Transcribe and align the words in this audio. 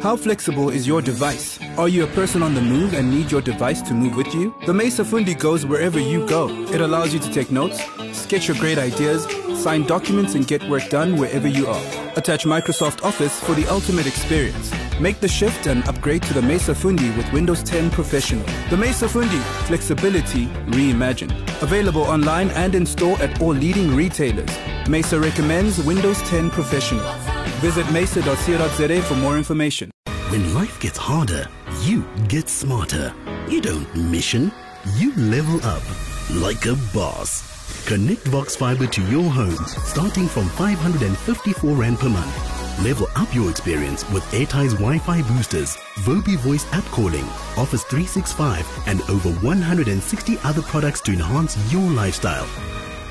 How 0.00 0.16
flexible 0.16 0.70
is 0.70 0.86
your 0.86 1.02
device? 1.02 1.58
Are 1.76 1.88
you 1.88 2.04
a 2.04 2.06
person 2.06 2.40
on 2.40 2.54
the 2.54 2.60
move 2.60 2.94
and 2.94 3.10
need 3.10 3.32
your 3.32 3.40
device 3.40 3.82
to 3.82 3.94
move 3.94 4.14
with 4.14 4.32
you? 4.32 4.54
The 4.64 4.72
Mesa 4.72 5.02
Fundi 5.02 5.36
goes 5.36 5.66
wherever 5.66 5.98
you 5.98 6.24
go. 6.28 6.48
It 6.72 6.80
allows 6.80 7.12
you 7.12 7.18
to 7.18 7.32
take 7.32 7.50
notes, 7.50 7.82
sketch 8.12 8.46
your 8.46 8.56
great 8.58 8.78
ideas, 8.78 9.26
sign 9.60 9.88
documents, 9.88 10.36
and 10.36 10.46
get 10.46 10.62
work 10.68 10.88
done 10.88 11.16
wherever 11.16 11.48
you 11.48 11.66
are. 11.66 11.82
Attach 12.16 12.44
Microsoft 12.44 13.02
Office 13.02 13.40
for 13.40 13.56
the 13.56 13.66
ultimate 13.66 14.06
experience. 14.06 14.72
Make 15.00 15.18
the 15.18 15.26
shift 15.26 15.66
and 15.66 15.86
upgrade 15.88 16.22
to 16.24 16.34
the 16.34 16.42
Mesa 16.42 16.74
Fundi 16.74 17.16
with 17.16 17.32
Windows 17.32 17.64
10 17.64 17.90
Professional. 17.90 18.46
The 18.70 18.76
Mesa 18.76 19.06
Fundi, 19.06 19.42
flexibility 19.66 20.46
reimagined. 20.68 21.32
Available 21.60 22.02
online 22.02 22.50
and 22.50 22.76
in 22.76 22.86
store 22.86 23.20
at 23.20 23.40
all 23.40 23.52
leading 23.52 23.96
retailers. 23.96 24.50
Mesa 24.88 25.18
recommends 25.18 25.82
Windows 25.84 26.22
10 26.22 26.50
Professional. 26.50 27.27
Visit 27.60 27.90
mesa.co.za 27.90 29.02
for 29.02 29.14
more 29.14 29.36
information. 29.36 29.90
When 30.30 30.54
life 30.54 30.78
gets 30.78 30.96
harder, 30.96 31.48
you 31.82 32.04
get 32.28 32.48
smarter. 32.48 33.12
You 33.48 33.60
don't 33.60 33.92
mission, 33.96 34.52
you 34.96 35.12
level 35.16 35.56
up 35.64 35.82
like 36.30 36.66
a 36.66 36.76
boss. 36.94 37.42
Connect 37.86 38.22
Vox 38.28 38.54
Fiber 38.54 38.86
to 38.86 39.02
your 39.10 39.28
home 39.30 39.56
starting 39.86 40.28
from 40.28 40.48
554 40.50 41.70
Rand 41.74 41.98
per 41.98 42.08
month. 42.08 42.84
Level 42.84 43.08
up 43.16 43.34
your 43.34 43.50
experience 43.50 44.08
with 44.10 44.22
Airties 44.32 44.74
Wi-Fi 44.74 45.22
boosters, 45.22 45.76
Vobi 46.04 46.36
voice 46.36 46.64
app 46.72 46.84
calling, 46.84 47.24
Office 47.56 47.82
365 47.84 48.86
and 48.86 49.00
over 49.10 49.30
160 49.44 50.38
other 50.44 50.62
products 50.62 51.00
to 51.00 51.12
enhance 51.12 51.56
your 51.72 51.90
lifestyle. 51.90 52.46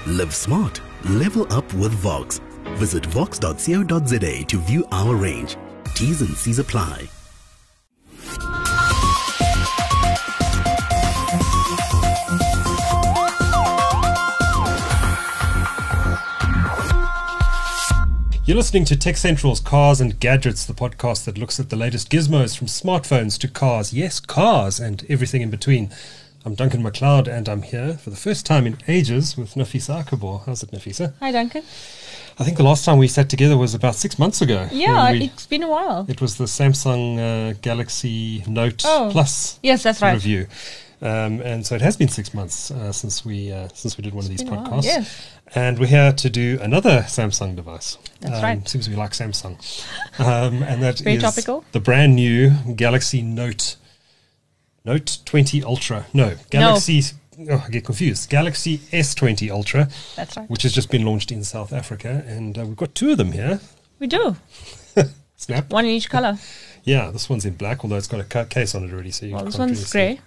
Live 0.05 0.33
smart, 0.33 0.79
level 1.09 1.51
up 1.51 1.71
with 1.73 1.91
Vox. 1.91 2.39
Visit 2.75 3.05
vox.co.za 3.07 4.43
to 4.43 4.57
view 4.59 4.85
our 4.91 5.15
range. 5.15 5.57
T's 5.95 6.21
and 6.21 6.35
C's 6.35 6.59
apply. 6.59 7.07
You're 18.47 18.55
listening 18.55 18.85
to 18.85 18.95
Tech 18.95 19.17
Central's 19.17 19.59
Cars 19.59 19.99
and 19.99 20.17
Gadgets, 20.21 20.63
the 20.63 20.73
podcast 20.73 21.25
that 21.25 21.37
looks 21.37 21.59
at 21.59 21.69
the 21.69 21.75
latest 21.75 22.09
gizmos 22.09 22.57
from 22.57 22.67
smartphones 22.67 23.37
to 23.39 23.49
cars. 23.49 23.91
Yes, 23.91 24.21
cars 24.21 24.79
and 24.79 25.05
everything 25.09 25.41
in 25.41 25.49
between. 25.49 25.91
I'm 26.45 26.55
Duncan 26.55 26.81
McLeod, 26.81 27.27
and 27.27 27.49
I'm 27.49 27.63
here 27.63 27.95
for 27.95 28.09
the 28.09 28.15
first 28.15 28.45
time 28.45 28.65
in 28.65 28.77
ages 28.87 29.35
with 29.35 29.55
Nafisa 29.55 30.01
Akabor. 30.01 30.45
How's 30.45 30.63
it, 30.63 30.71
Nafisa? 30.71 31.13
Hi, 31.19 31.33
Duncan. 31.33 31.63
I 32.39 32.43
think 32.43 32.57
the 32.57 32.63
last 32.63 32.85
time 32.85 32.97
we 32.99 33.07
sat 33.07 33.29
together 33.29 33.57
was 33.57 33.73
about 33.73 33.95
six 33.95 34.19
months 34.19 34.41
ago. 34.41 34.67
Yeah, 34.71 35.11
we- 35.11 35.23
it's 35.25 35.47
been 35.47 35.63
a 35.63 35.67
while. 35.67 36.05
it 36.07 36.21
was 36.21 36.37
the 36.37 36.45
Samsung 36.45 37.17
uh, 37.17 37.53
Galaxy 37.61 38.43
Note 38.47 38.83
Oh, 38.85 39.09
Plus 39.11 39.59
yes, 39.63 39.81
that's 39.83 40.01
right. 40.01 40.13
review. 40.13 40.47
Um, 40.99 41.41
and 41.41 41.63
so 41.65 41.75
it 41.75 41.81
has 41.81 41.95
been 41.95 42.07
six 42.07 42.33
months 42.33 42.71
uh, 42.71 42.91
since 42.91 43.23
we 43.23 43.51
uh, 43.51 43.67
since 43.73 43.97
we 43.97 44.01
did 44.03 44.13
one 44.15 44.23
of 44.25 44.29
these 44.29 44.43
been 44.43 44.53
a 44.53 44.57
while, 44.57 44.67
podcasts. 44.67 44.83
yes. 44.83 45.27
And 45.55 45.77
we're 45.79 45.85
here 45.87 46.11
to 46.11 46.29
do 46.29 46.57
another 46.61 47.03
Samsung 47.07 47.55
device. 47.55 47.97
That's 48.19 48.37
um, 48.37 48.43
right. 48.43 48.67
Seems 48.67 48.89
we 48.89 48.95
like 48.95 49.11
Samsung. 49.11 49.55
Um, 50.19 50.61
and 50.63 50.81
that 50.83 50.99
Very 51.03 51.15
is 51.17 51.21
topical. 51.23 51.63
the 51.71 51.79
brand 51.79 52.15
new 52.15 52.51
Galaxy 52.75 53.21
Note 53.21 53.75
Note 54.85 55.19
20 55.25 55.63
Ultra. 55.63 56.05
No, 56.13 56.35
Galaxy. 56.49 57.03
Oh, 57.39 57.63
I 57.65 57.69
get 57.69 57.85
confused. 57.85 58.29
Galaxy 58.29 58.79
S20 58.91 59.51
Ultra, 59.51 59.89
That's 60.15 60.35
right. 60.37 60.49
which 60.49 60.63
has 60.63 60.73
just 60.73 60.89
been 60.89 61.05
launched 61.05 61.31
in 61.31 61.43
South 61.43 61.71
Africa, 61.71 62.23
and 62.27 62.57
uh, 62.57 62.65
we've 62.65 62.75
got 62.75 62.95
two 62.95 63.11
of 63.11 63.17
them 63.17 63.31
here. 63.31 63.59
We 63.99 64.07
do. 64.07 64.35
Snap. 65.35 65.69
One 65.69 65.85
in 65.85 65.91
each 65.91 66.09
color. 66.09 66.37
Yeah, 66.83 67.11
this 67.11 67.29
one's 67.29 67.45
in 67.45 67.53
black, 67.53 67.83
although 67.83 67.97
it's 67.97 68.07
got 68.07 68.19
a 68.21 68.23
ca- 68.23 68.45
case 68.45 68.73
on 68.73 68.83
it 68.83 68.91
already, 68.91 69.11
so 69.11 69.25
you 69.27 69.35
Well, 69.35 69.45
this 69.45 69.55
really 69.59 69.67
one's 69.71 69.85
see. 69.85 69.91
grey. 69.91 70.19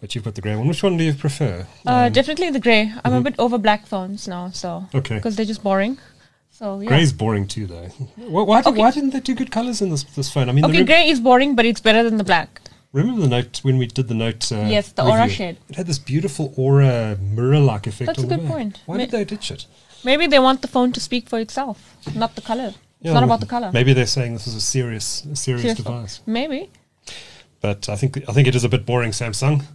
But 0.00 0.14
you've 0.14 0.22
got 0.24 0.34
the 0.36 0.40
grey 0.42 0.54
one. 0.54 0.68
Which 0.68 0.82
one 0.82 0.96
do 0.96 1.04
you 1.04 1.14
prefer? 1.14 1.66
Uh, 1.84 1.90
Um, 2.06 2.12
definitely 2.12 2.50
the 2.50 2.60
grey. 2.60 2.92
I'm 3.04 3.12
a 3.14 3.20
bit 3.22 3.34
over 3.38 3.58
black 3.58 3.86
phones 3.86 4.28
now, 4.28 4.50
so 4.50 4.86
Okay. 4.94 5.16
because 5.16 5.34
they're 5.36 5.46
just 5.46 5.64
boring. 5.64 5.98
So 6.52 6.80
yeah. 6.80 6.88
Grey's 6.88 7.12
boring 7.12 7.48
too, 7.48 7.66
though. 7.66 7.88
Why, 8.16 8.42
why, 8.42 8.62
did, 8.62 8.68
Okay. 8.70 8.78
why 8.78 8.90
didn't 8.92 9.10
they 9.10 9.20
do 9.20 9.34
good 9.34 9.50
colours 9.50 9.80
in 9.82 9.90
this 9.90 10.04
this 10.04 10.30
phone? 10.32 10.48
I 10.48 10.52
mean, 10.52 10.64
Okay, 10.64 10.78
rem- 10.78 10.86
grey 10.86 11.08
is 11.08 11.18
boring, 11.18 11.54
but 11.56 11.64
it's 11.64 11.80
better 11.80 12.02
than 12.02 12.18
the 12.18 12.24
black. 12.24 12.60
Remember 13.00 13.22
the 13.22 13.28
note 13.28 13.58
when 13.62 13.78
we 13.78 13.86
did 13.86 14.08
the 14.08 14.14
note? 14.14 14.50
Uh, 14.52 14.66
Yes, 14.68 14.92
the 14.92 15.02
aura 15.04 15.22
review? 15.22 15.36
shade. 15.36 15.56
It 15.68 15.76
had 15.76 15.86
this 15.86 15.98
beautiful 15.98 16.52
aura 16.56 17.16
mirror-like 17.20 17.86
effect. 17.86 18.06
That's 18.06 18.18
a 18.18 18.26
the 18.26 18.36
good 18.36 18.46
point. 18.46 18.80
Why 18.86 18.96
Ma- 18.96 19.02
did 19.04 19.10
they 19.10 19.24
ditch 19.24 19.50
it? 19.50 19.66
Maybe 20.04 20.26
they 20.26 20.38
want 20.38 20.62
the 20.62 20.68
phone 20.68 20.92
to 20.92 21.00
speak 21.00 21.28
for 21.28 21.38
itself, 21.40 21.76
not 22.14 22.34
the 22.34 22.42
color. 22.42 22.74
Yeah, 23.00 23.10
it's 23.10 23.14
not 23.14 23.14
well, 23.14 23.24
about 23.24 23.40
the 23.40 23.46
color. 23.46 23.70
Maybe 23.72 23.92
they're 23.92 24.06
saying 24.06 24.32
this 24.34 24.46
is 24.46 24.54
a 24.54 24.60
serious, 24.60 25.24
a 25.24 25.36
serious 25.36 25.62
Serious 25.62 25.76
device. 25.78 26.20
Maybe. 26.26 26.70
But 27.60 27.88
I 27.88 27.96
think 27.96 28.16
I 28.28 28.32
think 28.32 28.46
it 28.48 28.54
is 28.54 28.64
a 28.64 28.68
bit 28.68 28.84
boring, 28.86 29.12
Samsung. 29.12 29.62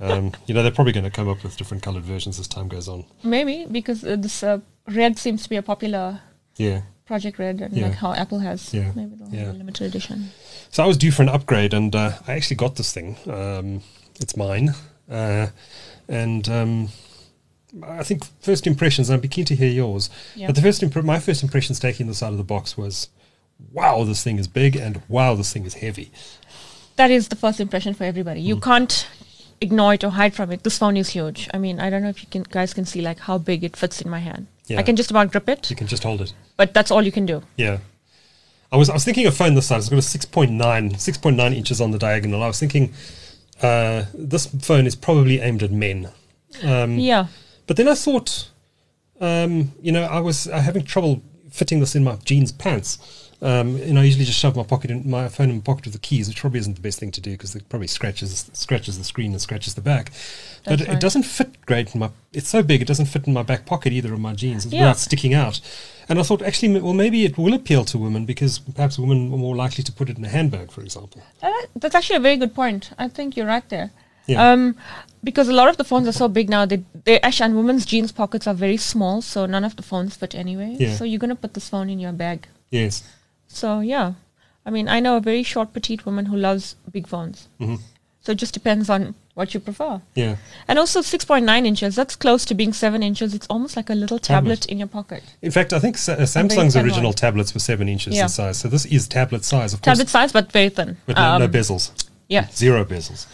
Um, 0.00 0.30
you 0.46 0.54
know, 0.54 0.62
they're 0.62 0.70
probably 0.70 0.92
going 0.92 1.02
to 1.10 1.10
come 1.10 1.28
up 1.28 1.42
with 1.42 1.56
different 1.56 1.82
coloured 1.82 2.04
versions 2.04 2.38
as 2.38 2.46
time 2.46 2.68
goes 2.68 2.86
on. 2.86 3.04
Maybe 3.24 3.66
because 3.68 4.04
uh, 4.04 4.14
this 4.14 4.44
uh, 4.44 4.60
red 4.86 5.18
seems 5.18 5.42
to 5.42 5.48
be 5.48 5.56
a 5.56 5.62
popular 5.62 6.20
Yeah. 6.56 6.82
Project 7.04 7.36
Red, 7.40 7.60
and 7.60 7.74
Yeah. 7.76 7.86
like 7.88 7.94
how 7.96 8.12
Apple 8.12 8.38
has. 8.38 8.72
Yeah. 8.72 8.92
Maybe 8.94 9.16
they'll 9.16 9.28
Yeah. 9.34 9.46
have 9.46 9.54
a 9.56 9.58
limited 9.58 9.88
edition. 9.88 10.30
So 10.70 10.84
I 10.84 10.86
was 10.86 10.96
due 10.96 11.10
for 11.10 11.22
an 11.22 11.28
upgrade, 11.28 11.72
and 11.74 11.94
uh, 11.94 12.12
I 12.26 12.32
actually 12.32 12.56
got 12.56 12.76
this 12.76 12.92
thing. 12.92 13.16
Um, 13.26 13.82
it's 14.20 14.36
mine, 14.36 14.74
uh, 15.10 15.48
and 16.08 16.48
um, 16.48 16.88
I 17.82 18.02
think 18.02 18.24
first 18.40 18.66
impressions. 18.66 19.10
I'd 19.10 19.22
be 19.22 19.28
keen 19.28 19.44
to 19.46 19.54
hear 19.56 19.70
yours. 19.70 20.10
Yeah. 20.34 20.46
But 20.46 20.56
the 20.56 20.62
first, 20.62 20.82
impre- 20.82 21.04
my 21.04 21.18
first 21.18 21.42
impressions 21.42 21.78
taking 21.80 22.06
this 22.06 22.22
out 22.22 22.32
of 22.32 22.38
the 22.38 22.44
box 22.44 22.76
was, 22.76 23.08
"Wow, 23.72 24.04
this 24.04 24.22
thing 24.22 24.38
is 24.38 24.46
big," 24.48 24.76
and 24.76 25.02
"Wow, 25.08 25.34
this 25.34 25.52
thing 25.52 25.64
is 25.64 25.74
heavy." 25.74 26.10
that 26.96 27.10
is 27.12 27.28
the 27.28 27.36
first 27.36 27.60
impression 27.60 27.94
for 27.94 28.02
everybody. 28.04 28.42
Mm. 28.42 28.46
You 28.46 28.56
can't 28.60 29.08
ignore 29.60 29.94
it 29.94 30.02
or 30.04 30.10
hide 30.10 30.34
from 30.34 30.50
it. 30.50 30.64
This 30.64 30.78
phone 30.78 30.96
is 30.96 31.10
huge. 31.10 31.48
I 31.54 31.58
mean, 31.58 31.78
I 31.80 31.90
don't 31.90 32.02
know 32.02 32.08
if 32.08 32.22
you 32.22 32.28
can 32.28 32.42
guys 32.42 32.74
can 32.74 32.84
see 32.84 33.00
like 33.00 33.20
how 33.20 33.38
big 33.38 33.64
it 33.64 33.76
fits 33.76 34.02
in 34.02 34.10
my 34.10 34.18
hand. 34.18 34.48
Yeah. 34.66 34.80
I 34.80 34.82
can 34.82 34.96
just 34.96 35.10
about 35.10 35.30
grip 35.30 35.48
it, 35.48 35.70
You 35.70 35.76
can 35.76 35.86
just 35.86 36.02
hold 36.02 36.20
it. 36.20 36.32
but 36.56 36.74
that's 36.74 36.90
all 36.90 37.02
you 37.02 37.12
can 37.12 37.24
do. 37.24 37.42
Yeah. 37.56 37.78
I 38.70 38.76
was 38.76 38.90
I 38.90 38.94
was 38.94 39.04
thinking 39.04 39.26
of 39.26 39.36
phone 39.36 39.54
this 39.54 39.66
size. 39.66 39.90
It's 39.90 40.10
got 40.10 40.14
a 40.14 40.40
6.9, 40.40 40.58
6.9 40.92 41.54
inches 41.56 41.80
on 41.80 41.90
the 41.90 41.98
diagonal. 41.98 42.42
I 42.42 42.48
was 42.48 42.60
thinking 42.60 42.92
uh, 43.62 44.04
this 44.14 44.46
phone 44.46 44.86
is 44.86 44.94
probably 44.94 45.40
aimed 45.40 45.62
at 45.62 45.70
men. 45.72 46.10
Um, 46.62 46.98
Yeah. 46.98 47.26
But 47.66 47.76
then 47.76 47.88
I 47.88 47.94
thought, 47.94 48.50
um, 49.20 49.72
you 49.80 49.92
know, 49.92 50.04
I 50.04 50.20
was 50.20 50.46
uh, 50.48 50.60
having 50.60 50.84
trouble 50.84 51.22
fitting 51.50 51.80
this 51.80 51.94
in 51.94 52.04
my 52.04 52.16
jeans 52.24 52.52
pants. 52.52 53.27
Um, 53.40 53.78
you 53.78 53.92
know, 53.92 54.00
I 54.00 54.04
usually 54.04 54.24
just 54.24 54.38
shove 54.38 54.56
my 54.56 54.64
pocket 54.64 54.90
in 54.90 55.08
my 55.08 55.28
phone 55.28 55.48
in 55.50 55.56
my 55.56 55.62
pocket 55.62 55.84
with 55.84 55.92
the 55.92 56.00
keys, 56.00 56.26
which 56.26 56.40
probably 56.40 56.58
isn't 56.58 56.74
the 56.74 56.80
best 56.80 56.98
thing 56.98 57.12
to 57.12 57.20
do 57.20 57.30
because 57.32 57.54
it 57.54 57.68
probably 57.68 57.86
scratches 57.86 58.50
scratches 58.52 58.98
the 58.98 59.04
screen 59.04 59.30
and 59.30 59.40
scratches 59.40 59.74
the 59.74 59.80
back. 59.80 60.10
but 60.64 60.80
That's 60.80 60.90
it 60.90 61.00
doesn't 61.00 61.22
fit 61.22 61.64
great 61.64 61.94
in 61.94 62.00
my. 62.00 62.10
It's 62.32 62.48
so 62.48 62.64
big, 62.64 62.82
it 62.82 62.88
doesn't 62.88 63.06
fit 63.06 63.28
in 63.28 63.32
my 63.32 63.44
back 63.44 63.64
pocket 63.64 63.92
either 63.92 64.12
of 64.12 64.18
my 64.18 64.32
jeans 64.34 64.66
Yeah. 64.66 64.80
without 64.80 64.98
sticking 64.98 65.34
out. 65.34 65.60
And 66.08 66.18
I 66.18 66.22
thought, 66.24 66.42
actually, 66.42 66.80
well, 66.80 66.94
maybe 66.94 67.24
it 67.24 67.38
will 67.38 67.54
appeal 67.54 67.84
to 67.84 67.98
women 67.98 68.24
because 68.24 68.58
perhaps 68.58 68.98
women 68.98 69.32
are 69.32 69.36
more 69.38 69.54
likely 69.54 69.84
to 69.84 69.92
put 69.92 70.08
it 70.10 70.16
in 70.18 70.24
a 70.24 70.28
handbag, 70.28 70.72
for 70.72 70.80
example. 70.80 71.22
Uh, 71.42 71.52
that's 71.76 71.94
actually 71.94 72.16
a 72.16 72.20
very 72.20 72.36
good 72.38 72.54
point. 72.54 72.90
I 72.98 73.08
think 73.08 73.36
you're 73.36 73.46
right 73.46 73.68
there. 73.68 73.90
Yeah. 74.26 74.52
Um, 74.52 74.74
because 75.22 75.48
a 75.48 75.52
lot 75.52 75.68
of 75.68 75.76
the 75.76 75.84
phones 75.84 76.08
are 76.08 76.12
so 76.12 76.28
big 76.28 76.48
now, 76.50 76.64
they, 76.66 76.82
they 77.04 77.20
actually, 77.20 77.46
and 77.46 77.56
women's 77.56 77.86
jeans 77.86 78.10
pockets 78.10 78.46
are 78.46 78.54
very 78.54 78.76
small, 78.78 79.22
so 79.22 79.46
none 79.46 79.64
of 79.64 79.76
the 79.76 79.82
phones 79.82 80.16
fit 80.16 80.34
anyway. 80.34 80.76
Yeah. 80.78 80.94
So 80.96 81.04
you're 81.04 81.18
going 81.20 81.30
to 81.30 81.36
put 81.36 81.54
this 81.54 81.68
phone 81.68 81.88
in 81.90 81.98
your 81.98 82.12
bag. 82.12 82.46
Yes. 82.70 83.02
So 83.58 83.80
yeah. 83.80 84.12
I 84.66 84.70
mean, 84.70 84.88
I 84.88 85.00
know 85.00 85.16
a 85.16 85.20
very 85.20 85.42
short, 85.42 85.72
petite 85.72 86.04
woman 86.06 86.26
who 86.26 86.36
loves 86.36 86.76
big 86.92 87.06
phones. 87.08 87.48
hmm 87.58 87.76
So 88.22 88.32
it 88.32 88.38
just 88.38 88.52
depends 88.54 88.90
on 88.90 89.14
what 89.38 89.54
you 89.54 89.60
prefer. 89.60 90.00
Yeah. 90.14 90.36
And 90.68 90.78
also 90.78 91.00
6.9 91.00 91.66
inches, 91.66 91.94
that's 91.96 92.16
close 92.16 92.44
to 92.46 92.54
being 92.54 92.72
7 92.74 93.02
inches. 93.02 93.32
It's 93.38 93.46
almost 93.48 93.76
like 93.76 93.88
a 93.88 93.94
little 93.94 94.18
Tablet. 94.18 94.56
tablet, 94.62 94.66
in 94.72 94.78
your 94.78 94.88
pocket. 94.88 95.22
In 95.40 95.50
fact, 95.50 95.72
I 95.72 95.78
think 95.78 95.96
Sa- 95.96 96.12
uh, 96.24 96.26
Samsung's 96.26 96.76
original 96.76 97.12
tablets 97.14 97.54
were 97.54 97.60
seven 97.60 97.88
inches 97.88 98.14
Yeah. 98.16 98.24
in 98.24 98.28
size, 98.28 98.58
so 98.58 98.68
this 98.68 98.84
is 98.86 99.08
tablet 99.08 99.44
size. 99.44 99.72
Of 99.72 99.80
course, 99.80 99.96
Tablet 99.96 100.08
size, 100.10 100.32
but 100.32 100.52
very 100.52 100.68
thin. 100.68 100.96
But 101.06 101.16
no, 101.16 101.38
no 101.38 101.44
Um, 101.46 101.52
bezels. 101.52 101.90
Yeah. 102.28 102.46
Zero 102.52 102.84
bezels. 102.84 103.26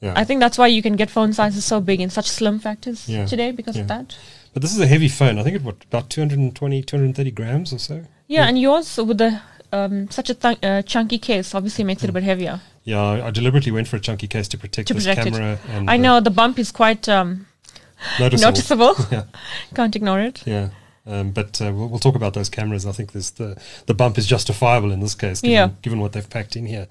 Yeah. 0.00 0.14
I 0.16 0.24
think 0.24 0.40
that's 0.40 0.58
why 0.58 0.66
you 0.76 0.82
can 0.82 0.96
get 0.96 1.10
phone 1.10 1.32
sizes 1.32 1.64
so 1.64 1.80
big 1.80 2.00
in 2.00 2.10
such 2.10 2.28
slim 2.28 2.58
factors 2.58 3.08
Yeah. 3.08 3.26
today 3.26 3.52
because 3.52 3.76
Yeah. 3.76 3.82
of 3.82 3.88
that. 3.94 4.16
but 4.54 4.62
this 4.62 4.72
is 4.72 4.80
a 4.80 4.86
heavy 4.86 5.08
phone. 5.08 5.38
I 5.38 5.42
think 5.44 5.54
it 5.56 5.62
what 5.62 5.76
about 5.90 6.08
220, 6.10 6.82
230 6.82 7.30
grams 7.30 7.72
or 7.74 7.78
so. 7.78 7.96
Yeah, 8.28 8.42
Yeah. 8.42 8.48
and 8.48 8.58
yours 8.58 8.96
with 8.96 9.18
the 9.18 9.40
um, 9.72 10.08
such 10.10 10.30
a 10.30 10.34
th- 10.34 10.58
uh, 10.62 10.82
chunky 10.82 11.18
case 11.18 11.54
obviously 11.54 11.84
makes 11.84 12.02
it 12.04 12.10
a 12.10 12.12
bit 12.12 12.22
heavier. 12.22 12.60
Yeah, 12.84 13.00
I, 13.02 13.26
I 13.26 13.30
deliberately 13.30 13.72
went 13.72 13.88
for 13.88 13.96
a 13.96 14.00
chunky 14.00 14.28
case 14.28 14.48
to 14.48 14.58
protect 14.58 14.88
To 14.88 14.94
this 14.94 15.06
protect 15.06 15.32
camera. 15.32 15.58
And 15.68 15.90
I 15.90 15.94
uh, 15.94 15.98
know 15.98 16.20
the 16.20 16.30
bump 16.30 16.58
is 16.58 16.70
quite 16.70 17.08
um, 17.08 17.46
noticeable. 18.20 18.50
noticeable. 18.50 18.94
Yeah. 19.10 19.24
Can't 19.74 19.94
ignore 19.96 20.20
it. 20.20 20.42
Yeah. 20.46 20.68
Um, 21.08 21.30
but 21.30 21.60
uh, 21.60 21.72
we'll, 21.72 21.88
we'll 21.88 21.98
talk 22.00 22.16
about 22.16 22.34
those 22.34 22.48
cameras. 22.48 22.84
I 22.84 22.90
think 22.92 23.12
there's 23.12 23.30
the 23.32 23.56
the 23.86 23.94
bump 23.94 24.18
is 24.18 24.26
justifiable 24.26 24.90
in 24.90 24.98
this 25.00 25.14
case, 25.14 25.40
given, 25.40 25.52
Yeah. 25.52 25.68
given 25.82 26.00
what 26.00 26.12
they've 26.12 26.28
packed 26.28 26.56
in 26.56 26.66
here. 26.66 26.88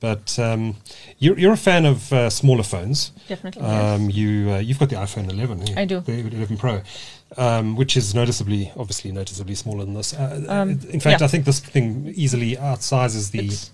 But 0.00 0.38
um, 0.38 0.76
you're, 1.18 1.36
you're 1.36 1.52
a 1.54 1.56
fan 1.56 1.84
of 1.84 2.12
uh, 2.12 2.30
smaller 2.30 2.62
phones. 2.62 3.10
Definitely. 3.28 3.62
Um, 3.62 4.02
yes. 4.10 4.14
you 4.16 4.50
uh, 4.52 4.58
you've 4.58 4.78
got 4.78 4.90
the 4.90 4.96
iPhone 4.96 5.28
11. 5.30 5.66
yeah, 5.66 5.80
I 5.80 5.84
do. 5.86 6.00
The 6.00 6.12
11 6.12 6.56
Pro, 6.56 6.82
um, 7.36 7.76
which 7.76 7.96
is 7.96 8.14
noticeably, 8.14 8.72
obviously, 8.76 9.12
noticeably 9.12 9.54
smaller 9.54 9.84
than 9.84 9.94
this. 9.94 10.14
Uh, 10.14 10.44
Um, 10.48 10.70
in 10.90 11.00
fact, 11.00 11.20
yeah. 11.20 11.24
I 11.26 11.28
think 11.28 11.44
this 11.44 11.60
thing 11.60 12.12
easily 12.16 12.56
outsizes 12.56 13.30
the 13.32 13.46
It's 13.46 13.70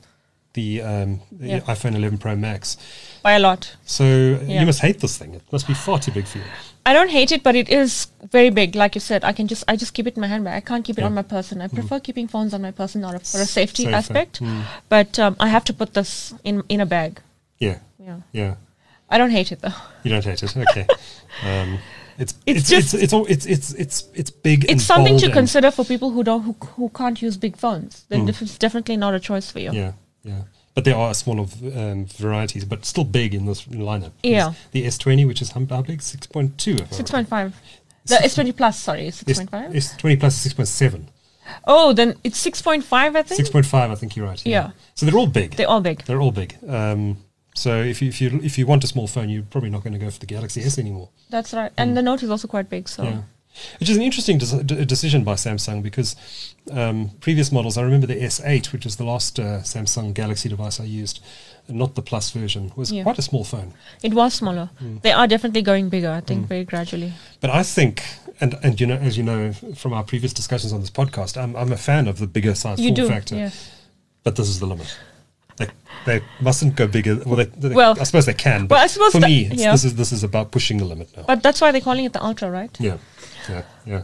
the, 0.54 0.82
um, 0.82 1.20
the 1.32 1.48
Yeah. 1.48 1.60
iPhone 1.60 1.94
11 1.96 2.18
Pro 2.18 2.36
Max. 2.36 2.76
by 3.22 3.32
a 3.32 3.38
lot. 3.38 3.74
So 3.84 4.04
Yeah. 4.04 4.60
you 4.60 4.66
must 4.66 4.80
hate 4.80 5.00
this 5.00 5.16
thing. 5.18 5.34
It 5.34 5.42
must 5.50 5.66
be 5.66 5.74
far 5.74 5.98
too 5.98 6.12
big 6.12 6.26
for 6.26 6.38
you. 6.38 6.44
I 6.86 6.92
don't 6.92 7.10
hate 7.10 7.32
it, 7.32 7.42
but 7.42 7.54
it 7.56 7.68
is 7.70 8.08
very 8.30 8.50
big. 8.50 8.76
Like 8.76 8.94
you 8.94 9.00
said, 9.00 9.24
I 9.24 9.32
can 9.32 9.46
just 9.48 9.64
I 9.66 9.74
just 9.76 9.94
keep 9.94 10.06
it 10.06 10.14
in 10.16 10.20
my 10.20 10.26
handbag. 10.28 10.54
I 10.54 10.60
can't 10.60 10.84
keep 10.84 10.98
it 10.98 11.02
on 11.04 11.14
my 11.14 11.22
person. 11.22 11.62
I 11.62 11.68
prefer 11.68 11.98
keeping 11.98 12.28
phones 12.28 12.52
on 12.54 12.60
my 12.62 12.70
person 12.72 13.02
of, 13.04 13.22
for 13.22 13.40
a 13.40 13.46
safety 13.46 13.84
Safer. 13.84 13.96
aspect. 13.96 14.40
Mm. 14.40 14.62
But 14.90 15.18
um, 15.18 15.34
I 15.40 15.48
have 15.48 15.64
to 15.64 15.72
put 15.72 15.94
this 15.94 16.34
in 16.44 16.62
in 16.68 16.80
a 16.80 16.86
bag. 16.86 17.20
Yeah, 17.58 17.78
Yeah, 17.98 18.18
yeah. 18.32 18.54
I 19.10 19.16
don't 19.18 19.30
hate 19.30 19.50
it 19.50 19.60
though. 19.62 19.72
You 20.02 20.10
don't 20.10 20.24
hate 20.24 20.42
it, 20.42 20.56
okay? 20.68 20.86
It's 22.18 22.34
It's 22.46 22.60
it's 22.60 22.68
just- 22.68 22.94
it's 22.94 23.02
it's 23.04 23.12
all, 23.12 23.26
it's 23.26 23.46
it's 23.46 23.72
it's 23.74 24.08
it's 24.14 24.30
big. 24.30 24.64
and 24.64 24.72
It's 24.72 24.84
something 24.84 25.18
to 25.18 25.30
consider 25.30 25.70
for 25.70 25.84
people 25.84 26.10
who 26.10 26.22
don't 26.24 26.42
who, 26.42 26.54
who 26.76 26.88
can't 26.90 27.20
use 27.20 27.36
big 27.36 27.56
phones. 27.56 28.04
Then 28.08 28.26
Mm. 28.26 28.42
it's 28.42 28.58
definitely 28.58 28.96
not 28.96 29.14
a 29.14 29.20
choice 29.20 29.50
for 29.50 29.60
you. 29.60 29.72
Yeah, 29.72 29.92
yeah. 30.22 30.42
But 30.74 30.84
there 30.84 30.96
are 30.96 31.14
smaller 31.14 31.46
um, 31.76 32.06
varieties, 32.06 32.64
but 32.64 32.84
still 32.84 33.04
big 33.04 33.32
in 33.34 33.46
this 33.46 33.62
lineup. 33.66 34.10
Yeah. 34.24 34.54
The 34.72 34.84
S20, 34.86 35.24
which 35.26 35.40
is 35.40 35.50
how 35.52 35.60
big? 35.60 36.02
Six 36.02 36.26
point 36.26 36.58
two. 36.58 36.76
Six 36.90 37.10
point 37.10 37.28
five. 37.28 37.54
The 38.06 38.16
S 38.22 38.34
twenty 38.34 38.52
plus, 38.52 38.78
sorry, 38.78 39.10
six 39.10 39.38
point 39.38 39.50
five. 39.50 39.70
S20 39.72 40.18
plus 40.20 40.34
is 40.34 40.40
six 40.40 40.54
point 40.54 40.68
seven. 40.68 41.08
Oh, 41.66 41.92
then 41.92 42.14
it's 42.24 42.38
six 42.38 42.60
point 42.60 42.84
five, 42.84 43.14
I 43.16 43.22
think. 43.22 43.36
Six 43.36 43.50
point 43.50 43.66
five, 43.66 43.90
I 43.90 43.94
think 43.94 44.16
you're 44.16 44.26
right. 44.26 44.42
Yeah. 44.44 44.70
So 44.94 45.06
they're 45.06 45.16
all 45.16 45.26
big. 45.26 45.56
They're 45.56 45.68
all 45.68 45.80
big. 45.80 46.04
They're 46.06 46.20
all 46.20 46.32
big. 46.32 46.56
Um, 46.68 47.18
so 47.54 47.80
if 47.82 48.02
you 48.02 48.08
if 48.08 48.20
you 48.20 48.40
if 48.42 48.58
you 48.58 48.66
want 48.66 48.84
a 48.84 48.86
small 48.86 49.06
phone, 49.06 49.28
you're 49.28 49.42
probably 49.44 49.70
not 49.70 49.82
going 49.84 49.92
to 49.94 49.98
go 49.98 50.10
for 50.10 50.18
the 50.18 50.26
Galaxy 50.26 50.60
S 50.62 50.78
anymore. 50.78 51.08
That's 51.30 51.54
right. 51.54 51.72
And 51.78 51.96
the 51.96 52.02
Note 52.02 52.22
is 52.22 52.30
also 52.30 52.48
quite 52.48 52.68
big. 52.68 52.88
So 52.88 53.02
Mm. 53.04 53.10
Yeah. 53.10 53.22
Which 53.78 53.88
is 53.88 53.96
an 53.96 54.02
interesting 54.02 54.38
des- 54.38 54.64
d- 54.64 54.84
decision 54.84 55.22
by 55.22 55.34
Samsung 55.34 55.80
because 55.80 56.16
um, 56.72 57.10
previous 57.20 57.52
models, 57.52 57.78
I 57.78 57.82
remember 57.82 58.04
the 58.08 58.16
S8, 58.16 58.72
which 58.72 58.84
is 58.84 58.96
the 58.96 59.04
last 59.04 59.38
uh, 59.38 59.60
Samsung 59.62 60.12
Galaxy 60.12 60.48
device 60.48 60.80
I 60.80 60.84
used, 60.86 61.20
not 61.68 61.94
the 61.94 62.02
Plus 62.02 62.32
version, 62.32 62.72
was 62.74 62.90
Yeah. 62.90 63.04
quite 63.04 63.16
a 63.16 63.22
small 63.22 63.44
phone. 63.44 63.72
it 64.02 64.12
was 64.12 64.34
smaller. 64.34 64.70
Mm. 64.82 65.02
They 65.02 65.12
are 65.12 65.28
definitely 65.28 65.62
going 65.62 65.88
bigger. 65.88 66.10
I 66.10 66.20
think 66.20 66.48
very 66.48 66.64
gradually. 66.64 67.12
But 67.40 67.50
I 67.50 67.62
think, 67.62 68.02
and, 68.40 68.56
and 68.64 68.80
you 68.80 68.88
know, 68.88 68.96
as 68.96 69.16
you 69.16 69.22
know 69.22 69.52
from 69.76 69.92
our 69.92 70.02
previous 70.02 70.32
discussions 70.32 70.72
on 70.72 70.80
this 70.80 70.90
podcast, 70.90 71.40
I'm, 71.40 71.54
I'm 71.54 71.70
a 71.70 71.76
fan 71.76 72.08
of 72.08 72.18
the 72.18 72.26
bigger 72.26 72.56
size 72.56 72.80
You 72.80 72.88
form 72.88 72.94
do. 72.96 73.08
factor. 73.08 73.36
Yeah. 73.36 73.50
But 74.24 74.34
this 74.34 74.48
is 74.48 74.58
the 74.58 74.66
limit. 74.66 74.98
They, 75.56 75.68
they 76.06 76.20
mustn't 76.40 76.74
go 76.76 76.86
bigger. 76.86 77.16
Well, 77.24 77.36
they, 77.36 77.44
they- 77.44 77.74
Well- 77.74 77.96
I 78.00 78.04
suppose 78.04 78.26
they 78.26 78.34
can. 78.34 78.66
But 78.66 78.76
well, 78.76 78.84
I 78.84 78.86
suppose 78.88 79.12
for 79.12 79.20
that- 79.20 79.28
me, 79.30 79.46
it's, 79.46 79.62
yeah. 79.62 79.72
this 79.72 79.84
is 79.84 79.94
this 79.94 80.12
is 80.12 80.24
about 80.24 80.50
pushing 80.50 80.78
the 80.78 80.84
limit 80.84 81.16
now. 81.16 81.24
But 81.26 81.42
that's 81.42 81.60
why 81.60 81.70
they're 81.72 81.80
calling 81.80 82.04
it 82.04 82.12
the 82.12 82.22
Ultra, 82.24 82.50
right? 82.50 82.74
yeah, 82.80 82.98
yeah, 83.48 83.62
yeah. 83.86 84.02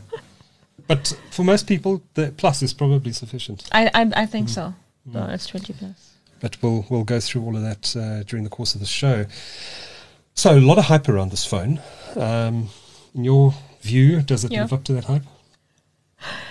But 0.87 1.17
for 1.31 1.45
most 1.45 1.67
people, 1.67 2.03
the 2.15 2.33
plus 2.37 2.63
is 2.63 2.73
probably 2.75 3.13
sufficient. 3.13 3.69
I 3.73 3.87
I, 3.95 4.11
I 4.23 4.27
think 4.27 4.47
Mm. 4.49 4.51
so. 4.55 4.75
The 5.07 5.21
S 5.33 5.47
twenty 5.47 5.73
plus. 5.73 6.11
But 6.41 6.57
we'll 6.63 6.85
we'll 6.91 7.05
go 7.05 7.21
through 7.21 7.43
all 7.45 7.57
of 7.57 7.63
that 7.63 7.97
uh, 7.97 8.23
during 8.25 8.45
the 8.45 8.51
course 8.51 8.75
of 8.75 8.81
the 8.81 8.87
show. 8.87 9.27
So 10.35 10.57
a 10.57 10.61
lot 10.61 10.79
of 10.79 10.85
hype 10.85 11.09
around 11.09 11.31
this 11.31 11.45
phone. 11.45 11.81
Um, 12.17 12.69
in 13.15 13.25
your 13.25 13.55
view, 13.83 14.23
does 14.23 14.45
it 14.45 14.53
Yeah. 14.53 14.63
live 14.63 14.73
up 14.73 14.85
to 14.85 14.93
that 14.95 15.05
hype? 15.05 15.23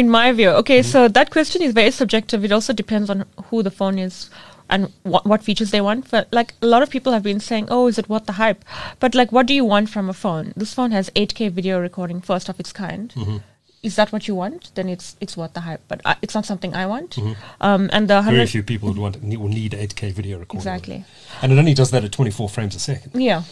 In 0.00 0.08
my 0.10 0.26
view, 0.32 0.50
okay, 0.62 0.78
Mm-hmm. 0.80 0.90
so 0.92 1.08
that 1.08 1.30
question 1.36 1.60
is 1.62 1.72
very 1.72 1.90
subjective. 1.90 2.44
It 2.44 2.52
also 2.52 2.72
depends 2.72 3.10
on 3.10 3.24
who 3.46 3.62
the 3.62 3.70
phone 3.78 3.98
is 3.98 4.30
and 4.70 4.92
what, 5.02 5.24
what 5.26 5.42
features 5.42 5.70
they 5.72 5.80
want. 5.80 6.08
But 6.10 6.28
like 6.38 6.54
a 6.62 6.66
lot 6.66 6.82
of 6.84 6.90
people 6.90 7.12
have 7.12 7.22
been 7.24 7.40
saying, 7.40 7.66
oh, 7.76 7.88
is 7.88 7.98
it 7.98 8.08
worth 8.08 8.26
the 8.26 8.34
hype? 8.40 8.64
But 9.00 9.14
like, 9.20 9.32
what 9.32 9.46
do 9.46 9.54
you 9.54 9.64
want 9.64 9.88
from 9.90 10.08
a 10.08 10.12
phone? 10.24 10.52
This 10.56 10.72
phone 10.74 10.92
has 10.92 11.10
8K 11.16 11.50
video 11.50 11.80
recording, 11.80 12.20
first 12.20 12.48
of 12.48 12.60
its 12.60 12.72
kind. 12.72 13.12
Mm-hmm. 13.16 13.38
Is 13.82 13.96
that 13.96 14.12
what 14.12 14.26
you 14.28 14.34
want? 14.36 14.70
Then 14.76 14.88
it's 14.88 15.16
it's 15.20 15.36
worth 15.36 15.52
the 15.54 15.60
hype. 15.60 15.80
But 15.88 16.00
uh, 16.04 16.14
it's 16.22 16.34
not 16.34 16.44
something 16.46 16.74
I 16.74 16.86
want. 16.86 17.16
Um, 17.60 17.88
and 17.92 18.08
the 18.08 18.20
Mm-hmm. 18.20 18.30
Very 18.38 18.46
few 18.54 18.62
people 18.62 18.88
would 18.90 18.98
want 18.98 19.22
will 19.22 19.48
need 19.60 19.72
8K 19.72 20.12
video 20.12 20.38
recording. 20.38 20.60
exactly. 20.68 21.04
And 21.42 21.52
it 21.52 21.58
only 21.58 21.74
does 21.74 21.90
that 21.92 22.04
at 22.04 22.12
24 22.12 22.48
frames 22.48 22.74
a 22.76 22.80
second. 22.80 23.20
Yeah. 23.20 23.42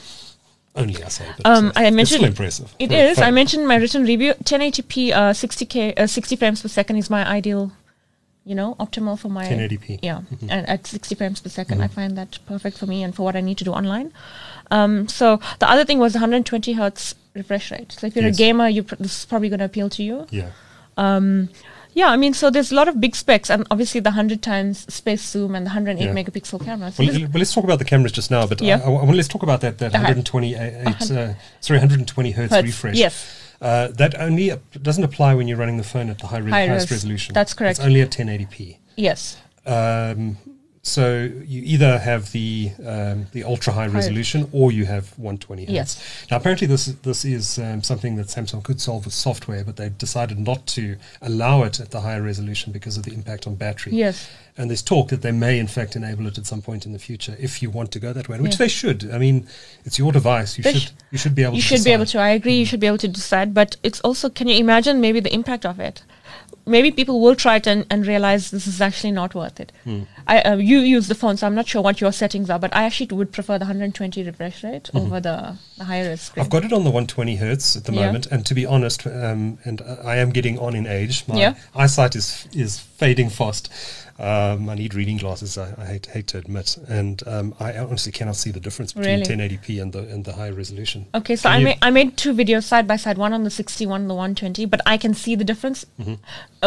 Only. 0.76 0.94
But 0.94 1.20
Um, 1.44 1.73
I 1.75 1.87
it's 1.87 1.96
mentioned 1.96 2.06
still 2.20 2.25
impressive. 2.25 2.75
It 2.78 2.88
for 2.88 2.94
a 2.94 2.99
is. 3.11 3.19
I 3.19 3.31
mentioned 3.31 3.67
my 3.67 3.76
written 3.76 4.05
review, 4.05 4.34
1080p, 4.44 5.12
uh, 5.12 5.32
60k, 5.32 5.99
uh, 5.99 6.06
60 6.06 6.37
frames 6.37 6.62
per 6.62 6.69
second 6.69 6.96
is 6.96 7.08
my 7.11 7.26
ideal, 7.26 7.73
you 8.44 8.55
know, 8.55 8.75
optimal 8.78 9.19
for 9.19 9.28
my 9.28 9.44
1080p. 9.46 9.99
Yeah, 10.02 10.20
Mm-hmm. 10.32 10.50
and 10.50 10.69
at 10.69 10.87
60 10.87 11.14
frames 11.14 11.40
per 11.40 11.49
2nd 11.49 11.81
I 11.82 11.88
find 11.88 12.17
that 12.19 12.38
perfect 12.46 12.78
for 12.78 12.87
me 12.87 13.02
and 13.02 13.14
for 13.14 13.23
what 13.23 13.37
I 13.37 13.40
need 13.40 13.58
to 13.58 13.64
do 13.64 13.73
online. 13.73 14.12
Um, 14.70 15.08
so 15.08 15.40
the 15.61 15.69
other 15.70 15.84
thing 15.84 15.99
was 15.99 16.14
120 16.14 16.73
hertz 16.75 17.14
refresh 17.34 17.70
rate. 17.70 17.93
So 17.93 18.06
if 18.06 18.14
you're 18.17 18.26
Yes. 18.26 18.34
a 18.37 18.38
gamer, 18.38 18.69
you 18.69 18.82
pr- 18.82 18.96
this 18.99 19.19
is 19.20 19.25
probably 19.25 19.49
going 19.49 19.61
to 19.61 19.64
appeal 19.67 19.88
to 19.90 20.02
you. 20.02 20.26
Yeah. 20.31 20.50
Um, 20.96 21.49
yeah, 21.97 22.11
I 22.11 22.17
mean, 22.17 22.35
so 22.35 22.51
there's 22.51 22.71
a 22.71 22.75
lot 22.75 22.89
of 22.89 23.01
big 23.01 23.17
specs, 23.17 23.49
and 23.51 23.67
obviously 23.71 24.01
the 24.01 24.11
100 24.11 24.43
times 24.43 24.85
space 24.93 25.23
zoom 25.33 25.55
and 25.57 25.65
the 25.67 25.71
108 25.71 26.05
Yeah. 26.05 26.13
megapixel 26.15 26.63
camera. 26.65 26.93
So 26.93 27.03
Well, 27.03 27.21
well, 27.21 27.31
let's 27.43 27.55
talk 27.55 27.65
about 27.65 27.79
the 27.79 27.85
cameras 27.87 28.13
just 28.13 28.31
now, 28.31 28.47
but 28.47 28.61
Yeah. 28.61 28.81
I, 28.85 28.87
I, 28.87 28.89
want 28.91 29.17
let's 29.17 29.29
talk 29.29 29.43
about 29.43 29.61
that 29.63 29.79
that 29.79 29.93
128, 29.93 30.57
uh, 31.11 31.35
sorry, 31.61 31.79
120 31.79 32.31
hertz, 32.33 32.53
Hertz, 32.53 32.67
refresh. 32.67 32.97
yes. 32.97 33.15
Uh, 33.63 33.89
that 33.89 34.15
only 34.21 34.53
doesn't 34.83 35.05
apply 35.05 35.35
when 35.35 35.49
you're 35.49 35.57
running 35.57 35.79
the 35.79 35.83
phone 35.95 36.11
at 36.11 36.19
the 36.19 36.27
high, 36.27 36.39
re- 36.39 36.51
High 36.51 36.67
highest 36.67 36.91
res. 36.91 36.99
resolution. 36.99 37.33
That's 37.33 37.55
correct. 37.55 37.79
It's 37.79 37.87
only 37.87 38.03
at 38.03 38.11
1080p. 38.11 38.77
yes, 38.97 39.39
Um, 39.67 40.37
so 40.87 41.29
you 41.44 41.62
either 41.65 41.99
have 41.99 42.31
the 42.31 42.71
um, 42.87 43.27
the 43.33 43.43
ultra 43.43 43.73
high 43.73 43.87
resolution 43.88 44.49
or 44.53 44.71
you 44.71 44.85
have 44.85 45.09
120 45.19 45.62
hertz. 45.65 45.73
Yes. 45.73 46.27
Now 46.31 46.37
apparently 46.37 46.69
this 46.69 46.87
is, 46.87 46.94
this 47.00 47.25
is 47.25 47.59
um, 47.59 47.83
something 47.83 48.15
that 48.17 48.29
Samsung 48.29 48.62
could 48.62 48.81
solve 48.81 49.05
with 49.05 49.12
software, 49.15 49.65
but 49.65 49.77
they 49.77 49.88
decided 49.88 50.38
not 50.38 50.67
to 50.69 50.97
allow 51.23 51.65
it 51.65 51.81
at 51.81 51.91
the 51.91 52.00
higher 52.03 52.23
resolution 52.23 52.73
because 52.73 52.97
of 52.97 53.03
the 53.03 53.12
impact 53.12 53.47
on 53.49 53.56
battery. 53.56 53.94
yes. 53.94 54.29
And 54.59 54.71
there's 54.71 54.81
talk 54.81 55.11
that 55.11 55.21
they 55.21 55.33
may, 55.33 55.59
in 55.59 55.67
fact, 55.67 55.97
enable 55.97 56.27
it 56.29 56.38
at 56.38 56.47
some 56.47 56.62
point 56.62 56.87
in 56.87 56.93
the 56.93 56.99
future 56.99 57.37
if 57.38 57.61
you 57.61 57.69
want 57.69 57.93
to 57.93 57.99
go 57.99 58.15
that 58.15 58.27
way, 58.29 58.41
which 58.41 58.53
Yeah. 58.53 58.59
they 58.65 58.69
should. 58.69 59.11
I 59.12 59.19
mean, 59.19 59.47
it's 59.85 59.99
your 59.99 60.12
device. 60.12 60.56
You 60.56 60.65
They 60.65 60.73
should 60.73 60.83
sh- 60.83 60.91
you 61.11 61.19
should 61.19 61.35
be 61.35 61.43
able. 61.43 61.56
you 61.56 61.61
to 61.62 61.69
should 61.69 61.85
be 61.85 61.91
able 61.93 62.06
to 62.06 62.19
i 62.19 62.31
agree 62.31 62.56
you 62.56 62.65
should 62.67 62.81
be 62.81 62.87
able 62.87 62.99
to 62.99 63.09
decide 63.09 63.53
but 63.53 63.77
it's 63.83 64.00
also 64.00 64.29
can 64.31 64.47
you 64.49 64.56
imagine 64.67 65.00
maybe 65.00 65.21
the 65.21 65.33
impact 65.35 65.65
of 65.67 65.79
it 65.81 66.03
maybe 66.67 66.91
people 66.91 67.21
will 67.21 67.37
try 67.37 67.57
it 67.57 67.67
and, 67.67 67.87
and 67.91 68.07
realize 68.07 68.51
this 68.51 68.67
is 68.67 68.81
actually 68.81 69.13
not 69.13 69.35
worth 69.35 69.61
it 69.61 69.71
Hmm. 69.85 70.03
I, 70.27 70.41
uh, 70.41 70.57
you 70.57 70.79
use 70.81 71.07
the 71.09 71.15
phone 71.15 71.37
so 71.37 71.47
i'm 71.47 71.55
not 71.55 71.69
sure 71.69 71.81
what 71.83 72.01
your 72.01 72.13
settings 72.13 72.51
are 72.51 72.59
but 72.59 72.75
i 72.75 72.83
actually 72.85 73.15
would 73.17 73.31
prefer 73.33 73.59
the 73.59 73.65
120 73.67 74.25
refresh 74.25 74.65
rate 74.65 74.91
over 74.95 75.21
the, 75.21 75.57
the 75.79 75.85
higher 75.85 76.17
screen 76.17 76.33
Mm-hmm. 76.33 76.41
I've 76.41 76.51
got 76.51 76.65
it 76.65 76.73
on 76.73 76.83
the 76.85 76.91
120 76.91 77.37
hertz 77.37 77.77
at 77.77 77.85
the 77.85 77.93
Yeah. 77.93 78.07
moment, 78.07 78.27
and 78.27 78.45
to 78.47 78.55
be 78.55 78.67
honest, 78.67 79.07
um, 79.07 79.59
and 79.65 79.81
uh, 79.81 79.97
I 80.05 80.17
am 80.17 80.31
getting 80.31 80.59
on 80.59 80.75
in 80.75 80.87
age. 80.87 81.23
My 81.29 81.39
Yeah. 81.39 81.55
eyesight 81.75 82.17
is 82.17 82.47
is 82.53 82.79
fading 82.81 83.31
fast. 83.31 83.71
Um, 84.19 84.69
I 84.71 84.75
need 84.75 84.95
reading 84.95 85.19
glasses. 85.19 85.59
I, 85.59 85.75
I 85.79 85.85
hate 85.85 86.07
hate 86.07 86.27
to 86.29 86.39
admit, 86.39 86.79
and 86.89 87.23
um, 87.27 87.55
I 87.61 87.76
honestly 87.76 88.12
cannot 88.12 88.37
see 88.37 88.50
the 88.50 88.61
difference 88.61 88.93
between 88.93 89.21
Really? 89.21 89.49
1080p 89.59 89.83
and 89.83 89.93
the 89.93 90.00
and 90.00 90.25
the 90.25 90.33
high 90.33 90.49
resolution. 90.50 91.07
Okay, 91.14 91.37
so 91.37 91.49
Can 91.50 91.61
I 91.61 91.64
made 91.64 91.79
I 91.83 91.90
made 91.90 92.17
two 92.17 92.33
videos 92.33 92.64
side 92.64 92.87
by 92.88 92.97
side, 92.97 93.19
one 93.19 93.33
on 93.35 93.45
the 93.45 93.50
60, 93.50 93.85
one 93.87 94.02
on 94.02 94.09
the 94.09 94.14
120, 94.14 94.64
but 94.67 94.81
I 94.87 94.97
can 94.97 95.12
see 95.12 95.35
the 95.35 95.45
difference. 95.45 95.85
Uh, 96.00 96.17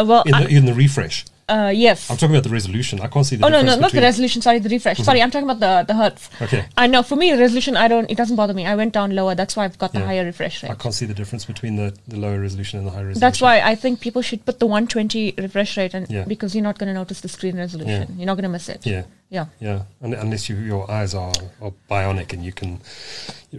well, 0.04 0.22
Mm-hmm. 0.24 0.34
in 0.34 0.42
the 0.44 0.56
in 0.58 0.64
the 0.66 0.74
refresh. 0.74 1.24
Uh, 1.50 1.68
yes. 1.68 2.10
I'm 2.10 2.16
talking 2.16 2.34
about 2.36 2.44
the 2.44 2.50
resolution. 2.50 3.00
I 3.00 3.08
can't 3.08 3.26
see 3.26 3.36
the 3.36 3.44
Oh 3.46 3.48
no, 3.48 3.62
no, 3.62 3.76
not 3.78 3.92
the 3.92 4.00
resolution. 4.00 4.40
Sorry, 4.42 4.58
the 4.60 4.68
refresh. 4.68 4.98
Sorry, 4.98 5.20
I'm 5.22 5.30
talking 5.30 5.48
about 5.50 5.60
the 5.60 5.84
the 5.92 5.96
hertz. 6.00 6.30
Okay. 6.40 6.64
I 6.76 6.86
know. 6.86 7.02
For 7.02 7.16
me, 7.16 7.30
the 7.32 7.38
resolution, 7.38 7.76
I 7.76 7.88
don't. 7.88 8.10
It 8.10 8.16
doesn't 8.16 8.36
bother 8.36 8.54
me. 8.54 8.64
I 8.66 8.74
went 8.76 8.92
down 8.94 9.14
lower. 9.14 9.34
That's 9.34 9.56
why 9.56 9.64
I've 9.64 9.78
got 9.78 9.92
the 9.92 9.98
Yeah. 10.00 10.06
higher 10.06 10.24
refresh 10.24 10.62
rate. 10.62 10.70
I 10.72 10.74
can't 10.76 10.94
see 10.94 11.06
the 11.06 11.14
difference 11.14 11.44
between 11.44 11.76
the, 11.76 11.94
the 12.08 12.16
lower 12.16 12.40
resolution 12.40 12.78
and 12.78 12.86
the 12.86 12.92
higher 12.92 13.06
resolution. 13.06 13.20
That's 13.20 13.40
why 13.40 13.60
I 13.60 13.74
think 13.74 14.00
people 14.00 14.22
should 14.22 14.44
put 14.46 14.58
the 14.60 14.66
120 14.66 15.34
refresh 15.38 15.76
rate, 15.76 15.94
and 15.94 16.08
Yeah. 16.10 16.24
because 16.24 16.54
you're 16.54 16.64
not 16.70 16.78
going 16.78 16.88
to 16.88 16.94
notice 16.94 17.20
the 17.20 17.28
screen 17.28 17.56
resolution. 17.56 18.06
Yeah. 18.08 18.16
You're 18.16 18.26
not 18.26 18.34
going 18.36 18.44
to 18.44 18.48
miss 18.58 18.68
it. 18.68 18.86
Yeah. 18.86 19.02
Yeah. 19.30 19.46
Yeah, 19.60 19.82
Un 20.02 20.12
unless 20.14 20.48
you, 20.48 20.56
your 20.56 20.90
eyes 20.90 21.14
are, 21.14 21.32
are 21.62 21.72
bionic 21.88 22.32
and 22.32 22.44
you 22.44 22.52
can, 22.52 22.80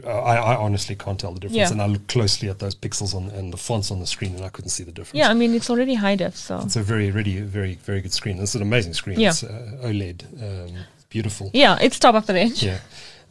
I, 0.06 0.36
I 0.51 0.56
honestly 0.58 0.96
can't 0.96 1.18
tell 1.18 1.32
the 1.34 1.40
difference. 1.40 1.58
Yeah. 1.58 1.72
And 1.72 1.82
I 1.82 1.86
look 1.86 2.08
closely 2.08 2.50
at 2.50 2.60
those 2.60 2.75
pixels 2.75 3.16
on 3.16 3.30
and 3.30 3.54
the 3.54 3.58
fonts 3.58 3.90
on 3.90 4.00
the 4.01 4.06
screen, 4.08 4.36
and 4.36 4.44
I 4.44 4.50
couldn't 4.50 4.72
see 4.72 4.84
the 4.84 4.92
difference. 4.92 5.18
Yeah. 5.18 5.30
I 5.30 5.34
mean, 5.34 5.54
it's 5.56 5.70
already 5.70 5.96
high 5.96 6.16
def, 6.16 6.36
so 6.36 6.60
it's 6.60 6.75
a 6.75 6.84
very, 6.84 7.10
really, 7.10 7.40
very, 7.40 7.75
very 7.75 8.01
good 8.01 8.12
screen. 8.13 8.40
It's 8.40 8.54
an 8.56 8.62
amazing 8.62 8.94
screen. 8.94 9.20
Yeah. 9.20 9.30
It's 9.30 9.44
uh, 9.44 9.78
OLED, 9.84 10.24
um, 10.44 10.75
beautiful. 11.10 11.50
yeah, 11.54 11.78
it's 11.82 11.98
top 12.00 12.16
of 12.16 12.25
the 12.28 12.34
range. 12.34 12.63
Yeah. 12.63 12.80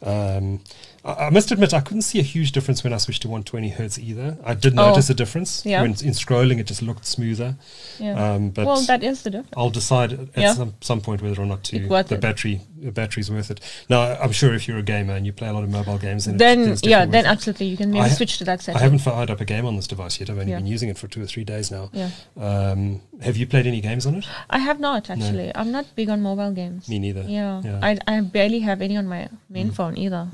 Um, 0.03 0.61
I, 1.03 1.29
must 1.31 1.51
admit, 1.51 1.73
I 1.73 1.79
couldn't 1.79 2.03
see 2.03 2.19
a 2.19 2.23
huge 2.23 2.51
difference 2.51 2.83
when 2.83 2.93
I 2.93 2.97
switched 2.97 3.23
to 3.23 3.27
120 3.27 3.69
hertz 3.69 3.97
either. 3.97 4.37
I 4.43 4.53
did 4.53 4.77
Oh. 4.77 4.89
notice 4.89 5.09
a 5.09 5.13
difference. 5.15 5.65
Yeah. 5.65 5.81
When 5.81 5.91
in 5.91 6.13
scrolling, 6.13 6.59
it 6.59 6.67
just 6.67 6.81
looked 6.83 7.05
smoother. 7.05 7.55
Yeah. 7.99 8.33
Um, 8.33 8.49
but 8.49 8.65
well, 8.67 8.81
that 8.81 9.03
is 9.03 9.23
the 9.23 9.31
difference. 9.31 9.53
I'll 9.57 9.71
decide 9.71 10.13
at 10.13 10.29
Yeah. 10.37 10.53
some, 10.53 10.75
some 10.81 11.01
point 11.01 11.21
whether 11.23 11.41
or 11.41 11.45
not 11.47 11.63
to 11.65 11.79
the 11.79 12.15
it. 12.15 12.21
battery 12.21 12.61
the 12.81 12.91
battery's 12.91 13.29
worth 13.29 13.51
it. 13.51 13.59
Now 13.89 14.01
I'm 14.19 14.31
sure 14.31 14.55
if 14.55 14.67
you're 14.67 14.79
a 14.79 14.83
gamer 14.83 15.13
and 15.13 15.23
you 15.23 15.31
play 15.31 15.47
a 15.47 15.53
lot 15.53 15.63
of 15.63 15.69
mobile 15.69 15.99
games, 15.99 16.25
then, 16.25 16.37
Then 16.37 16.77
yeah, 16.81 17.05
then 17.05 17.27
absolutely 17.27 17.67
you 17.67 17.77
can 17.77 17.91
maybe 17.91 18.09
ha- 18.09 18.15
switch 18.15 18.39
to 18.39 18.43
that 18.45 18.61
setting. 18.61 18.79
I 18.79 18.83
haven't 18.83 18.99
fired 18.99 19.29
up 19.29 19.39
a 19.39 19.45
game 19.45 19.67
on 19.67 19.75
this 19.75 19.85
device 19.85 20.19
yet. 20.19 20.31
I've 20.31 20.37
only 20.39 20.51
Yeah. 20.51 20.57
been 20.57 20.65
using 20.67 20.89
it 20.89 20.97
for 20.97 21.07
two 21.07 21.21
or 21.21 21.27
three 21.27 21.43
days 21.43 21.69
now. 21.69 21.89
Yeah. 21.93 22.09
Um, 22.39 23.01
have 23.21 23.37
you 23.37 23.45
played 23.45 23.67
any 23.67 23.81
games 23.81 24.07
on 24.07 24.15
it? 24.15 24.25
I 24.49 24.57
have 24.57 24.79
not 24.79 25.09
actually. 25.11 25.51
I'm 25.53 25.71
not 25.71 25.85
big 25.95 26.09
on 26.09 26.21
mobile 26.23 26.51
games. 26.51 26.89
Me 26.89 26.97
neither. 26.97 27.21
Yeah, 27.27 27.61
Yeah. 27.63 27.79
I, 27.83 27.97
I 28.07 28.21
barely 28.21 28.59
have 28.61 28.81
any 28.81 28.97
on 28.97 29.07
my 29.07 29.29
main 29.47 29.69
Mm. 29.69 29.75
phone 29.75 29.97
either. 29.97 30.27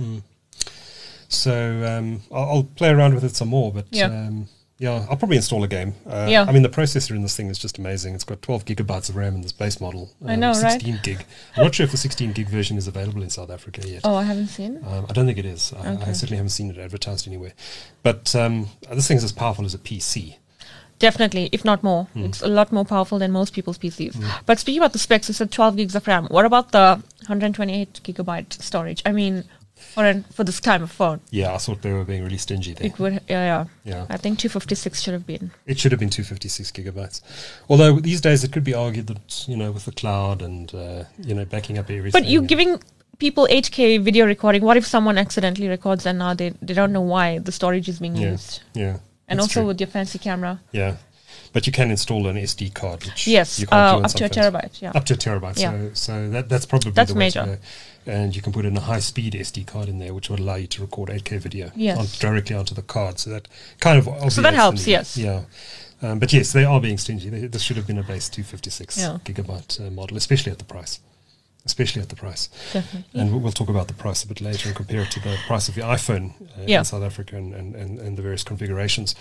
So 1.38 1.86
um, 1.86 2.22
I'll, 2.32 2.50
I'll 2.50 2.64
play 2.64 2.90
around 2.90 3.14
with 3.16 3.24
it 3.24 3.36
some 3.36 3.50
more. 3.50 3.72
But 3.72 3.86
Yeah. 3.92 4.06
um, 4.06 4.48
Yeah, 4.80 5.08
I'll 5.10 5.18
probably 5.18 5.38
install 5.38 5.64
a 5.64 5.68
game. 5.68 5.96
Uh, 6.06 6.28
Yeah. 6.30 6.46
I 6.48 6.52
mean, 6.52 6.62
the 6.62 6.70
processor 6.70 7.16
in 7.16 7.24
this 7.24 7.36
thing 7.36 7.48
is 7.50 7.58
just 7.58 7.80
amazing. 7.80 8.14
It's 8.14 8.24
got 8.24 8.44
12 8.44 8.66
gigabytes 8.66 9.10
of 9.10 9.16
RAM 9.16 9.34
in 9.34 9.42
this 9.42 9.52
base 9.52 9.82
model. 9.82 10.12
I 10.24 10.36
know, 10.36 10.50
right? 10.50 10.74
16 10.80 11.00
gig. 11.02 11.26
I'm 11.56 11.64
not 11.64 11.74
sure 11.74 11.84
if 11.86 11.92
the 11.92 11.98
16 11.98 12.32
gig 12.34 12.48
version 12.48 12.78
is 12.78 12.88
available 12.88 13.24
in 13.24 13.30
South 13.32 13.50
Africa 13.50 13.82
yet. 13.88 14.02
Oh, 14.04 14.14
I 14.16 14.24
haven't 14.24 14.50
seen. 14.50 14.78
Um, 14.86 15.08
I 15.10 15.14
don't 15.14 15.26
think 15.26 15.40
it 15.40 15.46
is. 15.46 15.74
I, 15.74 15.94
I 16.10 16.12
certainly 16.14 16.38
haven't 16.38 16.52
seen 16.52 16.70
it 16.70 16.78
advertised 16.78 17.28
anywhere. 17.28 17.54
But 18.04 18.36
um, 18.36 18.68
this 18.92 19.08
thing's 19.08 19.24
as 19.24 19.32
powerful 19.32 19.66
as 19.66 19.74
a 19.74 19.80
PC. 19.80 20.36
Definitely, 21.00 21.50
if 21.52 21.64
not 21.66 21.84
more. 21.84 22.06
Hmm. 22.14 22.26
It's 22.26 22.42
a 22.42 22.48
lot 22.48 22.72
more 22.72 22.86
powerful 22.86 23.20
than 23.20 23.32
most 23.32 23.54
people's 23.54 23.78
PCs. 23.78 24.16
But 24.48 24.60
speaking 24.60 24.80
about 24.82 24.94
the 24.94 25.00
specs, 25.00 25.28
you 25.28 25.34
said 25.34 25.52
12 25.52 25.76
gigs 25.78 25.96
of 25.96 26.08
RAM. 26.08 26.26
What 26.28 26.46
about 26.46 26.72
the 26.72 27.02
128 27.28 28.02
gigabyte 28.04 28.62
storage? 28.62 29.04
I 29.06 29.12
mean, 29.12 29.44
for 29.78 30.06
an, 30.06 30.24
for 30.34 30.44
this 30.44 30.60
kind 30.60 30.84
of 30.84 30.92
phone, 30.92 31.20
Yeah, 31.32 31.54
I 31.54 31.58
thought 31.58 31.82
they 31.82 31.92
were 31.94 32.04
being 32.04 32.24
really 32.24 32.38
stingy 32.38 32.74
there. 32.74 32.88
it 32.88 33.00
would. 33.00 33.14
Yeah, 33.28 33.46
yeah. 33.46 33.66
Yeah. 33.84 34.06
I 34.10 34.18
think 34.18 34.40
256 34.40 35.02
should 35.02 35.14
have 35.14 35.26
been. 35.26 35.52
It 35.66 35.80
should 35.80 35.92
have 35.92 36.00
been 36.00 36.10
256 36.10 36.72
gigabytes. 36.72 37.22
Although 37.70 38.00
these 38.00 38.22
days 38.22 38.44
it 38.44 38.52
could 38.52 38.64
be 38.64 38.74
argued 38.74 39.08
that, 39.08 39.46
you 39.48 39.58
know, 39.58 39.72
with 39.72 39.86
the 39.86 39.92
cloud 39.92 40.42
and, 40.42 40.74
uh, 40.74 41.04
you 41.20 41.34
know, 41.34 41.46
backing 41.46 41.78
up 41.78 41.90
everything. 41.90 42.12
But 42.22 42.30
you're 42.30 42.44
giving 42.44 42.80
people 43.20 43.48
8K 43.50 44.02
video 44.04 44.26
recording. 44.26 44.62
What 44.64 44.78
if 44.78 44.86
someone 44.86 45.18
accidentally 45.18 45.68
records 45.68 46.06
and 46.06 46.20
now 46.20 46.34
they, 46.34 46.50
they 46.62 46.74
don't 46.74 46.94
know 46.94 47.02
why 47.02 47.40
the 47.40 47.52
storage 47.52 47.90
is 47.90 48.00
being 48.00 48.16
Yeah, 48.16 48.32
used? 48.32 48.62
yeah. 48.74 48.98
And 49.28 49.40
also 49.42 49.60
true. 49.62 49.68
with 49.68 49.80
your 49.82 49.88
fancy 49.88 50.20
camera. 50.20 50.62
Yeah. 50.72 50.98
But 51.58 51.66
you 51.66 51.74
can 51.74 51.90
install 51.90 52.28
an 52.28 52.36
SD 52.36 52.72
card, 52.76 53.04
which 53.04 53.26
Yes, 53.26 53.60
you 53.60 53.66
can't 53.66 53.96
uh, 53.96 53.98
on 53.98 54.06
up 54.06 54.12
to 54.12 54.26
a 54.26 54.30
terabyte. 54.30 54.80
Yeah. 54.80 54.92
Up 54.94 55.06
to 55.06 55.16
a 55.16 55.18
terabyte. 55.18 55.58
Yeah. 55.60 55.72
So, 55.72 55.90
so 55.96 56.30
that, 56.30 56.50
that's 56.50 56.68
probably 56.68 56.92
That's 56.92 57.10
the 57.12 57.16
way 57.18 57.26
major. 57.26 57.42
to 57.46 57.60
go. 58.06 58.12
And 58.12 58.36
you 58.36 58.44
can 58.44 58.54
put 58.54 58.64
in 58.64 58.78
a 58.78 58.80
high 58.80 59.00
speed 59.00 59.34
SD 59.34 59.66
card 59.66 59.90
in 59.90 59.98
there, 59.98 60.14
which 60.14 60.30
would 60.30 60.38
allow 60.40 60.54
you 60.54 60.68
to 60.68 60.82
record 60.84 61.10
8K 61.10 61.40
video 61.40 61.72
Yes. 61.76 61.98
on, 61.98 62.06
directly 62.20 62.56
onto 62.56 62.76
the 62.76 62.84
card. 62.84 63.18
So 63.18 63.32
that 63.32 63.48
kind 63.80 63.98
of 63.98 64.32
So 64.32 64.44
that 64.44 64.54
helps, 64.54 64.86
need. 64.86 64.92
yes. 64.92 65.18
Yeah. 65.18 65.46
Um, 66.04 66.20
but 66.20 66.32
yes, 66.32 66.54
they 66.54 66.64
are 66.64 66.80
being 66.80 67.00
stingy. 67.00 67.30
They, 67.30 67.48
this 67.48 67.64
should 67.64 67.78
have 67.78 67.88
been 67.88 67.98
a 67.98 68.04
base 68.04 68.30
256 68.30 68.96
Yeah. 69.00 69.18
gigabyte 69.26 69.80
uh, 69.88 69.90
model, 69.90 70.16
especially 70.16 70.52
at 70.52 70.60
the 70.60 70.64
price. 70.64 71.00
Especially 71.68 72.02
at 72.02 72.10
the 72.10 72.16
price. 72.16 72.50
Definitely. 72.74 73.20
And 73.22 73.30
we'll- 73.32 73.42
we'll 73.42 73.52
talk 73.62 73.70
about 73.70 73.88
the 73.88 73.94
price 73.94 74.24
a 74.24 74.28
bit 74.28 74.40
later 74.42 74.70
and 74.70 74.76
compare 74.76 75.02
it 75.02 75.12
to 75.12 75.20
the 75.20 75.36
price 75.48 75.68
of 75.70 75.76
the 75.76 75.82
iPhone 75.82 76.26
uh, 76.42 76.64
Yeah. 76.66 76.80
in 76.80 76.86
South 76.86 77.04
Africa 77.04 77.36
and, 77.36 77.54
and, 77.54 77.76
and, 77.76 78.00
and 78.00 78.18
the 78.18 78.22
various 78.22 78.44
configurations. 78.44 79.16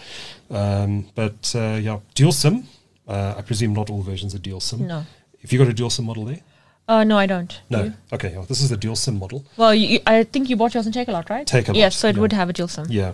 Um, 0.51 1.07
but 1.15 1.53
uh, 1.55 1.79
yeah, 1.83 1.99
dual 2.15 2.33
SIM. 2.33 2.65
Uh, 3.09 3.35
I 3.39 3.43
presume 3.43 3.73
not 3.75 3.91
all 3.91 4.03
versions 4.03 4.35
are 4.35 4.39
dual 4.39 4.61
SIM. 4.61 4.87
No. 4.87 5.05
If 5.43 5.53
you 5.53 5.59
got 5.59 5.69
a 5.69 5.73
dual 5.75 5.91
SIM 5.91 6.05
model 6.07 6.25
there? 6.25 6.41
Uh, 6.89 7.03
no, 7.05 7.19
I 7.19 7.27
don't. 7.27 7.61
No. 7.69 7.85
You? 7.85 7.95
Okay, 8.13 8.33
well, 8.37 8.45
this 8.45 8.61
is 8.61 8.69
the 8.71 8.77
dual 8.77 8.95
SIM 8.97 9.19
model. 9.19 9.45
Well, 9.57 9.75
you, 9.75 9.99
I 10.07 10.23
think 10.23 10.49
you 10.49 10.57
bought 10.57 10.73
yours 10.75 10.87
in 10.87 10.93
Takealot, 10.93 11.29
right? 11.31 11.47
Takealot, 11.47 11.75
Yes, 11.77 11.97
so 11.97 12.07
it 12.09 12.15
yeah. 12.15 12.21
would 12.23 12.33
have 12.33 12.49
a 12.49 12.53
dual 12.53 12.69
SIM. 12.69 12.87
Yeah. 12.89 13.13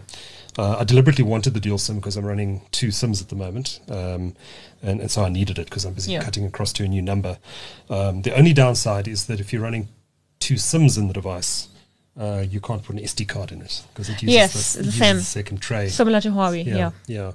Uh, 0.58 0.76
I 0.80 0.84
deliberately 0.84 1.24
wanted 1.24 1.54
the 1.54 1.60
dual 1.60 1.78
SIM 1.78 1.96
because 1.96 2.16
I'm 2.16 2.26
running 2.26 2.62
two 2.72 2.90
SIMs 2.90 3.22
at 3.22 3.28
the 3.30 3.36
moment. 3.36 3.80
Um, 3.88 4.34
and, 4.82 5.00
and 5.00 5.10
so 5.10 5.24
I 5.24 5.28
needed 5.30 5.58
it 5.58 5.64
because 5.66 5.84
I'm 5.84 5.94
busy 5.94 6.12
Yeah. 6.12 6.22
cutting 6.22 6.44
across 6.44 6.72
to 6.74 6.84
a 6.84 6.88
new 6.88 7.00
number. 7.02 7.38
Um, 7.88 8.22
the 8.22 8.36
only 8.36 8.52
downside 8.52 9.08
is 9.08 9.26
that 9.26 9.40
if 9.40 9.52
you're 9.52 9.62
running 9.62 9.88
two 10.40 10.58
SIMs 10.58 10.98
in 10.98 11.08
the 11.08 11.14
device, 11.14 11.68
uh, 12.20 12.44
you 12.46 12.60
can't 12.60 12.82
put 12.84 12.94
an 12.96 13.02
SD 13.02 13.26
card 13.26 13.52
in 13.52 13.62
it 13.62 13.82
because 13.88 14.10
it 14.10 14.20
uses, 14.22 14.34
Yes, 14.34 14.72
the, 14.74 14.82
the 14.82 14.92
same. 14.92 15.16
the 15.16 15.22
second 15.22 15.62
tray. 15.62 15.88
Similar 15.88 16.20
to 16.20 16.28
Huawei, 16.28 16.66
yeah, 16.66 16.76
yeah. 16.76 16.90
yeah, 17.06 17.32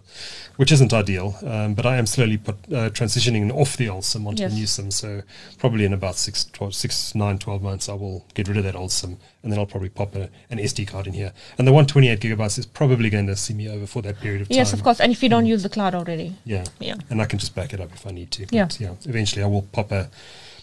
which 0.57 0.72
isn't 0.72 0.93
ideal. 0.93 1.36
Um, 1.43 1.74
but 1.74 1.88
I 1.88 1.98
am 1.98 2.05
slowly 2.05 2.38
put, 2.38 2.55
uh, 2.72 2.89
transitioning 2.91 3.51
off 3.51 3.75
the 3.75 3.89
old 3.89 4.05
SIM 4.05 4.27
onto 4.27 4.43
Yes. 4.43 4.51
the 4.51 4.57
new 4.60 4.67
SIM. 4.67 4.91
So 4.91 5.24
probably 5.57 5.84
in 5.86 5.93
about 5.93 6.15
six, 6.15 6.46
12, 6.46 6.75
six, 6.75 7.15
nine, 7.15 7.39
12 7.39 7.63
months, 7.63 7.89
I 7.89 7.93
will 7.93 8.24
get 8.36 8.48
rid 8.48 8.57
of 8.57 8.63
that 8.65 8.75
old 8.75 8.91
SIM, 8.91 9.17
and 9.41 9.51
then 9.51 9.57
I'll 9.57 9.65
probably 9.65 9.89
pop 9.89 10.15
a, 10.15 10.29
an 10.51 10.60
SD 10.60 10.88
card 10.88 11.07
in 11.07 11.13
here. 11.13 11.34
And 11.57 11.67
the 11.67 11.72
128 11.74 12.19
gigabytes 12.19 12.60
is 12.60 12.67
probably 12.67 13.10
going 13.10 13.25
to 13.27 13.36
see 13.36 13.55
me 13.55 13.67
over 13.67 13.88
for 13.88 14.03
that 14.03 14.19
period 14.19 14.41
of 14.41 14.50
time. 14.50 14.57
Yes, 14.57 14.74
of 14.74 14.84
course. 14.84 15.00
And 15.00 15.12
if 15.12 15.24
you 15.24 15.29
don't 15.29 15.48
use 15.48 15.63
the 15.63 15.69
cloud 15.69 15.96
already. 15.96 16.36
Yeah, 16.46 16.65
Yeah. 16.79 16.98
and 17.10 17.19
I 17.19 17.25
can 17.25 17.39
just 17.39 17.55
back 17.55 17.74
it 17.74 17.81
up 17.81 17.91
if 17.93 18.05
I 18.05 18.12
need 18.12 18.29
to. 18.31 18.43
But 18.43 18.53
Yeah. 18.53 18.67
yeah. 18.79 18.91
Eventually, 19.05 19.41
I 19.41 19.48
will 19.48 19.63
pop 19.63 19.91
a 19.91 20.10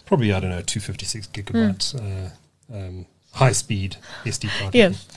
probably 0.05 0.31
I 0.31 0.39
don't 0.39 0.51
know 0.51 0.61
256 0.61 1.27
gigabyte 1.33 1.95
uh, 1.99 2.29
um, 2.73 3.05
high 3.35 3.51
speed 3.53 3.97
SD 4.25 4.49
card. 4.59 4.73
Yes. 4.75 5.07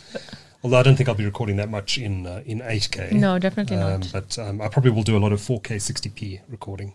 Although 0.63 0.79
I 0.79 0.83
don't 0.83 0.97
think 0.97 1.09
I'll 1.09 1.15
be 1.15 1.25
recording 1.25 1.57
that 1.57 1.71
much 1.71 1.99
in 1.99 2.27
uh, 2.27 2.43
in 2.45 2.59
8K. 2.61 3.13
No, 3.13 3.39
definitely 3.39 3.77
Um, 3.77 4.01
not. 4.01 4.11
But 4.13 4.39
um, 4.39 4.61
I 4.61 4.69
probably 4.69 4.91
will 4.91 5.05
do 5.05 5.17
a 5.17 5.23
lot 5.25 5.33
of 5.33 5.41
4K 5.41 5.77
60p 5.77 6.41
recording. 6.49 6.93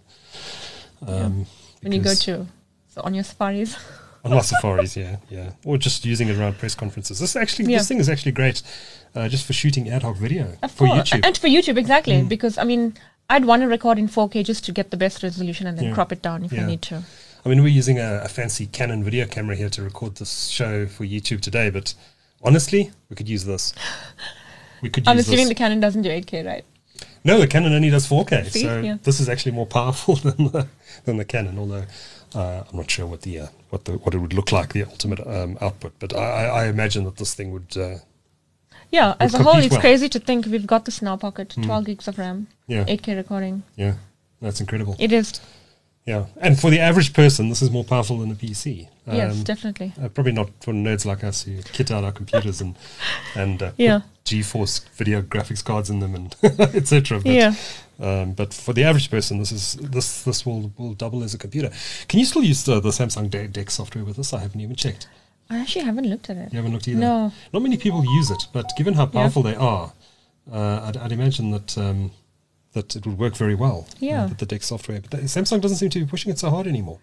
Um, 1.08 1.46
When 1.82 1.92
you 1.94 2.02
go 2.02 2.14
to 2.14 2.48
so 2.90 3.02
on 3.04 3.14
your 3.14 3.24
safaris. 3.24 3.76
on 4.24 4.32
my 4.32 4.42
safaris, 4.42 4.96
yeah, 4.96 5.18
yeah, 5.30 5.52
or 5.66 5.78
just 5.78 6.06
using 6.06 6.30
it 6.30 6.38
around 6.38 6.58
press 6.58 6.76
conferences. 6.76 7.20
This 7.20 7.36
actually, 7.36 7.72
Yeah. 7.72 7.80
this 7.80 7.88
thing 7.88 8.00
is 8.00 8.10
actually 8.10 8.32
great, 8.34 8.62
uh, 9.16 9.28
just 9.28 9.46
for 9.46 9.54
shooting 9.54 9.90
ad 9.90 10.04
hoc 10.04 10.16
video 10.18 10.58
Of 10.62 10.72
for 10.72 10.88
course. 10.88 11.10
YouTube. 11.10 11.20
Mm. 11.22 11.28
And 11.28 11.38
for 11.38 11.48
YouTube, 11.48 11.78
exactly. 11.78 12.22
Because, 12.24 12.58
I 12.58 12.64
mean, 12.64 12.94
I'd 13.30 13.46
want 13.46 13.62
to 13.64 13.68
record 13.68 13.98
in 13.98 14.08
4K 14.08 14.44
just 14.44 14.64
to 14.66 14.72
get 14.72 14.92
the 14.92 14.98
best 14.98 15.24
resolution 15.24 15.68
and 15.68 15.78
then 15.78 15.86
Yeah. 15.88 15.94
crop 15.94 16.12
it 16.12 16.22
down 16.22 16.46
if 16.46 16.52
Yeah. 16.54 16.64
I 16.64 16.68
need 16.68 16.82
to. 16.84 17.04
I 17.46 17.50
mean, 17.50 17.62
we're 17.62 17.68
using 17.68 18.00
a, 18.00 18.22
a 18.24 18.28
fancy 18.30 18.68
Canon 18.68 19.04
video 19.04 19.26
camera 19.26 19.56
here 19.56 19.70
to 19.70 19.82
record 19.82 20.16
this 20.16 20.48
show 20.48 20.86
for 20.86 21.04
YouTube 21.04 21.42
today, 21.42 21.70
but 21.70 21.94
honestly, 22.42 22.92
we 23.10 23.16
could 23.16 23.28
use 23.28 23.44
this. 23.46 23.74
We 24.82 24.90
could 24.90 25.08
I'm 25.08 25.18
assuming 25.18 25.40
this. 25.46 25.50
the 25.50 25.56
Canon 25.56 25.80
doesn't 25.80 26.04
do 26.04 26.10
8K, 26.10 26.46
right? 26.46 26.66
no, 27.26 27.40
the 27.40 27.48
Canon 27.48 27.74
only 27.74 27.90
does 27.90 28.08
4K, 28.08 28.50
See? 28.50 28.62
so 28.64 28.80
Yeah. 28.82 28.98
this 29.04 29.20
is 29.20 29.28
actually 29.30 29.52
more 29.54 29.66
powerful 29.66 30.16
than 30.28 30.38
the, 30.52 30.68
than 31.06 31.18
the 31.18 31.26
Canon. 31.26 31.58
Although 31.60 31.86
uh, 32.36 32.64
I'm 32.70 32.78
not 32.78 32.90
sure 32.90 33.06
what 33.06 33.22
the 33.22 33.40
uh, 33.42 33.48
what 33.72 33.86
the 33.86 33.94
what 33.94 34.14
it 34.14 34.20
would 34.20 34.34
look 34.34 34.52
like 34.52 34.72
the 34.74 34.84
ultimate 34.84 35.20
um, 35.28 35.58
output, 35.62 35.94
but 36.00 36.16
I, 36.16 36.46
I 36.48 36.66
imagine 36.68 37.04
that 37.06 37.18
this 37.18 37.34
thing 37.34 37.52
would. 37.52 37.76
Uh, 37.78 37.98
Yeah, 38.92 39.16
as 39.20 39.34
a 39.34 39.44
whole, 39.44 39.58
it's 39.58 39.72
well. 39.72 39.82
crazy 39.82 40.08
to 40.10 40.20
think 40.20 40.46
we've 40.46 40.68
got 40.68 40.86
this 40.86 41.02
in 41.02 41.08
our 41.08 41.18
pocket 41.18 41.50
12 41.62 41.86
gigs 41.86 42.08
of 42.08 42.18
RAM, 42.18 42.48
Yeah. 42.68 42.86
8K 42.86 43.16
recording. 43.18 43.64
yeah, 43.76 43.94
that's 44.42 44.60
incredible. 44.62 44.96
It 45.00 45.12
is. 45.12 45.42
Yeah, 46.06 46.26
and 46.42 46.60
for 46.60 46.70
the 46.70 46.80
average 46.80 47.14
person, 47.14 47.48
this 47.48 47.62
is 47.62 47.72
more 47.72 47.86
powerful 47.86 48.18
than 48.18 48.30
a 48.32 48.36
PC. 48.36 48.90
yes, 49.08 49.34
Um, 49.38 49.44
definitely. 49.44 49.94
Uh, 50.02 50.10
probably 50.10 50.34
not 50.34 50.50
for 50.60 50.74
nerds 50.74 51.06
like 51.06 51.24
us 51.24 51.44
who 51.44 51.62
kit 51.72 51.92
out 51.92 52.04
our 52.04 52.12
computers 52.12 52.60
and 52.60 52.76
and 53.36 53.64
uh, 53.64 53.72
Yeah. 53.78 54.02
GeForce 54.26 54.84
video 54.96 55.22
graphics 55.22 55.64
cards 55.64 55.90
in 55.90 56.00
them 56.00 56.14
and 56.16 56.36
etc. 56.60 57.20
But, 57.22 57.32
Yeah. 57.32 57.56
Um, 58.00 58.34
but 58.34 58.54
for 58.54 58.74
the 58.74 58.84
average 58.84 59.10
person, 59.10 59.40
this 59.40 59.52
is 59.54 59.74
this 59.80 60.24
this 60.24 60.46
will 60.46 60.74
will 60.78 60.94
double 60.94 61.24
as 61.24 61.34
a 61.34 61.38
computer. 61.38 61.72
Can 62.10 62.20
you 62.20 62.26
still 62.26 62.44
use 62.44 62.64
the, 62.66 62.82
the 62.82 62.90
Samsung 62.90 63.30
De- 63.30 63.48
DeX 63.48 63.74
software 63.76 64.04
with 64.04 64.18
this? 64.18 64.34
I 64.34 64.40
haven't 64.40 64.60
even 64.60 64.76
checked. 64.76 65.08
I 65.50 65.60
actually 65.60 65.86
haven't 65.86 66.10
looked 66.10 66.30
at 66.30 66.36
it. 66.38 66.52
You 66.52 66.58
haven't 66.58 66.74
looked 66.74 66.88
either. 66.88 67.00
No. 67.00 67.32
Not 67.54 67.62
many 67.62 67.78
people 67.78 68.04
use 68.16 68.30
it, 68.32 68.48
but 68.52 68.66
given 68.78 68.94
how 68.96 69.06
powerful 69.06 69.44
they 69.44 69.56
are, 69.56 69.94
uh, 70.52 70.82
I'd, 70.86 70.98
I'd 70.98 71.12
imagine 71.14 71.52
that. 71.52 71.78
Um, 71.78 72.12
that 72.74 72.96
it 72.96 73.06
would 73.06 73.18
work 73.18 73.36
very 73.36 73.56
well 73.56 73.88
Yeah. 74.00 74.26
with 74.28 74.38
the 74.40 74.46
DeX 74.46 74.68
software. 74.68 75.00
But 75.02 75.12
the, 75.12 75.18
Samsung 75.28 75.62
doesn't 75.62 75.78
seem 75.78 75.90
to 75.92 76.00
be 76.00 76.06
pushing 76.06 76.32
it 76.32 76.40
so 76.40 76.50
hard 76.50 76.68
anymore. 76.68 77.00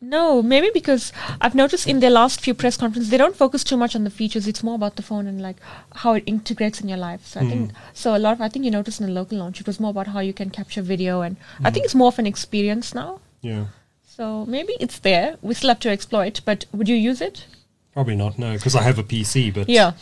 No, 0.00 0.42
maybe 0.42 0.70
because 0.72 1.12
I've 1.40 1.56
noticed 1.56 1.88
in 1.88 1.98
their 1.98 2.10
last 2.10 2.40
few 2.40 2.54
press 2.54 2.76
conferences, 2.76 3.10
they 3.10 3.16
don't 3.16 3.34
focus 3.34 3.64
too 3.64 3.76
much 3.76 3.96
on 3.96 4.04
the 4.04 4.10
features. 4.10 4.46
It's 4.46 4.62
more 4.62 4.76
about 4.76 4.94
the 4.94 5.02
phone 5.02 5.26
and 5.26 5.40
like 5.42 5.56
how 5.92 6.14
it 6.14 6.22
integrates 6.24 6.80
in 6.80 6.88
your 6.88 6.98
life. 6.98 7.26
So 7.26 7.40
I 7.40 7.42
Hmm. 7.42 7.50
think 7.50 7.70
so. 7.94 8.14
A 8.14 8.18
lot 8.18 8.34
of 8.34 8.40
I 8.40 8.48
think 8.48 8.64
you 8.64 8.70
noticed 8.70 9.00
in 9.00 9.06
the 9.08 9.12
local 9.12 9.38
launch, 9.38 9.60
it 9.60 9.66
was 9.66 9.80
more 9.80 9.90
about 9.90 10.06
how 10.08 10.20
you 10.20 10.32
can 10.32 10.50
capture 10.50 10.82
video, 10.82 11.22
and 11.22 11.36
Hmm. 11.58 11.66
I 11.66 11.70
think 11.72 11.84
it's 11.84 11.96
more 11.96 12.08
of 12.08 12.18
an 12.20 12.26
experience 12.28 12.94
now. 12.94 13.18
Yeah. 13.42 13.64
So 14.16 14.46
maybe 14.46 14.74
it's 14.78 15.00
there. 15.00 15.36
We 15.42 15.54
still 15.54 15.68
have 15.70 15.80
to 15.80 15.90
exploit. 15.90 16.42
But 16.44 16.66
would 16.72 16.88
you 16.88 16.94
use 16.96 17.20
it? 17.20 17.44
Probably 17.92 18.14
not, 18.14 18.38
no, 18.38 18.52
because 18.52 18.76
I 18.76 18.82
have 18.82 18.98
a 19.00 19.02
PC. 19.04 19.50
But 19.50 19.68
Yeah. 19.68 19.92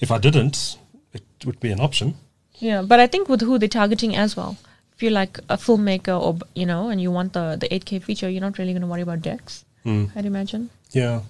if 0.00 0.10
I 0.10 0.18
didn't, 0.18 0.76
it 1.14 1.22
would 1.46 1.60
be 1.60 1.72
an 1.72 1.80
option. 1.80 2.14
Yeah, 2.58 2.82
but 2.82 3.00
I 3.00 3.06
think 3.06 3.28
with 3.28 3.40
who 3.42 3.58
they're 3.58 3.68
targeting 3.68 4.16
as 4.16 4.36
well. 4.36 4.56
If 4.94 5.02
you're 5.02 5.12
like 5.12 5.38
a 5.50 5.56
filmmaker 5.58 6.18
or 6.18 6.38
you 6.54 6.64
know, 6.66 6.88
and 6.88 7.00
you 7.00 7.10
want 7.10 7.32
the 7.34 7.56
the 7.60 7.68
8K 7.68 8.02
feature, 8.02 8.30
you're 8.30 8.40
not 8.40 8.58
really 8.58 8.72
going 8.72 8.80
to 8.82 8.88
worry 8.88 9.02
about 9.02 9.20
DeX. 9.22 9.64
Mm. 9.84 10.10
I'd 10.16 10.24
imagine. 10.26 10.70
Yeah. 10.92 11.20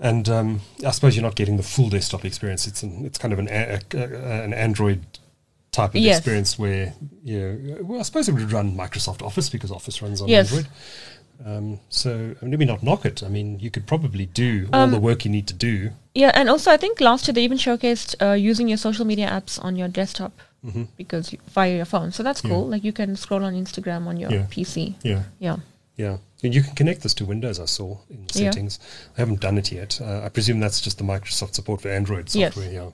And 0.00 0.28
um, 0.28 0.60
I 0.84 0.90
suppose 0.90 1.14
you're 1.14 1.22
not 1.22 1.36
getting 1.36 1.56
the 1.58 1.62
full 1.62 1.88
desktop 1.88 2.24
experience. 2.24 2.66
It's 2.66 2.82
an, 2.82 3.04
it's 3.04 3.18
kind 3.18 3.32
of 3.32 3.38
an 3.38 3.48
a, 3.48 3.80
a, 3.94 4.42
an 4.42 4.52
Android 4.52 5.04
type 5.70 5.90
of 5.90 6.00
Yes. 6.00 6.18
experience 6.18 6.58
where 6.58 6.94
you 7.22 7.38
know, 7.40 7.82
well, 7.84 8.00
I 8.00 8.02
suppose 8.02 8.28
it 8.28 8.32
would 8.32 8.50
run 8.52 8.74
Microsoft 8.76 9.22
Office 9.22 9.48
because 9.48 9.70
Office 9.70 10.02
runs 10.02 10.20
on 10.20 10.28
Yes. 10.28 10.50
Android. 10.50 10.68
Um, 11.44 11.80
so 11.88 12.10
I 12.10 12.44
mean, 12.44 12.50
maybe 12.50 12.64
not 12.64 12.82
knock 12.82 13.04
it. 13.04 13.22
I 13.22 13.28
mean, 13.28 13.58
you 13.58 13.70
could 13.70 13.86
probably 13.86 14.26
do 14.26 14.68
all 14.72 14.80
Um, 14.82 14.90
the 14.92 15.00
work 15.00 15.24
you 15.24 15.30
need 15.30 15.46
to 15.48 15.54
do. 15.54 15.90
Yeah, 16.14 16.30
and 16.34 16.48
also 16.48 16.70
I 16.70 16.76
think 16.76 17.00
last 17.00 17.26
year 17.26 17.32
they 17.34 17.42
even 17.44 17.58
showcased 17.58 18.14
uh, 18.22 18.34
using 18.34 18.68
your 18.68 18.78
social 18.78 19.04
media 19.04 19.28
apps 19.28 19.62
on 19.64 19.76
your 19.76 19.88
desktop 19.88 20.32
Mm-hmm. 20.64 20.84
because 20.96 21.32
you, 21.32 21.38
via 21.48 21.74
your 21.74 21.84
phone. 21.84 22.12
So 22.12 22.22
that's 22.22 22.44
Yeah. 22.44 22.50
cool. 22.50 22.68
Like 22.68 22.84
you 22.84 22.92
can 22.92 23.16
scroll 23.16 23.42
on 23.44 23.54
Instagram 23.54 24.06
on 24.06 24.16
your 24.16 24.30
Yeah. 24.30 24.46
PC. 24.48 24.94
Yeah. 25.02 25.22
Yeah. 25.40 25.56
Yeah, 25.96 26.18
and 26.44 26.54
you 26.54 26.62
can 26.62 26.74
connect 26.74 27.02
this 27.02 27.14
to 27.14 27.24
Windows. 27.26 27.58
I 27.60 27.66
saw 27.66 27.98
in 28.08 28.26
Yeah. 28.32 28.50
settings. 28.50 28.78
I 29.16 29.20
haven't 29.22 29.40
done 29.40 29.58
it 29.58 29.72
yet. 29.72 30.00
Uh, 30.00 30.22
I 30.24 30.28
presume 30.28 30.60
that's 30.60 30.80
just 30.80 30.98
the 30.98 31.04
Microsoft 31.04 31.54
support 31.54 31.80
for 31.82 31.88
Android 31.90 32.32
Yes. 32.34 32.54
software. 32.54 32.72
Yeah, 32.72 32.90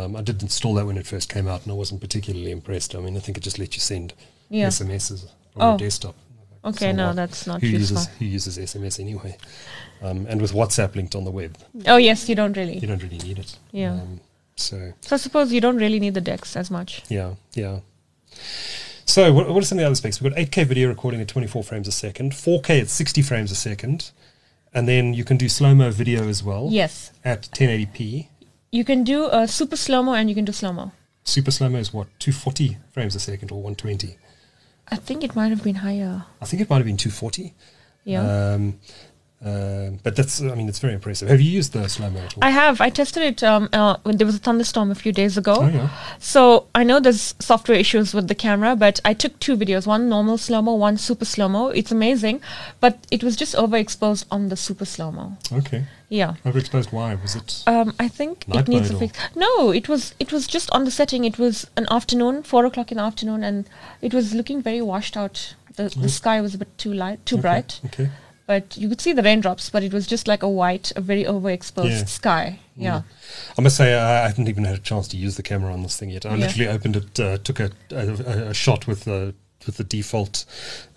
um, 0.00 0.14
I 0.16 0.22
did 0.22 0.40
install 0.42 0.74
that 0.74 0.86
when 0.86 0.96
it 0.96 1.06
first 1.06 1.28
came 1.28 1.46
out, 1.48 1.62
and 1.64 1.72
I 1.72 1.74
wasn't 1.74 2.00
particularly 2.00 2.50
impressed. 2.52 2.94
I 2.94 3.00
mean, 3.00 3.16
I 3.16 3.20
think 3.20 3.36
it 3.36 3.42
just 3.44 3.58
lets 3.58 3.74
you 3.76 3.80
send 3.80 4.14
Yeah. 4.48 4.68
SMSs 4.68 5.24
on 5.56 5.62
Oh. 5.62 5.68
your 5.70 5.78
desktop. 5.78 6.14
Okay, 6.64 6.92
no, 6.92 7.12
that's 7.12 7.46
not 7.46 7.60
who 7.60 7.66
useful. 7.66 7.96
uses 7.98 8.06
who 8.18 8.24
uses 8.24 8.58
SMS 8.58 9.00
anyway? 9.00 9.36
Um, 10.00 10.26
and 10.28 10.40
with 10.40 10.52
WhatsApp 10.52 10.94
linked 10.94 11.14
on 11.14 11.24
the 11.24 11.30
web, 11.30 11.56
Oh 11.86 11.96
yes, 11.96 12.28
you 12.28 12.34
don't 12.34 12.56
really. 12.56 12.78
you 12.78 12.86
don't 12.86 13.02
really 13.02 13.18
need 13.18 13.38
it. 13.38 13.56
Yeah. 13.72 13.92
Um, 13.94 14.20
So 14.56 14.92
So 15.00 15.16
I 15.16 15.18
suppose 15.18 15.52
you 15.52 15.60
don't 15.60 15.76
really 15.78 15.98
need 16.00 16.14
the 16.14 16.20
DeX 16.20 16.56
as 16.56 16.70
much. 16.70 17.02
yeah, 17.08 17.34
yeah. 17.54 17.80
So 19.04 19.32
what, 19.32 19.48
what 19.48 19.62
are 19.62 19.66
some 19.66 19.78
of 19.78 19.82
the 19.82 19.86
other 19.86 19.94
specs? 19.94 20.20
We've 20.20 20.32
got 20.32 20.38
8K 20.40 20.66
video 20.66 20.88
recording 20.88 21.20
at 21.20 21.28
24 21.28 21.64
frames 21.64 21.88
a 21.88 21.92
second, 21.92 22.32
4K 22.32 22.80
at 22.82 22.88
60 22.88 23.22
frames 23.22 23.50
a 23.50 23.54
second, 23.56 24.10
and 24.72 24.88
then 24.88 25.12
you 25.14 25.24
can 25.24 25.36
do 25.36 25.48
slow 25.48 25.74
mo 25.74 25.90
video 25.90 26.28
as 26.28 26.42
well. 26.42 26.68
Yes. 26.70 27.12
At 27.24 27.42
1080p. 27.52 28.28
You 28.70 28.84
can 28.84 29.04
do 29.04 29.28
a 29.30 29.46
super 29.48 29.76
slow 29.76 30.02
mo 30.02 30.14
and 30.14 30.28
you 30.28 30.34
can 30.34 30.44
do 30.44 30.52
slow 30.52 30.72
mo. 30.72 30.92
Super 31.24 31.50
slow 31.50 31.68
mo 31.68 31.78
is 31.78 31.92
what 31.92 32.06
240 32.20 32.78
frames 32.90 33.14
a 33.14 33.20
second 33.20 33.50
or 33.52 33.56
120. 33.62 34.16
I 34.88 34.96
think 34.96 35.24
it 35.24 35.34
might 35.34 35.48
have 35.48 35.62
been 35.62 35.76
higher. 35.76 36.24
I 36.40 36.44
think 36.44 36.62
it 36.62 36.68
might 36.68 36.76
have 36.76 36.86
been 36.86 36.96
240. 36.96 37.54
Yeah. 38.04 38.52
Um, 38.54 38.78
um, 39.44 39.98
but 40.04 40.14
that's, 40.14 40.40
I 40.40 40.54
mean, 40.54 40.68
it's 40.68 40.78
very 40.78 40.94
impressive. 40.94 41.28
Have 41.28 41.40
you 41.40 41.50
used 41.50 41.72
the 41.72 41.88
slow 41.88 42.08
mo 42.10 42.20
at 42.20 42.36
all? 42.36 42.44
I 42.44 42.50
have. 42.50 42.80
I 42.80 42.90
tested 42.90 43.22
it 43.24 43.42
um, 43.42 43.68
uh, 43.72 43.96
when 44.04 44.16
there 44.16 44.26
was 44.26 44.36
a 44.36 44.38
thunderstorm 44.38 44.90
a 44.90 44.94
few 44.94 45.12
days 45.12 45.36
ago. 45.36 45.56
Oh, 45.58 45.68
yeah. 45.68 45.88
So 46.20 46.68
I 46.74 46.84
know 46.84 47.00
there's 47.00 47.34
software 47.40 47.76
issues 47.76 48.14
with 48.14 48.28
the 48.28 48.36
camera, 48.36 48.76
but 48.76 49.00
I 49.04 49.14
took 49.14 49.38
two 49.40 49.56
videos 49.56 49.86
one 49.86 50.08
normal 50.08 50.38
slow 50.38 50.62
mo, 50.62 50.74
one 50.74 50.96
super 50.96 51.24
slow 51.24 51.48
mo. 51.48 51.68
It's 51.68 51.90
amazing, 51.90 52.40
but 52.78 53.04
it 53.10 53.24
was 53.24 53.34
just 53.34 53.56
overexposed 53.56 54.26
on 54.30 54.48
the 54.48 54.56
super 54.56 54.84
slow 54.84 55.10
mo. 55.10 55.36
Okay. 55.52 55.86
Yeah. 56.08 56.34
Overexposed. 56.44 56.92
Why 56.92 57.16
was 57.16 57.34
it? 57.34 57.64
Um, 57.66 57.94
I 57.98 58.06
think 58.06 58.44
it 58.46 58.68
needs 58.68 58.90
a 58.90 58.98
fix. 58.98 59.18
No, 59.34 59.72
it 59.72 59.88
was 59.88 60.14
it 60.20 60.30
was 60.30 60.46
just 60.46 60.70
on 60.70 60.84
the 60.84 60.90
setting. 60.90 61.24
It 61.24 61.38
was 61.38 61.68
an 61.76 61.86
afternoon, 61.90 62.42
four 62.44 62.64
o'clock 62.64 62.92
in 62.92 62.98
the 62.98 63.02
afternoon, 63.02 63.42
and 63.42 63.68
it 64.02 64.14
was 64.14 64.34
looking 64.34 64.62
very 64.62 64.82
washed 64.82 65.16
out. 65.16 65.54
The 65.74 65.88
the 65.88 66.10
sky 66.10 66.40
was 66.42 66.54
a 66.54 66.58
bit 66.58 66.76
too 66.76 66.92
light, 66.92 67.24
too 67.24 67.36
Okay, 67.36 67.42
bright, 67.42 67.80
Okay. 67.86 68.10
But 68.46 68.76
you 68.76 68.88
could 68.88 69.00
see 69.00 69.12
the 69.12 69.22
raindrops. 69.22 69.70
But 69.70 69.82
it 69.82 69.92
was 69.92 70.06
just 70.06 70.26
like 70.28 70.42
a 70.42 70.48
white, 70.48 70.92
a 70.96 71.00
very 71.00 71.24
overexposed 71.24 71.90
Yeah. 71.90 72.04
sky. 72.04 72.58
Yeah. 72.76 73.02
I 73.58 73.60
must 73.62 73.76
say, 73.76 73.94
I 73.94 74.24
I 74.24 74.28
haven't 74.28 74.48
even 74.48 74.64
had 74.64 74.76
a 74.76 74.80
chance 74.82 75.08
to 75.08 75.16
use 75.16 75.36
the 75.36 75.42
camera 75.42 75.72
on 75.72 75.82
this 75.82 75.96
thing 75.96 76.10
yet. 76.10 76.24
I 76.26 76.30
Yeah. 76.34 76.46
literally 76.46 76.68
opened 76.68 76.96
it, 76.96 77.20
uh, 77.20 77.38
took 77.38 77.60
a, 77.60 77.70
a, 77.90 78.48
a- 78.50 78.54
shot 78.54 78.86
with 78.86 79.04
the 79.04 79.34
with 79.64 79.76
the 79.76 79.84
default 79.84 80.44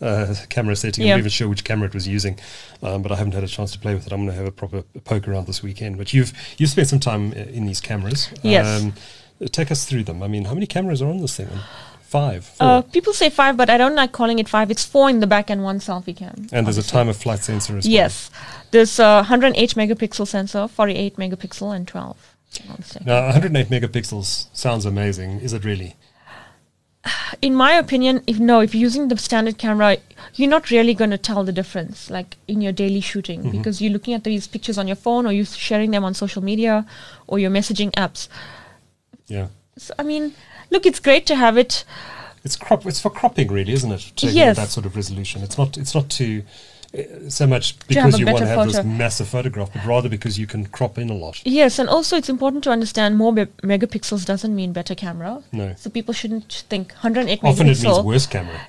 uh, 0.01 0.33
camera 0.49 0.75
setting. 0.75 1.03
I'm 1.03 1.09
not 1.11 1.19
even 1.19 1.29
sure 1.29 1.47
which 1.47 1.63
camera 1.63 1.87
it 1.87 1.93
was 1.93 2.07
using, 2.07 2.39
um, 2.81 3.03
but 3.03 3.11
I 3.11 3.15
haven't 3.15 3.33
had 3.35 3.43
a 3.43 3.47
chance 3.47 3.71
to 3.73 3.77
play 3.79 3.93
with 3.93 4.07
it. 4.07 4.11
I'm 4.11 4.21
going 4.25 4.31
to 4.31 4.35
have 4.35 4.47
a 4.47 4.51
proper 4.51 4.81
poke 5.03 5.27
around 5.27 5.45
this 5.45 5.61
weekend. 5.61 5.97
But 5.99 6.13
you've 6.13 6.33
you've 6.57 6.71
spent 6.71 6.87
some 6.87 6.99
time 6.99 7.31
in 7.33 7.67
these 7.67 7.79
cameras. 7.79 8.29
Yes. 8.41 8.65
Um, 8.81 8.93
take 9.51 9.69
us 9.69 9.85
through 9.85 10.05
them. 10.05 10.23
I 10.23 10.27
mean, 10.27 10.45
how 10.45 10.55
many 10.55 10.65
cameras 10.65 10.99
are 11.01 11.09
on 11.09 11.19
this 11.19 11.35
thing? 11.35 11.49
Five. 12.07 12.49
Uh, 12.59 12.81
people 12.81 13.13
say 13.13 13.29
five, 13.29 13.57
but 13.57 13.69
I 13.69 13.77
don't 13.77 13.95
like 13.95 14.11
calling 14.11 14.39
it 14.39 14.47
five. 14.47 14.71
It's 14.71 14.85
four 14.85 15.09
in 15.09 15.19
the 15.19 15.27
back 15.27 15.49
and 15.49 15.63
one 15.63 15.79
selfie 15.79 16.15
cam. 16.15 16.47
and 16.51 16.65
there's 16.65 16.77
a 16.77 16.83
time 16.83 17.09
of 17.09 17.17
flight 17.17 17.39
sensor 17.43 17.77
as 17.77 17.85
well. 17.85 17.91
Yes, 17.93 18.29
there's 18.71 18.99
a 18.99 19.15
108 19.15 19.75
megapixel 19.75 20.27
sensor, 20.27 20.67
48 20.67 21.17
megapixel, 21.17 21.75
and 21.75 21.87
12. 21.87 22.35
if 22.51 22.61
I'm 22.61 22.67
not 22.69 22.79
mistaken. 22.79 23.07
Now, 23.07 23.21
108 23.25 23.69
megapixels 23.69 24.47
sounds 24.53 24.85
amazing. 24.85 25.39
Is 25.41 25.51
it 25.53 25.65
really? 25.65 25.95
in 27.41 27.53
my 27.53 27.73
opinion, 27.73 28.23
if 28.25 28.39
no, 28.39 28.61
if 28.61 28.73
you're 28.73 28.81
using 28.81 29.09
the 29.09 29.17
standard 29.17 29.57
camera, 29.57 29.97
you're 30.35 30.49
not 30.49 30.71
really 30.71 30.93
going 30.93 31.11
to 31.11 31.17
tell 31.19 31.43
the 31.43 31.51
difference, 31.51 32.09
like 32.09 32.37
in 32.47 32.61
your 32.61 32.71
daily 32.71 33.01
shooting, 33.01 33.41
Mm-hmm. 33.43 33.51
because 33.57 33.81
you're 33.81 33.91
looking 33.93 34.13
at 34.13 34.23
these 34.23 34.47
pictures 34.47 34.77
on 34.77 34.87
your 34.87 34.95
phone, 34.95 35.25
or 35.27 35.31
you're 35.31 35.45
sharing 35.45 35.91
them 35.91 36.03
on 36.03 36.13
social 36.13 36.43
media, 36.43 36.85
or 37.27 37.37
your 37.39 37.51
messaging 37.51 37.91
apps. 37.91 38.27
Yeah. 39.27 39.47
So, 39.77 39.93
I 39.99 40.03
mean, 40.03 40.33
look, 40.71 40.85
it's 40.85 40.99
great 40.99 41.25
to 41.27 41.35
have 41.35 41.57
it. 41.57 41.83
It's 42.43 42.55
crop. 42.55 42.85
It's 42.85 43.01
for 43.01 43.09
cropping, 43.09 43.51
really, 43.51 43.73
isn't 43.73 43.91
it? 43.91 44.01
To 44.17 44.25
get 44.27 44.35
Yes. 44.35 44.57
that 44.57 44.69
sort 44.69 44.85
of 44.85 44.95
resolution. 44.95 45.41
It's 45.43 45.57
not. 45.57 45.77
It's 45.77 45.95
not 45.95 46.09
to 46.11 46.43
uh, 46.97 47.01
so 47.29 47.47
much 47.47 47.77
because 47.87 48.19
you 48.19 48.25
want 48.25 48.37
to 48.37 48.45
have 48.45 48.67
this 48.67 48.83
massive 48.85 49.27
photograph, 49.27 49.71
but 49.73 49.83
rather 49.85 50.09
because 50.09 50.37
you 50.37 50.45
can 50.47 50.65
crop 50.67 50.97
in 50.97 51.09
a 51.09 51.13
lot. 51.15 51.41
Yes, 51.43 51.79
and 51.79 51.89
also 51.89 52.15
it's 52.17 52.29
important 52.29 52.63
to 52.65 52.69
understand 52.71 53.17
more 53.17 53.33
me- 53.33 53.47
megapixels 53.63 54.25
doesn't 54.25 54.55
mean 54.55 54.73
better 54.73 54.93
camera. 54.95 55.41
No. 55.51 55.73
So 55.75 55.89
people 55.89 56.13
shouldn't 56.13 56.65
think 56.69 56.93
108 56.93 57.39
Often 57.43 57.67
it 57.69 57.83
means 57.83 57.99
worse 57.99 58.27
camera. 58.27 58.67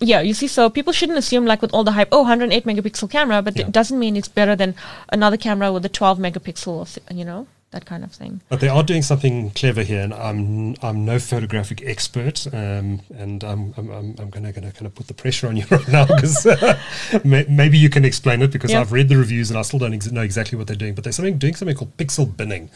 Yeah, 0.00 0.20
you 0.20 0.34
see, 0.34 0.48
so 0.48 0.68
people 0.68 0.92
shouldn't 0.92 1.18
assume 1.18 1.44
like 1.46 1.62
with 1.62 1.72
all 1.72 1.84
the 1.84 1.92
hype, 1.92 2.08
oh, 2.10 2.22
108 2.22 2.64
megapixel 2.64 3.08
camera, 3.10 3.40
but 3.42 3.56
Yeah. 3.56 3.66
it 3.66 3.72
doesn't 3.72 3.98
mean 3.98 4.16
it's 4.16 4.26
better 4.26 4.56
than 4.56 4.74
another 5.10 5.36
camera 5.36 5.70
with 5.70 5.84
a 5.84 5.88
12 5.88 6.18
megapixel, 6.18 6.98
you 7.14 7.24
know, 7.24 7.46
that 7.72 7.84
kind 7.84 8.04
of 8.04 8.12
thing. 8.12 8.40
But 8.48 8.60
they 8.60 8.68
are 8.68 8.82
doing 8.82 9.02
something 9.02 9.50
clever 9.50 9.82
here, 9.82 10.00
and 10.00 10.14
I'm 10.14 10.76
I'm 10.82 11.04
no 11.04 11.18
photographic 11.18 11.82
expert, 11.84 12.46
um, 12.52 13.00
and 13.16 13.42
I'm 13.42 13.74
I'm, 13.76 13.90
I'm, 13.90 14.30
gonna 14.30 14.52
gonna 14.52 14.70
kind 14.72 14.86
of 14.86 14.94
put 14.94 15.08
the 15.08 15.14
pressure 15.14 15.48
on 15.48 15.56
you 15.56 15.64
right 15.70 15.88
now 15.88 16.06
because 16.06 16.46
may, 17.24 17.44
maybe 17.48 17.78
you 17.78 17.90
can 17.90 18.04
explain 18.04 18.42
it 18.42 18.52
because 18.52 18.70
Yeah. 18.70 18.80
I've 18.80 18.92
read 18.92 19.08
the 19.08 19.16
reviews 19.16 19.50
and 19.50 19.58
I 19.58 19.62
still 19.62 19.78
don't 19.78 19.94
ex- 19.94 20.10
know 20.10 20.22
exactly 20.22 20.56
what 20.56 20.66
they're 20.66 20.76
doing. 20.76 20.94
But 20.94 21.04
they're 21.04 21.12
something 21.12 21.38
doing 21.38 21.54
something 21.54 21.76
called 21.76 21.96
pixel 21.96 22.36
binning. 22.36 22.70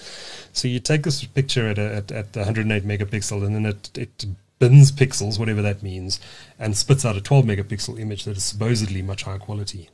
So 0.52 0.66
you 0.68 0.80
take 0.80 1.02
this 1.02 1.22
picture 1.24 1.68
at 1.68 1.78
a, 1.78 1.96
at, 1.96 2.12
at 2.12 2.36
108 2.36 2.84
megapixel, 2.84 3.44
and 3.46 3.54
then 3.54 3.66
it 3.66 3.96
it 3.96 4.26
bins 4.58 4.90
pixels, 4.90 5.38
whatever 5.38 5.60
that 5.62 5.82
means, 5.82 6.18
and 6.58 6.76
spits 6.76 7.04
out 7.04 7.16
a 7.16 7.20
12 7.20 7.44
megapixel 7.44 8.00
image 8.00 8.24
that 8.24 8.36
is 8.36 8.44
supposedly 8.44 9.02
much 9.02 9.24
higher 9.24 9.38
quality. 9.38 9.90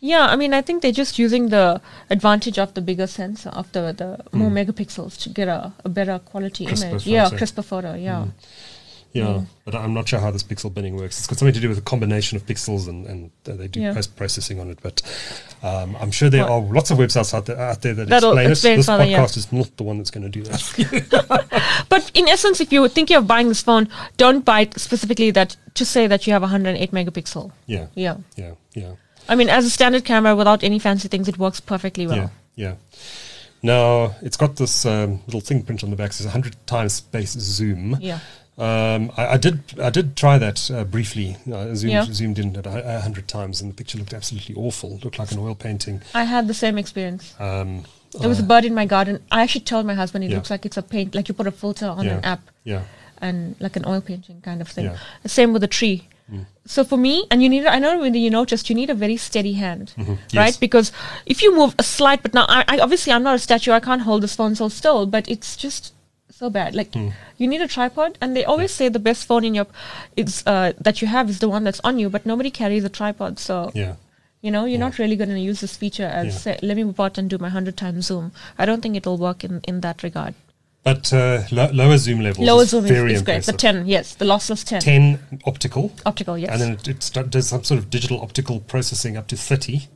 Yeah, 0.00 0.26
I 0.26 0.36
mean, 0.36 0.52
I 0.52 0.60
think 0.60 0.82
they're 0.82 0.92
just 0.92 1.18
using 1.18 1.48
the 1.48 1.80
advantage 2.10 2.58
of 2.58 2.74
the 2.74 2.82
bigger 2.82 3.06
sensor, 3.06 3.48
of 3.50 3.72
the, 3.72 3.92
the 3.92 4.36
more 4.36 4.50
megapixels 4.50 5.18
to 5.22 5.28
get 5.30 5.48
a, 5.48 5.72
a 5.84 5.88
better 5.88 6.18
quality. 6.18 6.66
Crisper 6.66 6.88
image. 6.88 7.06
Yeah, 7.06 7.24
photo. 7.24 7.36
crisper 7.38 7.62
photo, 7.62 7.94
yeah. 7.94 8.26
Yeah, 9.12 9.26
Mm. 9.26 9.46
but 9.64 9.76
I'm 9.76 9.94
not 9.94 10.08
sure 10.08 10.18
how 10.18 10.32
this 10.32 10.42
pixel 10.42 10.74
binning 10.74 10.96
works. 10.96 11.18
It's 11.20 11.28
got 11.28 11.38
something 11.38 11.54
to 11.54 11.60
do 11.60 11.68
with 11.68 11.78
a 11.78 11.82
combination 11.82 12.34
of 12.36 12.44
pixels, 12.46 12.88
and, 12.88 13.06
and 13.06 13.30
uh, 13.48 13.52
they 13.54 13.68
do 13.68 13.80
Yeah. 13.80 13.94
post 13.94 14.16
processing 14.16 14.58
on 14.58 14.70
it. 14.70 14.80
But 14.82 15.02
um, 15.62 15.96
I'm 16.00 16.10
sure 16.10 16.28
there 16.28 16.44
are 16.44 16.60
lots 16.60 16.90
of 16.90 16.98
websites 16.98 17.32
out 17.32 17.46
there, 17.46 17.56
out 17.60 17.80
there 17.80 17.94
that 17.94 18.08
That'll 18.08 18.36
explain 18.36 18.50
explain 18.50 18.76
This 18.78 18.88
podcast 18.88 19.36
yeah. 19.36 19.40
is 19.40 19.52
not 19.52 19.76
the 19.76 19.84
one 19.84 19.98
that's 19.98 20.10
going 20.10 20.28
to 20.30 20.40
do 20.40 20.42
that. 20.42 21.46
But 21.88 22.10
in 22.14 22.26
essence, 22.28 22.60
if 22.60 22.72
you're 22.72 22.88
thinking 22.88 23.16
of 23.16 23.28
buying 23.28 23.46
this 23.48 23.62
phone, 23.62 23.88
don't 24.16 24.44
buy 24.44 24.62
it 24.62 24.80
specifically 24.80 25.30
that 25.30 25.56
to 25.74 25.84
say 25.84 26.08
that 26.08 26.26
you 26.26 26.32
have 26.32 26.42
108 26.42 26.90
megapixel. 26.90 27.52
yeah, 27.66 27.86
Yeah. 27.94 28.16
yeah, 28.36 28.54
yeah, 28.74 28.94
I 29.28 29.34
mean, 29.34 29.48
as 29.48 29.64
a 29.64 29.70
standard 29.70 30.04
camera 30.04 30.34
without 30.36 30.62
any 30.62 30.78
fancy 30.78 31.08
things, 31.08 31.28
it 31.28 31.38
works 31.38 31.60
perfectly 31.60 32.06
well. 32.06 32.16
yeah, 32.16 32.28
yeah. 32.56 32.74
Now 33.62 34.14
it's 34.20 34.36
got 34.36 34.56
this 34.56 34.84
um, 34.84 35.20
little 35.26 35.40
fingerprint 35.40 35.82
on 35.82 35.90
the 35.90 35.96
back. 35.96 36.10
It 36.10 36.14
says 36.14 36.26
100 36.26 36.54
times 36.66 36.94
space 36.94 37.30
zoom. 37.32 37.96
Yeah. 38.00 38.18
Um, 38.56 39.10
I, 39.16 39.26
I 39.28 39.36
did 39.36 39.60
I 39.80 39.90
did 39.90 40.16
try 40.16 40.38
that 40.38 40.70
uh, 40.70 40.84
briefly. 40.84 41.36
I 41.52 41.74
zoomed, 41.74 41.92
Yeah. 41.92 42.04
zoomed 42.04 42.38
in 42.38 42.56
at 42.56 42.66
a, 42.66 43.00
hundred 43.00 43.26
times, 43.26 43.60
and 43.60 43.70
the 43.70 43.74
picture 43.74 43.98
looked 43.98 44.14
absolutely 44.14 44.54
awful. 44.54 45.00
Looked 45.02 45.18
like 45.18 45.32
an 45.32 45.38
oil 45.38 45.54
painting. 45.56 46.02
I 46.14 46.24
had 46.24 46.46
the 46.46 46.54
same 46.54 46.78
experience. 46.78 47.34
Um, 47.40 47.84
There 48.20 48.28
was 48.28 48.38
a 48.38 48.44
uh, 48.44 48.46
bird 48.46 48.64
in 48.64 48.74
my 48.74 48.86
garden. 48.86 49.20
I 49.32 49.42
actually 49.42 49.62
told 49.62 49.86
my 49.86 49.94
husband 49.94 50.22
it 50.24 50.30
Yeah. 50.30 50.36
looks 50.36 50.50
like 50.50 50.64
it's 50.64 50.76
a 50.76 50.82
paint, 50.82 51.14
like 51.16 51.26
you 51.28 51.34
put 51.34 51.48
a 51.48 51.50
filter 51.50 51.86
on 51.88 52.04
Yeah. 52.04 52.18
an 52.18 52.24
app 52.24 52.42
yeah. 52.62 52.82
and 53.18 53.56
like 53.58 53.74
an 53.76 53.84
oil 53.86 54.00
painting 54.00 54.40
kind 54.40 54.60
of 54.60 54.68
thing. 54.68 54.84
Yeah. 54.84 54.98
Same 55.26 55.52
with 55.52 55.64
a 55.64 55.68
tree. 55.68 56.06
Mm. 56.32 56.46
So 56.66 56.84
for 56.84 56.96
me, 56.96 57.26
and 57.30 57.42
you 57.42 57.48
need, 57.50 57.66
I 57.66 57.78
know 57.78 57.98
when 57.98 58.14
you 58.14 58.30
noticed, 58.30 58.70
you 58.70 58.74
need 58.76 58.88
a 58.90 58.94
very 58.94 59.16
steady 59.18 59.52
hand, 59.54 59.92
Mhm. 59.98 60.18
right? 60.34 60.56
Because 60.58 60.90
if 61.26 61.42
you 61.42 61.54
move 61.54 61.74
a 61.78 61.82
slight, 61.82 62.22
but 62.22 62.32
now 62.32 62.46
I, 62.48 62.64
I 62.68 62.78
obviously 62.78 63.12
I'm 63.12 63.22
not 63.22 63.34
a 63.34 63.38
statue, 63.38 63.72
I 63.72 63.80
can't 63.80 64.02
hold 64.02 64.22
this 64.22 64.34
phone 64.34 64.54
so 64.54 64.68
still, 64.70 65.04
but 65.06 65.28
it's 65.28 65.54
just 65.56 65.92
so 66.30 66.48
bad. 66.50 66.74
Like 66.74 66.92
Mm. 66.92 67.12
you 67.36 67.46
need 67.46 67.60
a 67.60 67.68
tripod, 67.68 68.16
and 68.22 68.34
they 68.34 68.44
always 68.44 68.72
say 68.72 68.88
the 68.88 68.98
best 69.10 69.26
phone 69.26 69.44
in 69.44 69.54
your 69.54 69.66
is 70.16 70.42
uh, 70.46 70.72
that 70.80 71.02
you 71.02 71.08
have 71.08 71.28
is 71.28 71.40
the 71.40 71.48
one 71.48 71.64
that's 71.64 71.80
on 71.84 71.98
you, 71.98 72.08
but 72.08 72.24
nobody 72.24 72.50
carries 72.50 72.84
a 72.84 72.88
tripod, 73.00 73.38
so 73.38 73.70
Yeah. 73.74 73.96
you 74.40 74.50
know 74.50 74.64
you're 74.64 74.78
Yeah. 74.80 74.86
not 74.88 74.98
really 74.98 75.16
going 75.16 75.28
to 75.30 75.38
use 75.50 75.60
this 75.60 75.76
feature 75.76 76.06
as 76.06 76.26
Yeah. 76.26 76.38
say, 76.44 76.58
let 76.62 76.76
me 76.78 76.84
move 76.84 76.98
out 77.00 77.18
and 77.18 77.28
do 77.28 77.36
my 77.38 77.50
hundred 77.50 77.76
times 77.76 78.06
zoom. 78.06 78.32
I 78.58 78.64
don't 78.64 78.80
think 78.80 78.96
it'll 78.96 79.18
work 79.18 79.44
in 79.44 79.60
in 79.68 79.80
that 79.82 80.02
regard. 80.02 80.34
But 80.84 81.12
uh, 81.14 81.42
lo- 81.50 81.70
lower 81.72 81.96
zoom 81.96 82.20
levels 82.20 82.46
Lower 82.46 82.62
is 82.62 82.68
zoom 82.70 82.84
is, 82.84 82.90
very 82.90 83.14
is 83.14 83.22
great. 83.22 83.42
The 83.44 83.52
ten, 83.54 83.86
yes, 83.86 84.14
the 84.14 84.26
lossless 84.26 84.64
ten, 84.64 84.80
10 84.82 85.40
optical, 85.46 85.92
optical, 86.04 86.36
yes. 86.36 86.50
and 86.52 86.60
then 86.60 86.72
it, 86.72 86.86
it 87.16 87.30
does 87.30 87.48
some 87.48 87.64
sort 87.64 87.78
of 87.78 87.88
digital 87.88 88.20
optical 88.20 88.60
processing 88.60 89.16
up 89.16 89.26
to 89.28 89.36
30. 89.36 89.88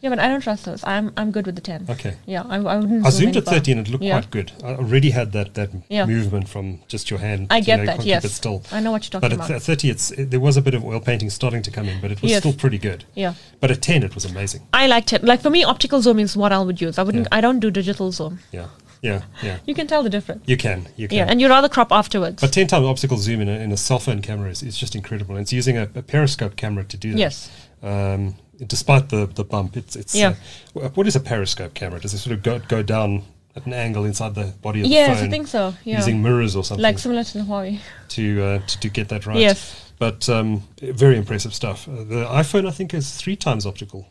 yeah, 0.00 0.10
but 0.10 0.18
I 0.18 0.26
don't 0.26 0.40
trust 0.40 0.64
those. 0.64 0.82
I'm 0.82 1.12
I'm 1.16 1.30
good 1.30 1.46
with 1.46 1.54
the 1.54 1.60
ten. 1.60 1.86
Okay. 1.88 2.16
Yeah, 2.26 2.42
I, 2.42 2.56
I 2.56 2.76
wouldn't. 2.80 3.06
I 3.06 3.10
zoom 3.10 3.32
zoomed 3.32 3.36
at 3.36 3.44
30 3.44 3.72
and 3.72 3.80
it 3.86 3.90
looked 3.92 4.02
Yeah. 4.02 4.18
quite 4.18 4.30
good. 4.32 4.50
I 4.64 4.74
already 4.74 5.10
had 5.10 5.30
that, 5.30 5.54
that 5.54 5.70
Yeah. 5.88 6.06
movement 6.06 6.48
from 6.48 6.80
just 6.88 7.08
your 7.08 7.20
hand. 7.20 7.46
I 7.50 7.58
you 7.58 7.64
get 7.64 7.76
know, 7.78 7.86
that. 7.86 8.04
Yes, 8.04 8.28
still. 8.34 8.64
I 8.72 8.80
know 8.80 8.90
what 8.90 9.04
you're 9.04 9.20
talking 9.20 9.26
at 9.38 9.46
about. 9.46 9.50
at 9.52 9.62
30, 9.62 9.90
it's, 9.90 10.10
it, 10.10 10.32
there 10.32 10.40
was 10.40 10.56
a 10.56 10.62
bit 10.62 10.74
of 10.74 10.84
oil 10.84 10.98
painting 10.98 11.30
starting 11.30 11.62
to 11.62 11.70
come 11.70 11.86
in, 11.88 12.00
but 12.00 12.10
it 12.10 12.20
was 12.20 12.32
Yes. 12.32 12.40
still 12.40 12.52
pretty 12.52 12.78
good. 12.78 13.04
yeah, 13.14 13.34
But 13.60 13.70
at 13.70 13.80
10, 13.80 14.02
it 14.02 14.16
was 14.16 14.24
amazing. 14.24 14.62
I 14.72 14.88
liked 14.88 15.12
it. 15.12 15.22
Like 15.22 15.40
for 15.40 15.50
me, 15.50 15.62
optical 15.62 16.02
zoom 16.02 16.18
is 16.18 16.36
what 16.36 16.50
I 16.50 16.58
would 16.58 16.80
use. 16.80 16.98
I 16.98 17.04
wouldn't. 17.04 17.28
Yeah. 17.30 17.38
I 17.38 17.40
don't 17.40 17.60
do 17.60 17.70
digital 17.70 18.10
zoom. 18.10 18.40
Yeah, 18.50 18.66
yeah, 19.02 19.22
yeah. 19.42 19.58
You 19.66 19.74
can 19.74 19.86
tell 19.86 20.02
the 20.02 20.08
difference. 20.10 20.44
You 20.46 20.56
can, 20.56 20.88
you 20.96 21.08
can. 21.08 21.18
Yeah, 21.18 21.26
and 21.28 21.40
you 21.40 21.48
rather 21.48 21.68
crop 21.68 21.92
afterwards. 21.92 22.40
but 22.40 22.52
10 22.52 22.68
times 22.68 22.86
optical 22.86 23.16
zoom 23.18 23.40
in 23.42 23.48
a, 23.48 23.58
in 23.58 23.70
a 23.72 23.76
cell 23.76 23.98
phone 23.98 24.22
camera 24.22 24.48
is, 24.50 24.62
is 24.62 24.76
just 24.78 24.94
incredible. 24.94 25.34
And 25.36 25.42
it's 25.42 25.52
using 25.52 25.76
a, 25.76 25.82
a 25.94 26.02
periscope 26.02 26.56
camera 26.56 26.84
to 26.84 26.96
do 26.96 27.12
that. 27.12 27.18
yes, 27.18 27.50
Um, 27.82 28.36
despite 28.66 29.08
the, 29.10 29.26
the 29.26 29.44
bump, 29.44 29.76
it's, 29.76 29.96
it's 29.96 30.14
Yeah. 30.14 30.34
uh, 30.80 30.88
what 30.90 31.06
is 31.06 31.16
a 31.16 31.20
periscope 31.20 31.74
camera? 31.74 32.00
Does 32.00 32.14
it 32.14 32.18
sort 32.18 32.32
of 32.34 32.42
go, 32.42 32.60
go 32.60 32.82
down 32.82 33.24
at 33.56 33.66
an 33.66 33.72
angle 33.74 34.04
inside 34.04 34.34
the 34.34 34.54
body 34.62 34.80
of 34.80 34.84
the 34.84 34.90
phone? 34.90 34.92
yes, 35.16 35.20
I 35.22 35.28
think 35.28 35.46
so. 35.48 35.74
Yeah, 35.84 35.98
using 35.98 36.22
mirrors 36.22 36.54
or 36.56 36.64
something 36.64 36.82
like 36.82 36.98
similar 36.98 37.24
to 37.24 37.38
the 37.38 37.44
Huawei. 37.44 37.80
to, 38.10 38.42
uh, 38.42 38.58
to 38.66 38.80
to 38.80 38.88
get 38.88 39.08
that 39.10 39.26
right? 39.26 39.36
Yes. 39.38 39.92
But 39.98 40.28
um, 40.28 40.62
very 40.80 41.16
impressive 41.16 41.52
stuff. 41.54 41.86
Uh, 41.88 42.04
the 42.04 42.24
iPhone, 42.26 42.66
I 42.66 42.70
think, 42.70 42.94
is 42.94 43.14
three 43.16 43.36
times 43.36 43.66
optical. 43.66 44.08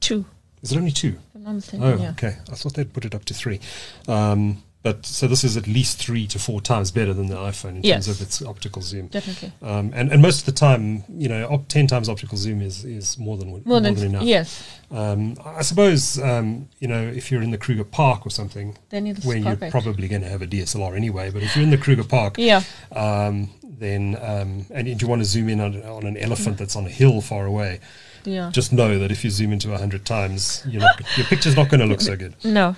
Two. 0.00 0.24
Is 0.62 0.72
it 0.72 0.78
only 0.78 0.90
two? 0.90 1.16
If 1.46 1.50
I'm 1.50 1.56
mistaken. 1.56 1.84
Oh, 1.86 1.96
yeah. 1.96 2.10
okay. 2.10 2.36
I 2.50 2.54
thought 2.56 2.74
they'd 2.74 2.92
put 2.92 3.04
it 3.04 3.14
up 3.14 3.24
to 3.26 3.34
three. 3.34 3.60
Um, 4.08 4.62
But 4.82 5.04
so 5.04 5.26
this 5.26 5.42
is 5.42 5.56
at 5.56 5.66
least 5.66 5.98
three 5.98 6.28
to 6.28 6.38
four 6.38 6.60
times 6.60 6.92
better 6.92 7.12
than 7.12 7.26
the 7.26 7.34
iPhone 7.36 7.76
in 7.76 7.82
Yes. 7.82 8.06
terms 8.06 8.20
of 8.20 8.26
its 8.26 8.40
optical 8.42 8.82
zoom. 8.82 9.08
Definitely. 9.08 9.52
Um, 9.60 9.90
and, 9.94 10.12
and 10.12 10.22
most 10.22 10.40
of 10.40 10.46
the 10.46 10.52
time, 10.52 11.02
you 11.08 11.28
know, 11.28 11.44
op- 11.48 11.66
10 11.68 11.88
times 11.88 12.08
optical 12.08 12.38
zoom 12.38 12.60
is, 12.62 12.84
is 12.84 13.18
more 13.18 13.36
than, 13.36 13.62
More 13.64 13.80
than, 13.80 13.96
enough. 13.98 14.22
yes. 14.22 14.62
Um, 14.92 15.36
I 15.44 15.62
suppose, 15.62 16.20
um, 16.20 16.68
you 16.78 16.86
know, 16.86 17.02
if 17.02 17.32
you're 17.32 17.42
in 17.42 17.50
the 17.50 17.58
Kruger 17.58 17.82
Park 17.84 18.24
or 18.26 18.30
something, 18.30 18.76
Then 18.90 19.06
where 19.24 19.36
you're 19.36 19.56
probably 19.56 20.06
going 20.06 20.22
to 20.22 20.28
have 20.28 20.42
a 20.42 20.46
DSLR 20.46 20.96
anyway, 20.96 21.30
but 21.30 21.42
if 21.42 21.56
you're 21.56 21.64
in 21.64 21.70
the 21.70 21.78
Kruger 21.78 22.04
Park, 22.04 22.36
Yeah. 22.38 22.62
um, 22.94 23.50
then, 23.64 24.16
um, 24.22 24.66
and 24.70 24.86
you 25.02 25.08
want 25.08 25.20
to 25.20 25.26
zoom 25.26 25.48
in 25.48 25.60
on, 25.60 25.82
on 25.82 26.06
an 26.06 26.16
elephant 26.16 26.58
that's 26.58 26.76
on 26.76 26.86
a 26.86 26.90
hill 26.90 27.20
far 27.20 27.44
away, 27.46 27.80
Yeah. 28.26 28.50
just 28.52 28.72
know 28.72 28.98
that 28.98 29.10
if 29.12 29.24
you 29.24 29.30
zoom 29.30 29.52
into 29.52 29.68
100 29.70 30.04
times, 30.04 30.62
not, 30.66 31.00
your 31.16 31.26
picture's 31.26 31.56
not 31.56 31.68
going 31.68 31.80
to 31.80 31.86
look 31.86 32.00
so 32.00 32.16
good. 32.16 32.34
no. 32.44 32.76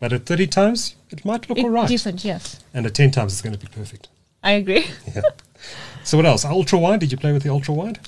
But 0.00 0.12
at 0.12 0.26
30 0.26 0.48
times, 0.48 0.96
it 1.10 1.24
might 1.24 1.48
look 1.48 1.56
It- 1.58 1.64
all 1.64 1.70
right. 1.70 1.88
Decent, 1.88 2.24
yes. 2.24 2.60
And 2.74 2.84
at 2.84 2.94
10 2.94 3.10
times, 3.10 3.32
it's 3.32 3.40
going 3.42 3.54
to 3.54 3.58
be 3.58 3.68
perfect. 3.68 4.08
I 4.42 4.52
agree. 4.52 4.86
Yeah. 5.14 5.22
so 6.02 6.18
what 6.18 6.26
else? 6.26 6.44
Ultra 6.44 6.78
wide? 6.78 7.00
Did 7.00 7.10
you 7.12 7.16
play 7.16 7.32
with 7.32 7.42
the 7.42 7.48
ultra 7.48 7.72
wide? 7.72 7.98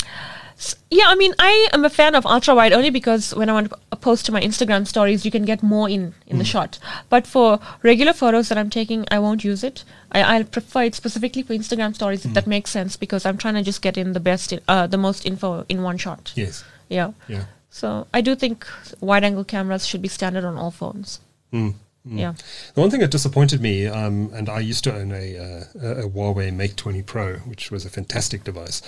Yeah, 0.90 1.04
I 1.08 1.14
mean, 1.16 1.34
I 1.38 1.68
am 1.72 1.84
a 1.84 1.90
fan 1.90 2.14
of 2.14 2.24
ultra 2.24 2.54
wide 2.54 2.72
only 2.72 2.90
because 2.90 3.34
when 3.34 3.50
I 3.50 3.52
want 3.52 3.70
to 3.70 3.96
post 3.96 4.24
to 4.26 4.32
my 4.32 4.40
Instagram 4.40 4.86
stories, 4.86 5.24
you 5.24 5.30
can 5.30 5.44
get 5.44 5.62
more 5.62 5.88
in 5.88 6.14
in 6.26 6.38
the 6.38 6.44
shot. 6.44 6.78
But 7.08 7.26
for 7.26 7.60
regular 7.82 8.14
photos 8.14 8.48
that 8.48 8.56
I'm 8.56 8.70
taking, 8.70 9.04
I 9.10 9.18
won't 9.18 9.44
use 9.44 9.62
it. 9.62 9.84
I, 10.12 10.38
I 10.38 10.42
prefer 10.44 10.84
it 10.84 10.94
specifically 10.94 11.42
for 11.42 11.52
Instagram 11.54 11.94
stories 11.94 12.24
if 12.24 12.32
that 12.32 12.46
makes 12.46 12.70
sense 12.70 12.96
because 12.96 13.26
I'm 13.26 13.36
trying 13.36 13.54
to 13.54 13.62
just 13.62 13.82
get 13.82 13.98
in 13.98 14.12
the 14.12 14.20
best, 14.20 14.52
in, 14.52 14.60
uh, 14.68 14.86
the 14.86 14.96
most 14.96 15.26
info 15.26 15.66
in 15.68 15.82
one 15.82 15.98
shot. 15.98 16.32
Yes. 16.36 16.64
Yeah. 16.88 17.12
Yeah. 17.28 17.44
So 17.68 18.06
I 18.14 18.22
do 18.22 18.34
think 18.34 18.66
wide 19.00 19.24
angle 19.24 19.44
cameras 19.44 19.86
should 19.86 20.00
be 20.00 20.08
standard 20.08 20.44
on 20.44 20.56
all 20.56 20.70
phones. 20.70 21.20
Mm. 21.52 21.74
Yeah. 22.08 22.34
The 22.74 22.80
one 22.80 22.90
thing 22.90 23.00
that 23.00 23.10
disappointed 23.10 23.60
me, 23.60 23.86
um, 23.86 24.30
and 24.32 24.48
I 24.48 24.60
used 24.60 24.84
to 24.84 24.94
own 24.94 25.12
a, 25.12 25.38
uh, 25.38 26.04
a 26.04 26.08
Huawei 26.08 26.52
Mate 26.52 26.76
20 26.76 27.02
Pro, 27.02 27.34
which 27.38 27.70
was 27.70 27.84
a 27.84 27.90
fantastic 27.90 28.44
device. 28.44 28.80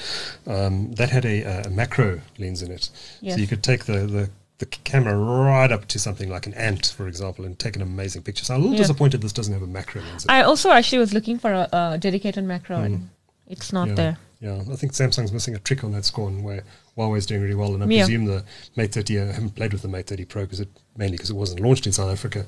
Um, 0.46 0.92
that 0.94 1.10
had 1.10 1.24
a, 1.24 1.66
a 1.66 1.70
macro 1.70 2.20
lens 2.38 2.62
in 2.62 2.70
it, 2.70 2.90
Yes. 3.20 3.34
so 3.34 3.40
you 3.40 3.46
could 3.46 3.62
take 3.62 3.84
the, 3.86 4.06
the 4.06 4.30
the 4.58 4.66
camera 4.66 5.16
right 5.16 5.70
up 5.70 5.86
to 5.86 6.00
something 6.00 6.28
like 6.28 6.44
an 6.48 6.54
ant, 6.54 6.86
for 6.96 7.06
example, 7.06 7.44
and 7.44 7.56
take 7.60 7.76
an 7.76 7.82
amazing 7.82 8.22
picture. 8.22 8.44
So 8.44 8.54
I'm 8.54 8.60
a 8.60 8.62
little 8.64 8.74
Yeah. 8.74 8.82
disappointed 8.82 9.22
this 9.22 9.32
doesn't 9.32 9.52
have 9.54 9.62
a 9.62 9.68
macro 9.68 10.02
lens. 10.02 10.26
I 10.28 10.42
also 10.42 10.70
actually 10.70 10.98
was 10.98 11.12
looking 11.14 11.38
for 11.38 11.52
a, 11.52 11.68
a 11.72 11.98
dedicated 11.98 12.42
macro 12.42 12.78
and 12.82 13.08
it's 13.46 13.72
not 13.72 13.88
yeah, 13.90 13.94
there. 13.94 14.18
Yeah, 14.40 14.62
I 14.70 14.76
think 14.76 14.92
Samsung's 14.92 15.32
missing 15.32 15.56
a 15.56 15.58
trick 15.58 15.82
on 15.82 15.90
that 15.92 16.04
score, 16.04 16.28
and 16.28 16.44
where 16.44 16.62
Huawei's 16.96 17.26
doing 17.26 17.42
really 17.42 17.56
well. 17.56 17.74
And 17.74 17.82
I 17.82 17.86
Yeah. 17.88 18.04
presume 18.04 18.26
the 18.26 18.44
Mate 18.76 18.92
30. 18.92 19.18
I 19.20 19.24
haven't 19.32 19.56
played 19.56 19.72
with 19.72 19.82
the 19.82 19.88
Mate 19.88 20.06
30 20.06 20.24
Pro 20.26 20.42
because 20.42 20.60
it 20.60 20.68
mainly 20.96 21.16
because 21.16 21.30
it 21.30 21.34
wasn't 21.36 21.60
launched 21.60 21.86
in 21.86 21.92
South 21.92 22.10
Africa, 22.12 22.46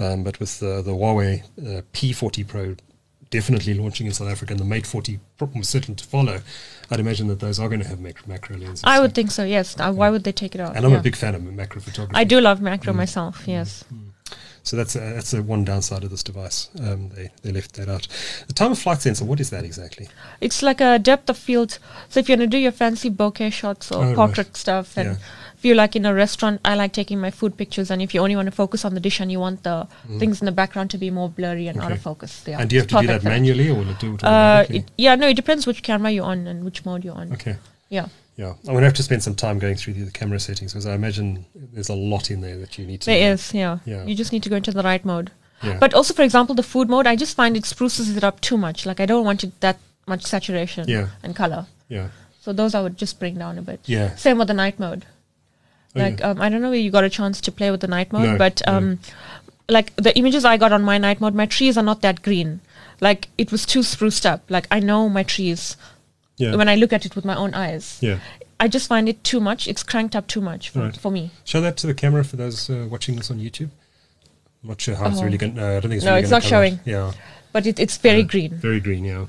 um, 0.00 0.24
but 0.24 0.40
with 0.40 0.58
the 0.58 0.82
the 0.82 0.90
Huawei 0.92 1.42
uh, 1.64 1.82
P40 1.92 2.42
Pro 2.46 2.74
definitely 3.30 3.74
launching 3.74 4.06
in 4.06 4.12
South 4.14 4.28
Africa, 4.28 4.52
and 4.54 4.58
the 4.60 4.64
Mate 4.64 4.86
40 4.86 5.20
Pro 5.36 5.48
was 5.54 5.68
certain 5.68 5.94
to 5.94 6.04
follow. 6.04 6.40
I'd 6.90 6.98
imagine 6.98 7.28
that 7.28 7.40
those 7.40 7.60
are 7.60 7.68
going 7.68 7.82
to 7.82 7.86
have 7.86 8.00
mac- 8.00 8.26
macro 8.26 8.56
lenses. 8.56 8.82
I 8.84 8.96
so- 8.96 9.02
would 9.02 9.14
think 9.14 9.30
so, 9.30 9.44
yes. 9.44 9.76
Uh, 9.78 9.92
why 9.92 10.08
would 10.10 10.24
they 10.24 10.32
take 10.32 10.54
it 10.54 10.60
out? 10.62 10.74
and 10.74 10.84
I'm 10.86 10.92
Yeah. 10.92 10.98
a 10.98 11.02
big 11.02 11.14
fan 11.14 11.34
of 11.34 11.42
macro 11.44 11.80
photography. 11.82 12.16
I 12.18 12.24
do 12.24 12.40
love 12.40 12.60
macro 12.62 12.92
myself, 12.94 13.42
yes. 13.46 13.84
So 14.68 14.76
that's 14.76 14.94
a, 14.96 15.00
that's 15.16 15.32
a 15.32 15.42
one 15.42 15.64
downside 15.64 16.04
of 16.04 16.10
this 16.10 16.22
device. 16.22 16.68
Um, 16.86 17.08
they 17.16 17.30
they 17.42 17.52
left 17.52 17.72
that 17.76 17.88
out. 17.88 18.06
The 18.48 18.52
time 18.52 18.72
of 18.72 18.78
flight 18.78 19.00
sensor. 19.00 19.24
What 19.24 19.40
is 19.40 19.48
that 19.50 19.64
exactly? 19.64 20.06
It's 20.42 20.62
like 20.62 20.80
a 20.82 20.98
depth 20.98 21.30
of 21.30 21.38
field. 21.38 21.78
So 22.10 22.20
if 22.20 22.28
you're 22.28 22.36
going 22.36 22.50
to 22.50 22.56
do 22.56 22.60
your 22.66 22.72
fancy 22.72 23.10
bokeh 23.10 23.50
shots 23.60 23.90
or 23.90 23.98
Oh, 24.04 24.06
right. 24.08 24.16
portrait 24.16 24.56
stuff, 24.58 24.96
and 24.98 25.08
Yeah. 25.08 25.16
if 25.56 25.64
you're 25.64 25.80
like 25.84 25.96
in 25.96 26.04
a 26.04 26.12
restaurant, 26.12 26.60
I 26.70 26.74
like 26.82 26.92
taking 26.92 27.18
my 27.18 27.30
food 27.30 27.56
pictures. 27.56 27.90
And 27.90 28.02
if 28.02 28.12
you 28.14 28.20
only 28.20 28.36
want 28.36 28.46
to 28.52 28.56
focus 28.64 28.84
on 28.84 28.92
the 28.92 29.00
dish 29.00 29.20
and 29.20 29.32
you 29.32 29.40
want 29.40 29.62
the 29.62 29.76
things 30.18 30.42
in 30.42 30.44
the 30.50 30.52
background 30.60 30.90
to 30.90 30.98
be 30.98 31.10
more 31.10 31.30
blurry 31.30 31.66
and 31.68 31.80
out 31.80 31.92
of 31.92 31.98
Mm. 31.98 32.08
Focus, 32.10 32.32
yeah, 32.46 32.60
and 32.60 32.68
do 32.68 32.76
you 32.76 32.82
have 32.82 32.88
to 32.94 33.00
do 33.00 33.06
that 33.14 33.24
manually, 33.24 33.70
or 33.70 33.76
will 33.80 33.90
it 33.90 33.98
do 33.98 34.14
it 34.16 34.22
Uh, 34.22 34.26
automatically? 34.26 34.78
it, 34.80 34.90
yeah, 34.98 35.14
no, 35.22 35.26
it 35.28 35.36
depends 35.42 35.66
which 35.66 35.82
camera 35.82 36.10
you're 36.10 36.30
on 36.34 36.46
and 36.46 36.62
which 36.66 36.84
mode 36.84 37.04
you're 37.04 37.16
on. 37.22 37.32
okay. 37.32 37.56
Yeah, 37.88 38.06
Yeah, 38.38 38.50
I'm 38.50 38.66
going 38.74 38.78
to 38.82 38.84
have 38.86 38.94
to 38.94 39.02
spend 39.02 39.22
some 39.22 39.34
time 39.34 39.58
going 39.58 39.74
through 39.74 39.94
the, 39.94 40.04
the 40.04 40.10
camera 40.12 40.38
settings 40.38 40.72
because 40.72 40.86
I 40.86 40.94
imagine 40.94 41.44
there's 41.54 41.88
a 41.88 41.94
lot 41.94 42.30
in 42.30 42.40
there 42.40 42.56
that 42.58 42.78
you 42.78 42.86
need 42.86 43.00
to. 43.02 43.06
there 43.06 43.28
know. 43.28 43.32
is. 43.34 43.52
Yeah. 43.52 43.78
Yeah. 43.84 44.04
you 44.04 44.14
just 44.14 44.32
need 44.32 44.44
to 44.44 44.48
go 44.48 44.54
into 44.56 44.70
the 44.70 44.82
right 44.84 45.04
mode. 45.04 45.32
Yeah. 45.62 45.76
But 45.80 45.92
also, 45.92 46.14
for 46.14 46.22
example, 46.22 46.54
the 46.54 46.62
food 46.62 46.88
mode, 46.88 47.08
I 47.08 47.16
just 47.16 47.34
find 47.36 47.56
it 47.56 47.66
spruces 47.66 48.16
it 48.16 48.22
up 48.22 48.40
too 48.40 48.56
much. 48.56 48.86
Like 48.86 49.00
I 49.00 49.06
don't 49.06 49.24
want 49.24 49.42
it 49.42 49.60
that 49.60 49.78
much 50.06 50.22
saturation 50.24 50.88
Yeah. 50.88 51.08
and 51.22 51.34
color. 51.34 51.66
yeah, 51.88 52.08
So 52.40 52.52
those 52.52 52.76
I 52.76 52.80
would 52.80 52.96
just 52.96 53.18
bring 53.18 53.34
down 53.38 53.58
a 53.58 53.62
bit. 53.62 53.80
Yeah. 53.86 54.14
Same 54.14 54.38
with 54.38 54.46
the 54.48 54.54
night 54.54 54.78
mode. 54.78 55.04
Oh, 55.96 56.00
like 56.00 56.20
yeah. 56.20 56.30
um, 56.30 56.40
I 56.40 56.48
don't 56.48 56.62
know 56.62 56.70
where 56.70 56.78
you 56.78 56.92
got 56.92 57.02
a 57.02 57.10
chance 57.10 57.40
to 57.40 57.50
play 57.50 57.72
with 57.72 57.80
the 57.80 57.88
night 57.88 58.12
mode, 58.12 58.22
No, 58.28 58.38
but 58.38 58.62
no. 58.68 58.72
um, 58.76 58.98
like 59.68 59.96
the 59.96 60.16
images 60.16 60.44
I 60.44 60.56
got 60.58 60.72
on 60.72 60.82
my 60.84 60.96
night 60.96 61.20
mode, 61.20 61.34
my 61.34 61.46
trees 61.46 61.76
are 61.76 61.82
not 61.82 62.02
that 62.02 62.22
green. 62.22 62.60
Like 63.00 63.28
it 63.36 63.50
was 63.50 63.66
too 63.66 63.82
spruced 63.82 64.24
up. 64.24 64.42
Like 64.48 64.68
I 64.70 64.78
know 64.78 65.08
my 65.08 65.24
trees 65.24 65.76
yeah. 66.38 66.56
when 66.56 66.68
I 66.68 66.74
look 66.76 66.92
at 66.92 67.04
it 67.06 67.14
with 67.14 67.24
my 67.24 67.36
own 67.36 67.52
eyes. 67.54 67.98
yeah. 68.00 68.18
I 68.60 68.66
just 68.66 68.88
find 68.88 69.08
it 69.08 69.22
too 69.22 69.38
much. 69.38 69.68
It's 69.68 69.84
cranked 69.84 70.16
up 70.16 70.26
too 70.26 70.40
much 70.40 70.70
for, 70.70 70.80
Right. 70.80 70.96
for 70.96 71.12
me. 71.12 71.30
Show 71.44 71.60
that 71.60 71.76
to 71.76 71.86
the 71.86 71.94
camera 71.94 72.24
for 72.24 72.34
those 72.36 72.68
uh, 72.68 72.88
watching 72.90 73.14
this 73.14 73.30
on 73.30 73.38
YouTube. 73.38 73.70
I'm 74.64 74.70
not 74.70 74.80
sure 74.80 74.96
how 74.96 75.06
it's 75.06 75.20
Oh. 75.20 75.24
really 75.24 75.38
going. 75.38 75.54
to... 75.54 75.62
Uh, 75.62 75.68
I 75.68 75.72
don't 75.74 75.82
think 75.82 75.94
it's 75.94 76.04
No, 76.04 76.10
really 76.14 76.22
it's 76.22 76.30
not 76.32 76.42
come 76.42 76.46
out. 76.46 76.50
showing. 76.50 76.80
Yeah, 76.84 77.12
But 77.52 77.66
it, 77.66 77.78
it's 77.78 77.96
very 77.98 78.18
Yeah. 78.22 78.24
green. 78.32 78.50
very 78.56 78.80
green. 78.80 79.04
Yeah, 79.04 79.26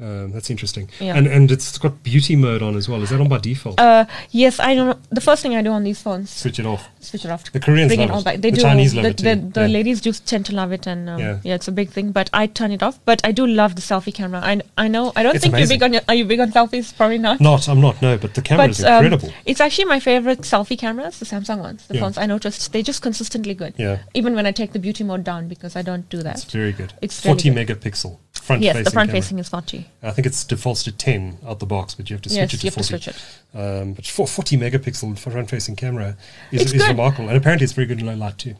um, 0.00 0.32
that's 0.32 0.50
interesting. 0.50 0.88
Yeah. 0.98 1.16
And 1.16 1.26
and 1.26 1.50
it's 1.50 1.78
got 1.78 2.02
beauty 2.02 2.36
mode 2.36 2.62
on 2.62 2.76
as 2.76 2.88
well. 2.88 3.02
Is 3.02 3.10
that 3.10 3.20
on 3.20 3.28
by 3.28 3.38
default? 3.38 3.78
Uh, 3.78 4.06
yes, 4.30 4.58
I 4.60 4.74
don't 4.74 4.86
know. 4.88 4.98
The 5.10 5.20
first 5.20 5.42
thing 5.42 5.54
I 5.56 5.62
do 5.62 5.70
on 5.70 5.84
these 5.84 6.00
phones, 6.00 6.30
Switch 6.30 6.58
it 6.58 6.66
off. 6.66 6.88
switch 7.00 7.24
it 7.24 7.30
off. 7.30 7.50
The 7.52 7.60
Koreans 7.60 7.94
bring 7.94 8.08
love 8.08 8.20
it 8.20 8.24
back. 8.24 8.36
They 8.40 8.50
The 8.50 8.56
do. 8.56 8.62
Chinese 8.62 8.94
love 8.94 9.04
the, 9.04 9.10
it 9.10 9.16
the, 9.18 9.34
too. 9.36 9.50
the 9.52 9.60
Yeah. 9.62 9.66
ladies 9.66 10.00
do 10.00 10.12
tend 10.12 10.46
to 10.46 10.54
love 10.54 10.72
it, 10.72 10.86
and 10.86 11.08
um, 11.10 11.18
Yeah. 11.20 11.38
yeah. 11.44 11.54
it's 11.54 11.68
a 11.68 11.72
big 11.72 11.90
thing. 11.90 12.12
But 12.12 12.30
I 12.32 12.46
turn 12.46 12.72
it 12.72 12.82
off. 12.82 12.98
But 13.04 13.20
I 13.24 13.32
do 13.32 13.46
love 13.46 13.74
the 13.76 13.82
selfie 13.82 14.14
camera. 14.14 14.40
I 14.42 14.60
I 14.78 14.88
know. 14.88 15.12
I 15.16 15.22
don't 15.22 15.34
It's 15.34 15.42
think 15.44 15.54
amazing. 15.54 15.74
you're 15.74 15.78
big 15.78 15.82
on. 15.84 15.92
Your, 15.92 16.02
are 16.08 16.14
you 16.14 16.24
big 16.24 16.40
on 16.40 16.50
selfies? 16.52 16.96
Probably 16.96 17.18
not. 17.18 17.40
Not, 17.40 17.68
I'm 17.68 17.80
not. 17.80 18.00
No, 18.02 18.16
but 18.18 18.34
the 18.34 18.42
camera 18.42 18.68
is 18.68 18.82
um, 18.84 19.04
incredible. 19.04 19.32
it's 19.44 19.60
actually 19.60 19.84
my 19.86 20.00
favorite 20.00 20.40
selfie 20.42 20.78
cameras, 20.78 21.18
the 21.18 21.26
Samsung 21.26 21.58
ones. 21.60 21.86
The 21.88 21.98
phones 21.98 22.16
I 22.18 22.26
noticed 22.26 22.72
they're 22.72 22.82
just 22.82 23.02
consistently 23.02 23.54
good. 23.54 23.74
Yeah. 23.76 23.98
Even 24.14 24.34
when 24.34 24.46
I 24.46 24.52
take 24.52 24.72
the 24.72 24.78
beauty 24.78 25.04
mode 25.04 25.24
down 25.24 25.48
because 25.48 25.76
I 25.76 25.82
don't 25.82 26.08
do 26.08 26.22
that. 26.22 26.36
It's 26.36 26.44
very 26.52 26.72
good. 26.72 26.92
It's 27.02 27.24
really 27.24 27.38
40 27.42 27.50
good. 27.50 27.80
megapixel 27.82 28.18
front 28.32 28.62
facing. 28.62 28.62
yes, 28.62 28.84
the 28.84 28.90
front 28.90 29.08
camera. 29.10 29.22
facing 29.22 29.38
is 29.38 29.48
40. 29.48 29.86
I 30.02 30.10
think 30.12 30.26
it's 30.26 30.44
defaults 30.44 30.82
to 30.84 30.92
10 30.92 31.38
out 31.46 31.58
the 31.58 31.66
box, 31.66 31.94
but 31.94 32.08
you 32.10 32.14
have 32.14 32.22
to 32.22 32.28
switch 32.30 32.38
Yes, 32.38 32.54
it 32.54 32.58
to 32.60 32.66
you 32.66 32.70
have 32.70 32.82
to 32.82 32.88
40. 32.90 33.02
switch 33.04 33.08
it. 33.08 33.58
Um, 33.58 33.92
but 33.94 34.06
for 34.06 34.26
40 34.26 34.56
megapixel 34.56 35.18
front 35.18 35.50
facing 35.50 35.76
camera 35.76 36.16
is, 36.52 36.72
is 36.72 36.86
remarkable. 36.88 37.28
And 37.28 37.36
apparently 37.36 37.64
it's 37.64 37.72
very 37.74 37.86
good 37.86 38.00
in 38.00 38.06
low 38.06 38.14
light 38.14 38.38
too. 38.38 38.54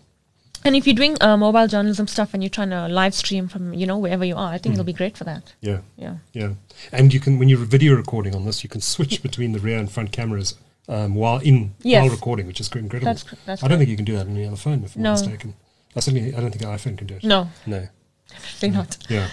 And 0.62 0.76
if 0.76 0.86
you're 0.86 0.94
doing 0.96 1.16
uh, 1.22 1.38
mobile 1.38 1.66
journalism 1.66 2.06
stuff 2.06 2.34
and 2.34 2.42
you're 2.42 2.50
trying 2.50 2.68
to 2.70 2.86
live 2.88 3.14
stream 3.14 3.48
from 3.48 3.72
you 3.72 3.86
know 3.86 3.96
wherever 3.96 4.24
you 4.26 4.36
are, 4.36 4.52
I 4.52 4.58
think 4.58 4.74
it'll 4.74 4.84
be 4.84 4.92
great 4.92 5.16
for 5.16 5.24
that. 5.24 5.54
Yeah. 5.62 5.78
Yeah. 5.96 6.16
Yeah. 6.34 6.50
And 6.92 7.14
you 7.14 7.20
can, 7.20 7.38
when 7.38 7.48
you're 7.48 7.58
video 7.60 7.94
recording 7.94 8.34
on 8.34 8.44
this, 8.44 8.62
you 8.62 8.68
can 8.68 8.82
switch 8.82 9.22
between 9.22 9.52
the 9.52 9.58
rear 9.58 9.78
and 9.78 9.90
front 9.90 10.12
cameras 10.12 10.54
um, 10.86 11.14
while 11.14 11.38
in 11.38 11.72
Yes. 11.82 12.02
while 12.02 12.10
recording, 12.10 12.46
which 12.46 12.60
is 12.60 12.68
incredible. 12.72 13.06
That's 13.06 13.24
that's 13.46 13.64
I 13.64 13.68
don't 13.68 13.78
think 13.78 13.88
you 13.88 13.96
can 13.96 14.04
do 14.04 14.12
that 14.18 14.26
on 14.26 14.32
any 14.36 14.44
other 14.46 14.56
phone, 14.56 14.84
if 14.84 14.96
I'm 14.96 15.02
No. 15.02 15.14
not 15.14 15.20
mistaken. 15.22 15.54
I 15.96 16.00
certainly, 16.00 16.34
I 16.34 16.40
don't 16.40 16.50
think 16.50 16.62
an 16.62 16.68
iPhone 16.68 16.98
can 16.98 17.06
do 17.06 17.14
it. 17.14 17.24
No, 17.24 17.48
No. 17.66 17.88
they're 18.60 18.70
not. 18.70 18.98
Yeah. 19.08 19.28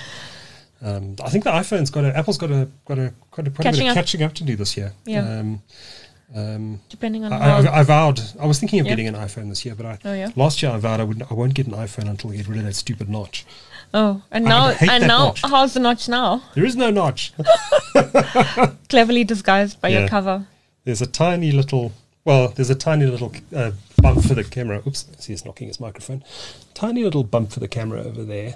Um, 0.81 1.15
I 1.23 1.29
think 1.29 1.43
the 1.43 1.49
iPhone's 1.51 1.89
got 1.89 2.03
a, 2.05 2.15
Apple's 2.17 2.37
got 2.37 2.51
a, 2.51 2.67
got 2.85 2.99
a, 2.99 3.13
quite 3.31 3.47
a, 3.47 3.49
quite 3.49 3.49
a 3.49 3.49
bit 3.51 3.63
Catching 3.63 3.87
of 3.87 3.91
up. 3.91 3.95
catching 3.95 4.23
up 4.23 4.33
to 4.35 4.43
do 4.43 4.55
this 4.55 4.77
year. 4.77 4.93
Yeah. 5.05 5.39
Um, 5.39 5.61
um, 6.35 6.81
Depending 6.89 7.23
on 7.25 7.33
I. 7.33 7.59
I, 7.61 7.79
I 7.79 7.83
vowed. 7.83 8.19
I 8.39 8.45
was 8.45 8.59
thinking 8.59 8.79
of 8.81 8.85
Yeah. 8.85 8.91
getting 8.91 9.07
an 9.07 9.15
iPhone 9.15 9.49
this 9.49 9.65
year, 9.65 9.73
but 9.75 9.85
I 9.85 9.97
Oh, 10.05 10.13
yeah? 10.13 10.29
last 10.35 10.61
year 10.61 10.71
I 10.71 10.77
vowed 10.77 10.99
I 10.99 11.03
would. 11.03 11.23
I 11.29 11.33
won't 11.33 11.53
get 11.53 11.67
an 11.67 11.73
iPhone 11.73 12.09
until 12.09 12.29
we 12.29 12.37
get 12.37 12.47
rid 12.47 12.59
of 12.59 12.65
that 12.65 12.75
stupid 12.75 13.09
notch. 13.09 13.45
oh, 13.93 14.21
and 14.29 14.43
now 14.45 14.69
and 14.81 15.07
now 15.07 15.27
notch. 15.27 15.41
how's 15.43 15.73
the 15.73 15.79
notch 15.79 16.07
now? 16.09 16.43
There 16.53 16.65
is 16.65 16.75
no 16.75 16.89
notch. 16.91 17.33
Cleverly 18.89 19.23
disguised 19.23 19.79
by 19.81 19.89
Yeah. 19.89 19.99
your 19.99 20.07
cover. 20.09 20.45
there's 20.83 21.01
a 21.01 21.07
tiny 21.07 21.51
little. 21.51 21.91
Well, 22.25 22.49
there's 22.49 22.69
a 22.69 22.75
tiny 22.75 23.05
little 23.05 23.31
uh, 23.55 23.71
bump 24.01 24.21
for 24.25 24.33
the 24.35 24.43
camera. 24.43 24.81
Oops, 24.85 25.05
see, 25.19 25.31
he's 25.33 25.45
knocking 25.45 25.67
his 25.69 25.79
microphone. 25.79 26.23
Tiny 26.73 27.03
little 27.03 27.23
bump 27.23 27.51
for 27.53 27.61
the 27.61 27.69
camera 27.69 28.01
over 28.03 28.23
there, 28.23 28.55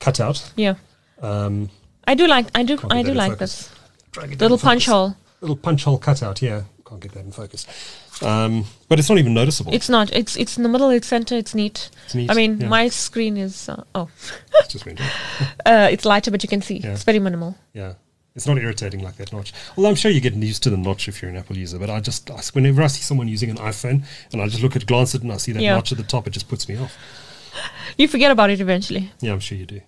cut 0.00 0.20
out. 0.20 0.50
Yeah, 0.56 0.76
Um, 1.20 1.70
I 2.06 2.14
do 2.14 2.26
like. 2.26 2.46
I 2.54 2.62
do. 2.62 2.78
I 2.90 3.02
do 3.02 3.14
like 3.14 3.32
focus. 3.32 3.68
this 3.68 3.74
drag 4.12 4.32
it 4.32 4.38
down 4.38 4.50
little 4.50 4.58
punch 4.58 4.86
hole. 4.86 5.16
Little 5.40 5.56
punch 5.56 5.84
hole 5.84 5.98
cutout. 5.98 6.42
Yeah, 6.42 6.62
can't 6.86 7.00
get 7.00 7.12
that 7.12 7.24
in 7.24 7.32
focus. 7.32 7.66
Um, 8.22 8.64
but 8.88 8.98
it's 8.98 9.08
not 9.08 9.18
even 9.18 9.34
noticeable. 9.34 9.74
It's 9.74 9.88
not. 9.88 10.12
It's 10.12 10.36
it's 10.36 10.56
in 10.56 10.62
the 10.62 10.68
middle. 10.68 10.90
It's 10.90 11.06
center. 11.06 11.36
It's 11.36 11.54
neat. 11.54 11.90
It's 12.04 12.14
neat, 12.14 12.30
I 12.30 12.34
mean, 12.34 12.60
yeah. 12.60 12.68
my 12.68 12.88
screen 12.88 13.36
is 13.36 13.68
uh, 13.68 13.82
oh, 13.94 14.08
It's 14.60 14.68
just 14.68 14.86
off. 14.86 15.56
uh, 15.66 15.88
it's 15.90 16.04
lighter, 16.04 16.30
but 16.30 16.42
you 16.42 16.48
can 16.48 16.62
see 16.62 16.78
Yeah. 16.78 16.92
it's 16.92 17.04
very 17.04 17.18
minimal. 17.18 17.56
Yeah. 17.72 17.94
It's 18.36 18.48
not 18.48 18.58
irritating 18.58 19.00
like 19.00 19.16
that 19.18 19.32
notch. 19.32 19.52
Well, 19.76 19.86
I'm 19.86 19.94
sure 19.94 20.10
you're 20.10 20.20
getting 20.20 20.42
used 20.42 20.64
to 20.64 20.70
the 20.70 20.76
notch 20.76 21.06
if 21.06 21.22
you're 21.22 21.30
an 21.30 21.36
Apple 21.36 21.56
user, 21.56 21.78
but 21.78 21.88
I 21.88 22.00
just, 22.00 22.28
I, 22.32 22.40
whenever 22.52 22.82
I 22.82 22.88
see 22.88 23.00
someone 23.00 23.28
using 23.28 23.48
an 23.48 23.58
iPhone 23.58 24.02
and 24.32 24.42
I 24.42 24.48
just 24.48 24.60
look 24.60 24.74
at, 24.74 24.86
glance 24.86 25.14
at 25.14 25.20
it 25.20 25.24
and 25.24 25.32
I 25.32 25.36
see 25.36 25.52
that 25.52 25.62
Yeah. 25.62 25.76
notch 25.76 25.92
at 25.92 25.98
the 25.98 26.04
top, 26.04 26.26
it 26.26 26.30
just 26.30 26.48
puts 26.48 26.68
me 26.68 26.76
off. 26.76 26.96
You 27.96 28.08
forget 28.08 28.30
about 28.32 28.50
it 28.50 28.60
eventually. 28.60 29.12
Yeah, 29.20 29.32
I'm 29.32 29.40
sure 29.40 29.56
you 29.56 29.66
do. 29.66 29.80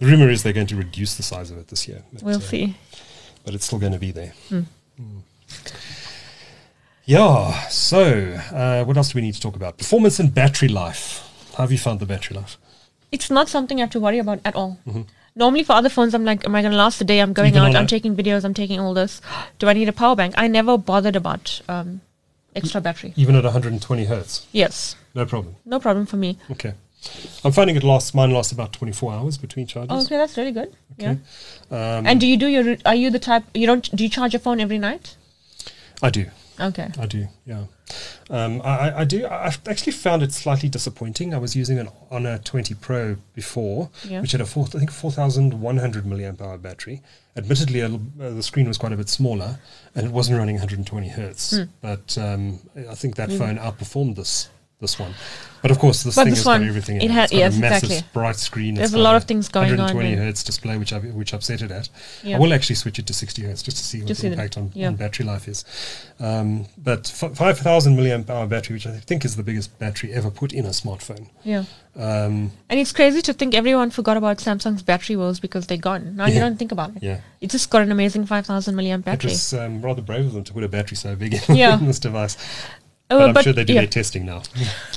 the 0.00 0.06
rumor 0.06 0.28
is 0.28 0.42
they're 0.42 0.52
going 0.52 0.66
to 0.68 0.76
reduce 0.76 1.16
the 1.16 1.22
size 1.22 1.50
of 1.52 1.58
it 1.58 1.68
this 1.68 1.86
year. 1.86 2.02
But, 2.12 2.22
We'll 2.22 2.36
uh, 2.38 2.40
see. 2.40 2.76
But 3.44 3.54
it's 3.54 3.64
still 3.66 3.78
going 3.78 3.92
to 3.92 3.98
be 3.98 4.10
there. 4.10 4.32
Mm. 4.50 4.64
Yeah, 7.04 7.52
so 7.68 8.38
uh, 8.52 8.84
what 8.84 8.96
else 8.96 9.12
do 9.12 9.16
we 9.18 9.22
need 9.22 9.34
to 9.34 9.40
talk 9.40 9.56
about? 9.56 9.78
Performance 9.78 10.18
and 10.20 10.34
battery 10.34 10.68
life. 10.68 11.24
How 11.56 11.62
have 11.64 11.72
you 11.72 11.78
found 11.78 12.00
the 12.00 12.06
battery 12.06 12.36
life? 12.36 12.56
it's 13.10 13.30
not 13.30 13.48
something 13.48 13.78
I 13.78 13.82
have 13.82 13.90
to 13.90 14.00
worry 14.00 14.18
about 14.18 14.38
at 14.44 14.54
all. 14.54 14.78
Normally, 15.34 15.64
for 15.64 15.72
other 15.72 15.88
phones, 15.88 16.12
I'm 16.14 16.24
like, 16.26 16.44
am 16.44 16.54
I 16.54 16.60
going 16.60 16.72
to 16.72 16.76
last 16.76 16.98
the 16.98 17.06
day? 17.06 17.20
I'm 17.20 17.32
going 17.32 17.54
Mm-hmm. 17.54 17.64
Out, 17.64 17.76
I'm 17.76 17.86
taking 17.86 18.14
videos, 18.14 18.44
I'm 18.44 18.52
taking 18.52 18.78
all 18.80 18.92
this. 18.92 19.22
Do 19.58 19.66
I 19.68 19.72
need 19.72 19.88
a 19.88 19.92
power 19.92 20.14
bank? 20.14 20.34
I 20.36 20.46
never 20.48 20.76
bothered 20.76 21.16
about 21.16 21.62
um, 21.70 22.02
extra 22.54 22.82
battery. 22.82 23.14
Even 23.16 23.34
at 23.36 23.44
120 23.44 24.04
hertz, 24.04 24.46
Yes, 24.52 24.94
no 25.14 25.24
problem. 25.24 25.54
no 25.64 25.80
problem 25.80 26.04
for 26.04 26.16
me. 26.16 26.36
Okay. 26.50 26.74
I'm 27.44 27.52
finding 27.52 27.76
it 27.76 27.84
lasts, 27.84 28.12
mine 28.14 28.32
lasts 28.32 28.52
about 28.52 28.72
24 28.72 29.12
hours 29.12 29.38
between 29.38 29.66
charges. 29.66 29.88
Oh, 29.90 30.02
okay, 30.04 30.16
that's 30.16 30.36
really 30.36 30.52
good. 30.52 30.74
Yeah. 30.96 31.16
Um, 31.70 32.06
And 32.06 32.20
do 32.20 32.26
you 32.26 32.36
do 32.36 32.46
your? 32.48 32.76
Are 32.84 32.94
you 32.94 33.10
the 33.10 33.18
type? 33.20 33.44
You 33.54 33.66
don't? 33.66 33.94
Do 33.96 34.02
you 34.02 34.10
charge 34.10 34.32
your 34.32 34.40
phone 34.40 34.60
every 34.60 34.78
night? 34.78 35.16
I 36.02 36.10
do. 36.10 36.26
Okay. 36.60 36.88
I 36.98 37.06
do, 37.06 37.28
yeah. 37.46 37.64
Um, 38.30 38.60
I, 38.64 39.00
I- 39.00 39.04
do. 39.04 39.24
I- 39.26 39.46
I've 39.46 39.60
actually 39.68 39.92
found 39.92 40.24
it 40.24 40.32
slightly 40.32 40.68
disappointing. 40.68 41.32
I 41.32 41.38
was 41.38 41.54
using 41.54 41.78
an 41.78 41.88
Honor 42.10 42.38
20 42.38 42.74
Pro 42.74 43.16
before, 43.34 43.90
Yeah. 44.04 44.20
which 44.20 44.32
had 44.32 44.40
a 44.40 44.46
four, 44.46 44.64
I 44.74 44.78
think 44.78 44.90
4,100 44.90 46.04
milliamp 46.04 46.40
hour 46.40 46.58
battery. 46.58 47.00
Admittedly, 47.36 47.80
a, 47.80 47.86
uh, 47.86 47.98
the 48.30 48.42
screen 48.42 48.66
was 48.66 48.76
quite 48.76 48.92
a 48.92 48.96
bit 48.96 49.08
smaller, 49.08 49.60
and 49.94 50.04
it 50.04 50.12
wasn't 50.12 50.36
running 50.36 50.56
120 50.56 51.08
hertz. 51.10 51.56
Hmm. 51.56 51.62
But 51.80 52.18
um, 52.18 52.58
I 52.90 52.96
think 52.96 53.14
that 53.16 53.30
phone 53.30 53.56
outperformed 53.56 54.16
this 54.16 54.48
this 54.80 54.98
one. 54.98 55.12
But 55.60 55.72
of 55.72 55.80
course, 55.80 56.04
this 56.04 56.14
But 56.14 56.22
thing 56.24 56.30
this 56.30 56.38
has 56.40 56.46
one, 56.46 56.60
got 56.60 56.68
everything. 56.68 56.96
it 57.02 57.10
It's 57.10 57.32
yes, 57.32 57.56
a 57.56 57.60
massive 57.60 57.90
exactly. 57.90 58.08
bright 58.12 58.36
screen. 58.36 58.74
There's 58.76 58.94
a 58.94 58.98
lot 58.98 59.16
of 59.16 59.24
things 59.24 59.48
going 59.48 59.72
on 59.72 59.78
120 59.78 60.14
hertz 60.14 60.44
display, 60.44 60.78
which 60.78 60.92
I 60.92 61.00
which 61.00 61.34
I've 61.34 61.42
set 61.42 61.62
it 61.62 61.72
at. 61.72 61.88
Yeah. 62.22 62.36
I 62.36 62.38
will 62.38 62.52
actually 62.54 62.76
switch 62.76 63.00
it 63.00 63.06
to 63.08 63.12
60 63.12 63.42
hertz 63.42 63.62
just 63.62 63.76
to 63.78 63.82
see 63.82 63.98
what 63.98 64.06
Just 64.06 64.22
the 64.22 64.28
impact 64.28 64.56
on, 64.56 64.70
yeah. 64.74 64.86
on 64.86 64.94
battery 64.94 65.26
life 65.26 65.48
is. 65.48 65.64
Um, 66.20 66.66
but 66.78 67.10
f- 67.22 67.36
5,000 67.36 67.96
milliamp 67.96 68.30
hour 68.30 68.46
battery, 68.46 68.74
which 68.74 68.86
I 68.86 68.98
think 68.98 69.24
is 69.24 69.34
the 69.34 69.42
biggest 69.42 69.76
battery 69.80 70.12
ever 70.12 70.30
put 70.30 70.52
in 70.52 70.64
a 70.64 70.68
smartphone. 70.70 71.26
Yeah. 71.42 71.64
Um, 71.96 72.52
And 72.70 72.78
it's 72.78 72.92
crazy 72.92 73.20
to 73.22 73.32
think 73.32 73.54
everyone 73.56 73.90
forgot 73.90 74.16
about 74.16 74.38
Samsung's 74.38 74.82
battery 74.84 75.16
woes 75.16 75.40
because 75.40 75.66
they're 75.66 75.76
gone. 75.76 76.14
Now 76.14 76.26
you 76.26 76.38
don't 76.38 76.56
think 76.56 76.70
about 76.70 76.94
it. 76.96 77.02
yeah, 77.02 77.20
It 77.40 77.50
just 77.50 77.68
got 77.70 77.82
an 77.82 77.90
amazing 77.90 78.26
5,000 78.26 78.76
milliamp 78.76 79.00
it 79.00 79.04
battery. 79.06 79.30
was 79.32 79.52
um, 79.54 79.82
rather 79.82 80.02
brave 80.02 80.26
of 80.26 80.32
them 80.34 80.44
to 80.44 80.52
put 80.52 80.62
a 80.62 80.68
battery 80.68 80.96
so 80.96 81.16
big 81.16 81.34
in, 81.34 81.40
Yeah. 81.56 81.76
in 81.78 81.86
this 81.86 81.98
device. 81.98 82.36
Uh, 83.10 83.18
But 83.32 83.36
I'm 83.38 83.42
sure 83.42 83.52
they 83.54 83.64
do 83.64 83.72
yeah. 83.72 83.80
their 83.80 83.88
testing 83.88 84.26
now. 84.26 84.42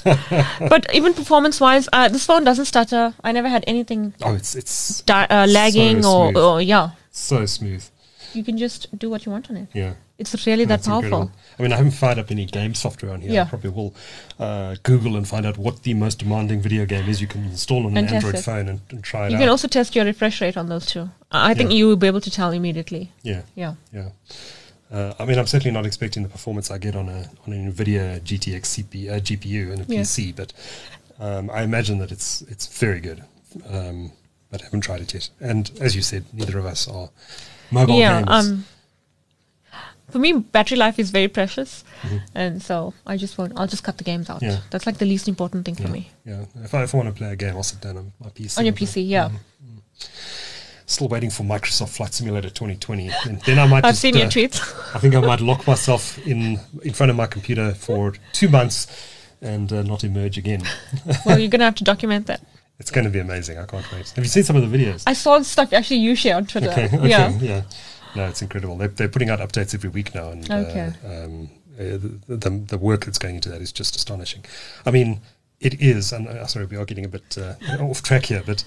but 0.69 0.93
even 0.93 1.13
performance-wise, 1.13 1.87
uh, 1.93 2.09
this 2.09 2.25
phone 2.25 2.43
doesn't 2.43 2.65
stutter. 2.65 3.13
I 3.23 3.31
never 3.31 3.47
had 3.49 3.63
anything 3.67 4.13
Oh, 4.21 4.33
it's 4.35 4.55
it's 4.55 5.01
di- 5.03 5.27
uh, 5.29 5.47
lagging 5.47 6.03
So 6.03 6.09
or, 6.11 6.37
or 6.37 6.61
yeah. 6.61 6.89
so 7.11 7.45
smooth. 7.45 7.83
You 8.33 8.43
can 8.43 8.57
just 8.57 8.87
do 8.97 9.09
what 9.09 9.25
you 9.25 9.31
want 9.31 9.49
on 9.49 9.57
it. 9.57 9.67
Yeah. 9.73 9.93
It's 10.17 10.33
really 10.45 10.65
that 10.65 10.75
That's 10.75 10.87
powerful. 10.87 11.21
incredible. 11.21 11.31
I 11.59 11.61
mean, 11.63 11.73
I 11.73 11.77
haven't 11.77 11.91
fired 11.93 12.19
up 12.19 12.31
any 12.31 12.45
game 12.45 12.73
software 12.75 13.11
on 13.11 13.21
here. 13.21 13.31
Yeah. 13.31 13.41
I 13.43 13.49
probably 13.49 13.71
will 13.71 13.93
uh, 14.39 14.75
Google 14.83 15.15
and 15.17 15.27
find 15.27 15.45
out 15.45 15.57
what 15.57 15.83
the 15.83 15.93
most 15.93 16.19
demanding 16.19 16.61
video 16.61 16.85
game 16.85 17.09
is 17.09 17.19
you 17.21 17.27
can 17.27 17.43
install 17.45 17.85
on 17.87 17.97
And 17.97 18.07
an 18.07 18.15
Android 18.15 18.35
it. 18.35 18.41
phone 18.43 18.67
and, 18.69 18.79
and 18.91 19.03
try 19.03 19.25
it 19.25 19.31
You 19.31 19.37
out. 19.37 19.39
can 19.41 19.49
also 19.49 19.67
test 19.67 19.95
your 19.95 20.05
refresh 20.05 20.39
rate 20.41 20.57
on 20.57 20.67
those 20.69 20.85
too. 20.85 21.09
I 21.31 21.51
I 21.51 21.53
think 21.55 21.71
Yeah. 21.71 21.77
you 21.77 21.87
will 21.87 21.97
be 21.97 22.07
able 22.07 22.21
to 22.21 22.31
tell 22.31 22.51
immediately. 22.51 23.11
yeah. 23.23 23.41
Yeah. 23.55 23.73
Yeah. 23.93 24.09
Uh, 24.91 25.13
I 25.19 25.25
mean, 25.25 25.39
I'm 25.39 25.47
certainly 25.47 25.71
not 25.71 25.85
expecting 25.85 26.23
the 26.23 26.29
performance 26.29 26.69
I 26.69 26.77
get 26.77 26.95
on 26.95 27.07
a 27.07 27.29
on 27.47 27.53
an 27.53 27.71
NVIDIA 27.71 28.19
GTX 28.21 28.61
CP, 28.61 29.09
uh, 29.09 29.19
GPU 29.19 29.71
and 29.71 29.81
a 29.81 29.85
Yeah. 29.93 30.01
PC, 30.01 30.35
but 30.35 30.53
um, 31.19 31.49
I 31.51 31.63
imagine 31.63 31.99
that 31.99 32.11
it's 32.11 32.41
it's 32.43 32.67
very 32.67 32.99
good. 32.99 33.23
Um, 33.69 34.11
but 34.49 34.61
I 34.61 34.65
haven't 34.65 34.81
tried 34.81 35.01
it 35.01 35.13
yet. 35.13 35.29
And 35.39 35.71
as 35.79 35.95
you 35.95 36.01
said, 36.01 36.25
neither 36.33 36.59
of 36.59 36.65
us 36.65 36.87
are 36.87 37.09
mobile 37.71 37.97
yeah. 37.97 38.21
gamers. 38.21 38.49
Um, 38.49 38.65
for 40.09 40.19
me, 40.19 40.33
battery 40.33 40.77
life 40.77 40.99
is 40.99 41.09
very 41.09 41.29
precious, 41.29 41.85
and 42.35 42.61
so 42.61 42.93
I 43.07 43.15
just 43.15 43.37
won't. 43.37 43.53
I'll 43.57 43.67
just 43.67 43.85
cut 43.85 43.97
the 43.97 44.03
games 44.03 44.29
out. 44.29 44.41
Mm-hmm. 44.41 44.51
Yeah. 44.51 44.59
That's 44.69 44.85
like 44.85 44.97
the 44.97 45.05
least 45.05 45.29
important 45.29 45.63
thing 45.63 45.75
for 45.75 45.87
me 45.87 46.11
yeah. 46.25 46.45
If 46.63 46.73
I 46.73 46.83
if 46.83 46.93
I 46.93 46.97
want 46.97 47.09
to 47.09 47.15
play 47.15 47.31
a 47.31 47.35
game, 47.35 47.55
I'll 47.55 47.63
sit 47.63 47.81
down 47.81 47.97
on 47.97 48.11
my 48.19 48.29
PC. 48.29 48.57
on 48.57 48.65
your. 48.65 48.73
PC. 48.73 49.07
Yeah, 49.07 49.29
Still 50.91 51.07
waiting 51.07 51.29
for 51.29 51.43
Microsoft 51.43 51.95
Flight 51.95 52.13
Simulator 52.13 52.49
2020, 52.49 53.11
and 53.25 53.41
then 53.43 53.59
I 53.59 53.65
might. 53.65 53.85
I've 53.85 53.91
just, 53.91 54.01
seen 54.01 54.15
your 54.17 54.25
uh, 54.25 54.29
tweets. 54.29 54.59
I 54.93 54.99
think 54.99 55.15
I 55.15 55.21
might 55.21 55.39
lock 55.39 55.65
myself 55.65 56.17
in 56.27 56.59
in 56.83 56.93
front 56.93 57.09
of 57.09 57.15
my 57.15 57.27
computer 57.27 57.73
for 57.73 58.13
two 58.33 58.49
months 58.49 58.87
and 59.41 59.71
uh, 59.71 59.83
not 59.83 60.03
emerge 60.03 60.37
again. 60.37 60.63
well, 61.25 61.39
you're 61.39 61.49
gonna 61.49 61.63
have 61.63 61.75
to 61.75 61.85
document 61.85 62.27
that. 62.27 62.41
It's 62.77 62.91
going 62.91 63.05
to 63.05 63.11
be 63.11 63.19
amazing. 63.19 63.57
I 63.59 63.65
can't 63.67 63.89
wait. 63.91 64.09
Have 64.09 64.23
you 64.23 64.29
seen 64.29 64.43
some 64.43 64.55
of 64.55 64.69
the 64.69 64.77
videos? 64.77 65.03
I 65.05 65.13
saw 65.13 65.39
stuff 65.43 65.71
actually 65.71 65.97
you 65.97 66.15
share 66.15 66.35
on 66.35 66.47
Twitter. 66.47 66.71
Okay, 66.71 66.85
okay, 66.85 67.09
Yeah. 67.09 67.29
yeah. 67.39 67.61
No, 68.15 68.25
it's 68.25 68.41
incredible. 68.41 68.75
They're, 68.75 68.87
they're 68.87 69.07
putting 69.07 69.29
out 69.29 69.39
updates 69.39 69.75
every 69.75 69.91
week 69.91 70.15
now, 70.15 70.31
and 70.31 70.49
Okay. 70.49 70.91
uh, 71.05 71.07
um, 71.25 71.49
uh, 71.79 71.83
the, 71.83 72.19
the 72.27 72.49
the 72.49 72.77
work 72.77 73.05
that's 73.05 73.17
going 73.19 73.35
into 73.35 73.49
that 73.49 73.61
is 73.61 73.71
just 73.71 73.95
astonishing. 73.95 74.43
I 74.85 74.91
mean, 74.91 75.21
it 75.59 75.79
is. 75.79 76.11
And 76.11 76.27
uh, 76.27 76.45
sorry, 76.47 76.65
we 76.65 76.75
are 76.75 76.85
getting 76.85 77.05
a 77.05 77.07
bit 77.07 77.37
uh, 77.37 77.53
off 77.79 78.01
track 78.01 78.25
here, 78.25 78.43
but 78.45 78.63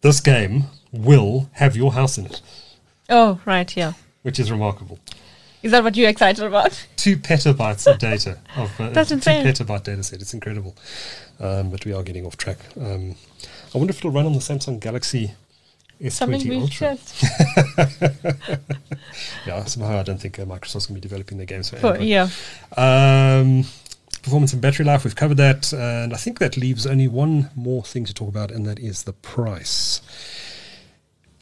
this 0.00 0.20
game 0.20 0.64
will 0.92 1.48
have 1.52 1.76
your 1.76 1.92
house 1.92 2.18
in 2.18 2.26
it, 2.26 2.40
Oh, 3.08 3.40
right. 3.44 3.76
Yeah. 3.76 3.92
which 4.22 4.38
is 4.38 4.50
remarkable. 4.50 4.98
Is 5.62 5.72
that 5.72 5.84
what 5.84 5.94
you're 5.96 6.08
excited 6.08 6.42
about? 6.44 6.86
Two 6.96 7.16
petabytes 7.18 7.86
of 7.90 7.98
data 7.98 8.38
of 8.56 8.80
uh, 8.80 8.90
That's 8.90 9.10
two 9.10 9.16
petabyte 9.16 9.82
data 9.84 10.02
set. 10.02 10.20
It's 10.22 10.32
incredible, 10.32 10.74
um, 11.38 11.70
but 11.70 11.84
we 11.84 11.92
are 11.92 12.02
getting 12.02 12.24
off 12.26 12.36
track. 12.38 12.58
Um, 12.80 13.14
I 13.74 13.78
wonder 13.78 13.90
if 13.90 13.98
it'll 13.98 14.10
run 14.10 14.24
on 14.26 14.32
the 14.32 14.38
Samsung 14.38 14.80
Galaxy 14.80 15.32
Something 16.08 16.40
S20 16.40 16.48
we 16.48 16.56
Ultra. 16.62 16.96
shared. 16.96 18.56
Yeah, 19.46 19.64
somehow 19.64 19.98
I 19.98 20.02
don't 20.02 20.18
think 20.20 20.38
uh, 20.38 20.44
Microsoft's 20.44 20.86
going 20.86 20.94
to 20.98 21.00
be 21.00 21.08
developing 21.08 21.36
their 21.38 21.46
games 21.46 21.68
for 21.70 21.76
For, 21.76 21.98
yeah. 21.98 22.28
Um, 22.76 23.64
performance 24.22 24.52
and 24.52 24.60
battery 24.62 24.84
life, 24.84 25.04
we've 25.04 25.16
covered 25.16 25.36
that. 25.38 25.72
And 25.72 26.12
I 26.12 26.16
think 26.16 26.38
that 26.38 26.56
leaves 26.56 26.86
only 26.86 27.08
one 27.08 27.50
more 27.54 27.82
thing 27.82 28.04
to 28.04 28.14
talk 28.14 28.28
about, 28.28 28.50
and 28.50 28.66
that 28.66 28.78
is 28.78 29.04
the 29.04 29.12
price. 29.12 30.00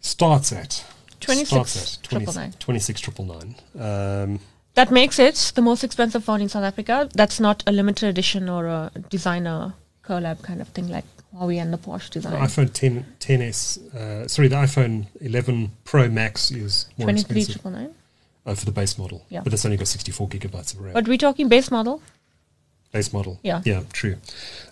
Starts 0.01 0.53
at 0.53 0.85
26 1.21 1.49
starts 1.51 1.99
at 1.99 2.03
triple 2.05 2.33
nine. 2.33 2.53
26 2.59 3.01
triple 3.01 3.25
nine. 3.25 3.55
Um, 3.79 4.41
That 4.75 4.91
makes 4.93 5.19
it 5.19 5.53
the 5.55 5.63
most 5.63 5.83
expensive 5.83 6.23
phone 6.25 6.41
in 6.41 6.49
South 6.49 6.63
Africa. 6.65 7.09
That's 7.15 7.41
not 7.41 7.63
a 7.67 7.73
limited 7.73 8.09
edition 8.09 8.49
or 8.49 8.67
a 8.67 8.91
designer 9.11 9.75
collab 10.05 10.43
kind 10.43 10.61
of 10.61 10.69
thing 10.69 10.89
like 10.89 11.05
Huawei 11.35 11.61
and 11.61 11.73
the 11.73 11.79
Porsche 11.79 12.09
the 12.11 12.21
design. 12.21 12.41
iPhone 12.41 12.73
10, 12.73 13.05
10s, 13.21 13.95
uh, 13.95 14.29
sorry, 14.29 14.49
the 14.49 14.57
iPhone 14.57 15.07
11 15.21 15.73
Pro 15.85 16.09
Max 16.09 16.51
is 16.51 16.87
more 16.97 17.07
Twenty 17.07 17.23
three 17.23 17.41
expensive 17.41 17.55
triple 17.63 17.71
nine. 17.73 17.95
uh, 18.47 18.55
for 18.55 18.65
the 18.65 18.73
base 18.73 18.97
model. 18.97 19.27
Yeah. 19.29 19.41
But 19.43 19.53
it's 19.53 19.65
only 19.67 19.77
got 19.77 19.89
64 19.89 20.29
gigabytes 20.29 20.73
of 20.75 20.81
RAM. 20.81 20.95
But 20.95 21.09
we're 21.09 21.19
talking 21.19 21.49
base 21.49 21.71
model. 21.71 22.01
Base 22.93 23.13
model. 23.13 23.39
Yeah. 23.43 23.61
Yeah, 23.65 23.83
true. 23.93 24.17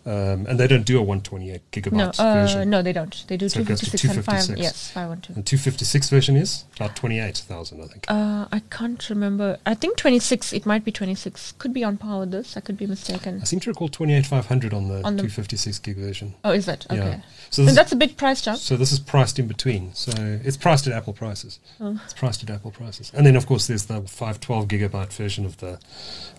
Um, 0.06 0.46
and 0.46 0.58
they 0.58 0.66
don't 0.68 0.86
do 0.86 0.98
a 0.98 1.02
128 1.02 1.60
gigabyte 1.72 1.92
No, 1.92 2.10
uh, 2.18 2.34
version. 2.34 2.70
no, 2.70 2.80
they 2.80 2.92
don't. 2.92 3.24
They 3.26 3.36
do 3.36 3.48
So 3.48 3.58
it 3.60 3.62
two 3.64 3.68
goes 3.68 3.80
to 3.80 3.86
fifty 3.90 3.98
six 4.08 4.16
and 4.16 4.24
five. 4.24 4.44
256. 4.44 4.62
Yes, 4.62 4.90
five 4.92 5.08
one 5.08 5.20
two. 5.20 5.32
And 5.34 5.44
256 5.44 6.08
version 6.10 6.36
is 6.36 6.64
about 6.76 6.94
28,000, 6.96 7.80
I 7.82 7.86
think. 7.86 8.04
Uh, 8.08 8.46
I 8.52 8.60
can't 8.70 9.10
remember. 9.10 9.58
I 9.66 9.74
think 9.74 9.96
twenty 9.96 10.18
six. 10.20 10.52
It 10.52 10.64
might 10.64 10.84
be 10.84 10.92
twenty 10.92 11.14
six. 11.16 11.52
Could 11.58 11.72
be 11.74 11.82
on 11.84 11.96
par 11.98 12.20
with 12.20 12.30
this. 12.30 12.56
I 12.56 12.60
could 12.60 12.76
be 12.78 12.86
mistaken. 12.86 13.40
I 13.42 13.44
seem 13.44 13.60
to 13.60 13.70
recall 13.70 13.88
28,500 13.88 14.72
on 14.72 14.88
the 14.88 15.02
On 15.04 15.16
the- 15.16 15.22
256 15.22 15.78
gig 15.80 15.96
version. 15.96 16.34
Oh, 16.44 16.52
is 16.52 16.68
it? 16.68 16.86
Yeah. 16.90 16.96
Okay. 17.04 17.22
So 17.50 17.64
that's 17.64 17.92
a 17.92 17.96
big 17.96 18.16
price 18.16 18.40
jump. 18.42 18.58
so 18.60 18.76
this 18.76 18.92
is 18.92 18.98
priced 19.00 19.38
in 19.38 19.46
between. 19.48 19.92
So 19.94 20.12
it's 20.44 20.56
priced 20.56 20.86
at 20.86 20.92
Apple 20.92 21.12
prices. 21.12 21.58
Oh. 21.80 22.00
It's 22.04 22.14
priced 22.14 22.42
at 22.44 22.50
Apple 22.50 22.70
prices. 22.70 23.10
And 23.14 23.26
then 23.26 23.34
of 23.36 23.46
course 23.46 23.66
there's 23.66 23.86
the 23.86 24.02
512 24.02 24.68
gigabyte 24.68 25.12
version 25.12 25.44
of 25.44 25.56
the 25.58 25.78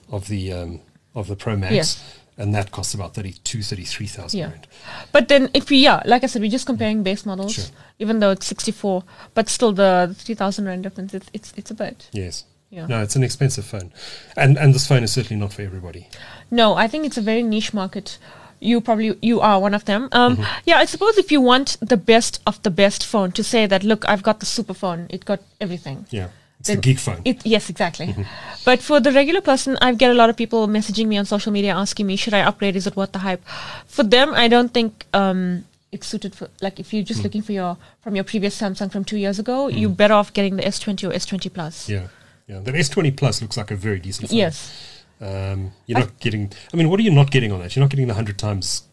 of 0.09 0.27
the 0.27 0.51
um, 0.53 0.79
of 1.17 1.27
the 1.27 1.35
Pro 1.35 1.55
Max. 1.55 1.73
Yes. 1.73 2.19
And 2.39 2.53
that 2.53 2.69
costs 2.71 2.93
about 2.93 3.15
32, 3.15 3.63
33,000 3.63 4.39
Yeah. 4.39 4.49
rand. 4.51 4.67
But 5.11 5.27
then, 5.27 5.49
if 5.55 5.71
we, 5.71 5.77
yeah, 5.77 6.03
like 6.05 6.23
I 6.23 6.27
said, 6.27 6.41
we're 6.43 6.51
just 6.51 6.67
comparing 6.67 7.01
base 7.01 7.25
models, 7.25 7.53
Sure. 7.55 7.65
even 7.97 8.19
though 8.19 8.29
it's 8.29 8.45
64, 8.45 9.03
but 9.33 9.49
still 9.49 9.73
the 9.73 10.15
3,000 10.19 10.65
rand 10.65 10.83
difference, 10.83 11.15
it's, 11.15 11.29
it's, 11.33 11.53
it's 11.57 11.71
a 11.71 11.73
bit. 11.73 12.07
Yes. 12.11 12.43
Yeah. 12.69 12.85
No, 12.85 13.01
it's 13.01 13.15
an 13.15 13.23
expensive 13.23 13.65
phone. 13.65 13.91
And 14.35 14.57
and 14.57 14.75
this 14.75 14.85
phone 14.85 15.01
is 15.03 15.11
certainly 15.13 15.39
not 15.39 15.53
for 15.53 15.61
everybody. 15.63 16.09
No, 16.51 16.75
I 16.75 16.87
think 16.87 17.05
it's 17.05 17.17
a 17.17 17.21
very 17.21 17.41
niche 17.41 17.73
market. 17.73 18.19
You 18.59 18.81
probably, 18.81 19.17
you 19.21 19.39
are 19.39 19.59
one 19.59 19.73
of 19.73 19.85
them. 19.85 20.09
Um, 20.11 20.35
Mm-hmm. 20.35 20.43
Yeah, 20.65 20.77
I 20.77 20.85
suppose 20.85 21.17
if 21.17 21.31
you 21.31 21.39
want 21.41 21.77
the 21.79 21.97
best 21.97 22.41
of 22.45 22.61
the 22.63 22.69
best 22.69 23.05
phone 23.05 23.31
to 23.31 23.43
say 23.43 23.67
that, 23.67 23.83
look, 23.83 24.03
I've 24.07 24.21
got 24.21 24.39
the 24.41 24.45
super 24.45 24.73
phone, 24.75 25.07
it 25.09 25.25
got 25.25 25.39
everything. 25.61 26.05
Yeah. 26.11 26.27
It's 26.69 26.77
a 26.77 26.81
geek 26.81 26.99
phone. 26.99 27.21
It, 27.25 27.45
yes, 27.45 27.69
exactly. 27.69 28.07
Mm-hmm. 28.07 28.23
But 28.65 28.81
for 28.81 28.99
the 28.99 29.11
regular 29.11 29.41
person, 29.41 29.77
I 29.81 29.93
get 29.93 30.11
a 30.11 30.13
lot 30.13 30.29
of 30.29 30.35
people 30.35 30.67
messaging 30.67 31.07
me 31.07 31.17
on 31.17 31.25
social 31.25 31.51
media 31.51 31.73
asking 31.73 32.07
me, 32.07 32.15
should 32.15 32.33
I 32.33 32.41
upgrade? 32.41 32.75
Is 32.75 32.87
it 32.87 32.95
worth 32.95 33.11
the 33.13 33.19
hype? 33.19 33.41
For 33.85 34.03
them, 34.03 34.33
I 34.33 34.47
don't 34.47 34.73
think 34.73 35.05
um, 35.13 35.65
it's 35.91 36.07
suited 36.07 36.35
for, 36.35 36.49
like, 36.61 36.79
if 36.79 36.93
you're 36.93 37.03
Mm. 37.03 37.07
just 37.07 37.23
looking 37.23 37.41
for 37.41 37.53
your, 37.53 37.77
from 38.01 38.15
your 38.15 38.23
previous 38.23 38.59
Samsung 38.59 38.91
from 38.91 39.03
two 39.05 39.17
years 39.17 39.39
ago, 39.39 39.67
you're 39.67 39.89
better 39.89 40.13
off 40.13 40.33
getting 40.33 40.57
the 40.57 40.63
S20 40.63 41.09
or 41.09 41.13
S20 41.13 41.53
Plus. 41.53 41.89
yeah. 41.89 42.07
Yeah. 42.47 42.59
The 42.59 42.71
S20 42.71 43.15
Plus 43.17 43.41
looks 43.41 43.57
like 43.57 43.71
a 43.71 43.75
very 43.75 43.99
decent 43.99 44.29
phone. 44.29 44.37
Yes. 44.37 45.03
Um, 45.19 45.71
you're 45.85 45.97
I- 45.97 46.01
not 46.01 46.19
getting. 46.19 46.51
I 46.73 46.77
mean, 46.77 46.89
what 46.89 46.97
are 46.99 47.03
you 47.03 47.11
not 47.11 47.29
getting 47.31 47.51
on 47.51 47.59
that? 47.59 47.75
You're 47.75 47.83
not 47.83 47.89
getting 47.89 48.07
the 48.07 48.13
hundred 48.13 48.37
times, 48.37 48.83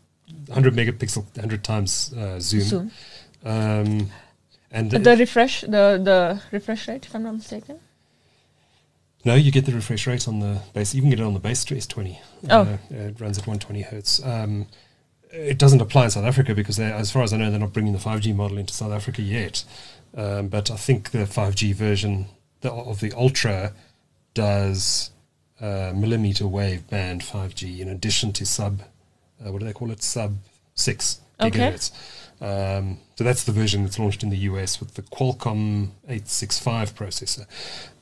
hundred 0.52 0.74
megapixel, 0.74 1.24
hundred 1.38 1.62
times 1.62 2.12
uh, 2.14 2.40
zoom. 2.40 2.60
Zoom. 2.62 2.90
Um, 3.44 4.10
and 4.74 4.90
The 4.90 5.16
refresh, 5.16 5.60
the, 5.60 6.00
the 6.02 6.42
refresh 6.50 6.88
rate, 6.88 7.06
if 7.06 7.14
I'm 7.14 7.22
not 7.22 7.34
mistaken. 7.34 7.78
no, 9.24 9.36
you 9.36 9.52
get 9.52 9.66
the 9.66 9.72
refresh 9.72 10.06
rate 10.08 10.26
on 10.26 10.40
the 10.40 10.60
base. 10.74 10.94
You 10.94 11.00
can 11.00 11.10
get 11.10 11.20
it 11.20 11.22
on 11.22 11.32
the 11.32 11.40
base 11.40 11.64
S20. 11.64 12.18
Oh. 12.50 12.62
Uh, 12.62 12.78
it 12.90 13.20
runs 13.20 13.38
at 13.38 13.46
120 13.46 13.82
hertz. 13.82 14.22
Um, 14.24 14.66
it 15.30 15.58
doesn't 15.58 15.80
apply 15.80 16.06
in 16.06 16.10
South 16.10 16.24
Africa 16.24 16.56
because, 16.56 16.80
as 16.80 17.12
far 17.12 17.22
as 17.22 17.32
I 17.32 17.36
know, 17.36 17.52
they're 17.52 17.60
not 17.60 17.72
bringing 17.72 17.92
the 17.92 18.00
5G 18.00 18.34
model 18.34 18.58
into 18.58 18.74
South 18.74 18.92
Africa 18.92 19.22
yet. 19.22 19.64
Um, 20.16 20.48
but 20.48 20.72
I 20.72 20.76
think 20.76 21.12
the 21.12 21.18
5G 21.18 21.72
version 21.72 22.26
the, 22.60 22.72
of 22.72 22.98
the 22.98 23.12
Ultra 23.12 23.74
does 24.34 25.10
uh, 25.60 25.92
millimeter 25.94 26.48
wave 26.48 26.88
band 26.88 27.22
5G 27.22 27.78
in 27.78 27.88
addition 27.88 28.32
to 28.32 28.44
sub, 28.44 28.82
uh, 29.44 29.52
what 29.52 29.60
do 29.60 29.66
they 29.66 29.72
call 29.72 29.92
it? 29.92 30.02
Sub 30.02 30.36
6 30.74 31.20
Okay. 31.40 31.50
gigahertz. 31.58 31.90
Um, 32.40 32.98
so 33.16 33.24
that's 33.24 33.44
the 33.44 33.52
version 33.52 33.84
that's 33.84 33.98
launched 33.98 34.22
in 34.22 34.30
the 34.30 34.36
US 34.38 34.80
with 34.80 34.94
the 34.94 35.02
Qualcomm 35.02 35.90
865 36.08 36.94
processor. 36.94 37.46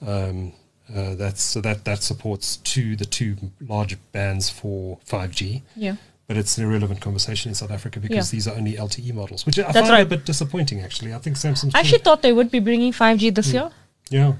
Um, 0.06 0.52
uh, 0.94 1.14
that's 1.14 1.42
so 1.42 1.60
that 1.60 1.84
that 1.84 2.02
supports 2.02 2.56
two 2.56 2.96
the 2.96 3.04
two 3.04 3.36
large 3.60 3.96
bands 4.12 4.50
for 4.50 4.98
5G. 5.08 5.62
Yeah. 5.76 5.96
But 6.26 6.36
it's 6.36 6.56
an 6.58 6.64
irrelevant 6.64 7.00
conversation 7.00 7.50
in 7.50 7.54
South 7.54 7.70
Africa 7.70 8.00
because 8.00 8.28
Yeah. 8.32 8.36
these 8.36 8.48
are 8.48 8.54
only 8.56 8.74
LTE 8.76 9.12
models, 9.12 9.44
which 9.46 9.58
I 9.58 9.62
That's 9.64 9.78
find 9.78 9.90
right. 9.90 10.00
a 10.06 10.06
bit 10.08 10.24
disappointing. 10.24 10.80
Actually, 10.80 11.14
I 11.14 11.18
think 11.18 11.36
Samsung. 11.36 11.70
I 11.74 11.80
actually 11.80 11.98
thought 12.00 12.22
they 12.22 12.32
would 12.32 12.50
be 12.50 12.58
bringing 12.58 12.92
5G 12.92 13.30
this 13.34 13.52
year. 13.52 13.70
yeah, 14.10 14.34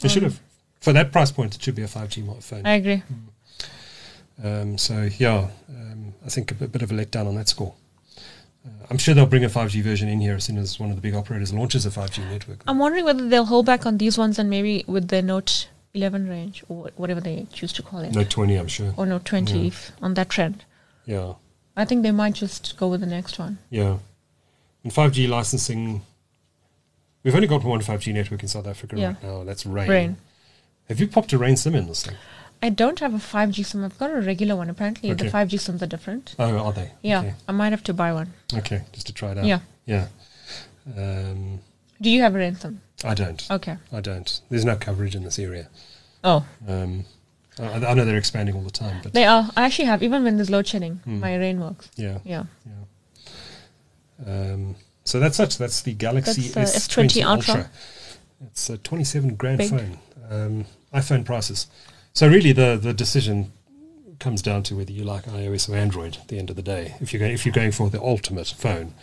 they 0.00 0.08
should 0.08 0.22
have. 0.22 0.40
For 0.80 0.92
that 0.92 1.12
price 1.12 1.30
point, 1.30 1.54
it 1.54 1.62
should 1.62 1.74
be 1.76 1.82
a 1.82 1.88
5G 1.88 2.22
mo- 2.24 2.34
phone. 2.40 2.66
I 2.66 2.72
agree. 2.74 3.02
Um, 4.42 4.78
so 4.78 5.08
yeah, 5.18 5.48
um, 5.68 6.14
I 6.24 6.28
think 6.28 6.50
a 6.50 6.54
bit, 6.54 6.72
bit 6.72 6.82
of 6.82 6.90
a 6.90 6.94
letdown 6.94 7.26
on 7.26 7.34
that 7.36 7.48
score. 7.48 7.74
Uh, 8.64 8.68
I'm 8.90 8.98
sure 8.98 9.14
they'll 9.14 9.26
bring 9.26 9.44
a 9.44 9.48
5G 9.48 9.82
version 9.82 10.08
in 10.08 10.20
here 10.20 10.34
as 10.36 10.44
soon 10.44 10.56
as 10.58 10.78
one 10.78 10.90
of 10.90 10.96
the 10.96 11.02
big 11.02 11.14
operators 11.14 11.52
launches 11.52 11.84
a 11.86 11.90
5G 11.90 12.28
network. 12.30 12.62
I'm 12.66 12.78
wondering 12.78 13.04
whether 13.04 13.28
they'll 13.28 13.44
hold 13.46 13.66
back 13.66 13.86
on 13.86 13.98
these 13.98 14.16
ones 14.18 14.38
and 14.38 14.48
maybe 14.48 14.84
with 14.86 15.08
the 15.08 15.20
Note 15.22 15.68
11 15.94 16.28
range 16.28 16.64
or 16.68 16.90
whatever 16.96 17.20
they 17.20 17.46
choose 17.52 17.72
to 17.74 17.82
call 17.82 18.00
it. 18.00 18.14
Note 18.14 18.30
20, 18.30 18.56
I'm 18.56 18.68
sure. 18.68 18.94
Or 18.96 19.04
Note 19.06 19.24
20 19.24 19.58
Yeah. 19.58 19.66
if 19.66 19.92
on 20.00 20.14
that 20.14 20.28
trend. 20.30 20.64
Yeah, 21.06 21.34
I 21.76 21.84
think 21.84 22.02
they 22.02 22.12
might 22.12 22.34
just 22.34 22.76
go 22.76 22.88
with 22.88 23.00
the 23.00 23.06
next 23.06 23.38
one. 23.38 23.58
yeah. 23.70 23.98
And 24.84 24.92
5G 24.92 25.28
licensing, 25.28 26.02
we've 27.22 27.34
only 27.34 27.46
got 27.46 27.62
one 27.64 27.80
5G 27.80 28.12
network 28.12 28.42
in 28.42 28.48
South 28.48 28.66
Africa 28.66 28.96
Yeah. 28.98 29.06
right 29.08 29.22
now. 29.22 29.44
That's 29.44 29.64
Rain. 29.66 29.88
Rain. 29.88 30.16
Have 30.88 30.98
you 30.98 31.06
popped 31.08 31.32
a 31.32 31.38
Rain 31.38 31.56
SIM 31.56 31.74
in 31.76 31.86
this 31.86 32.04
thing? 32.04 32.16
I 32.64 32.68
don't 32.68 33.00
have 33.00 33.12
a 33.12 33.18
5G 33.18 33.64
SIM. 33.66 33.84
I've 33.84 33.98
got 33.98 34.10
a 34.10 34.20
regular 34.20 34.54
one. 34.54 34.70
Apparently, 34.70 35.12
the 35.12 35.24
5G 35.24 35.58
SIMs 35.58 35.82
are 35.82 35.86
different. 35.86 36.34
Oh, 36.38 36.56
are 36.58 36.72
they? 36.72 36.92
Yeah, 37.02 37.20
Okay. 37.20 37.34
I 37.48 37.52
might 37.52 37.72
have 37.72 37.82
to 37.84 37.92
buy 37.94 38.12
one. 38.12 38.32
Okay, 38.54 38.82
just 38.92 39.06
to 39.08 39.12
try 39.12 39.32
it 39.32 39.38
out. 39.38 39.44
Yeah. 39.44 39.60
Yeah. 39.84 40.06
Um, 40.96 41.60
Do 42.00 42.08
you 42.10 42.20
have 42.22 42.34
a 42.34 42.38
Rain 42.38 42.54
SIM? 42.54 42.80
I 43.04 43.14
don't. 43.14 43.44
Okay. 43.50 43.76
I 43.92 44.00
don't. 44.00 44.40
There's 44.48 44.64
no 44.64 44.76
coverage 44.76 45.16
in 45.16 45.24
this 45.24 45.38
area. 45.40 45.68
Oh, 46.22 46.46
Um, 46.68 47.04
I, 47.58 47.64
I 47.84 47.94
know 47.94 48.04
they're 48.04 48.16
expanding 48.16 48.54
all 48.54 48.62
the 48.62 48.70
time, 48.70 49.00
but 49.02 49.12
they 49.12 49.24
are. 49.24 49.50
I 49.56 49.62
actually 49.64 49.86
have, 49.86 50.02
even 50.04 50.22
when 50.22 50.36
there's 50.36 50.50
load 50.50 50.66
shedding, 50.68 51.00
Hmm. 51.04 51.18
my 51.20 51.34
Rain 51.34 51.60
works. 51.60 51.90
yeah, 51.96 52.18
Yeah. 52.24 52.44
yeah. 52.64 52.72
Um, 54.24 54.76
so 55.04 55.18
that's 55.18 55.40
it. 55.40 55.50
That's 55.58 55.82
the 55.82 55.94
Galaxy 55.94 56.42
That's, 56.48 56.76
uh, 56.76 56.78
S20 56.78 57.04
S20 57.22 57.24
Ultra. 57.26 57.54
Ultra. 57.54 57.70
It's 58.46 58.70
a 58.70 58.78
27 58.78 59.34
grand 59.34 59.58
Big. 59.58 59.70
phone. 59.70 59.98
Um, 60.30 60.64
iPhone 60.94 61.24
prices. 61.24 61.66
So 62.12 62.28
really, 62.28 62.52
the 62.52 62.78
the 62.80 62.92
decision 62.92 63.52
comes 64.18 64.40
down 64.40 64.62
to 64.62 64.76
whether 64.76 64.92
you 64.92 65.02
like 65.02 65.24
iOS 65.24 65.68
or 65.68 65.74
Android. 65.76 66.16
At 66.20 66.28
the 66.28 66.38
end 66.38 66.48
of 66.50 66.54
the 66.56 66.62
day, 66.62 66.94
if 67.00 67.12
you're 67.12 67.18
going 67.20 67.32
if 67.32 67.44
you're 67.44 67.52
going 67.54 67.72
for 67.72 67.90
the 67.90 68.00
ultimate 68.00 68.46
phone, 68.46 68.94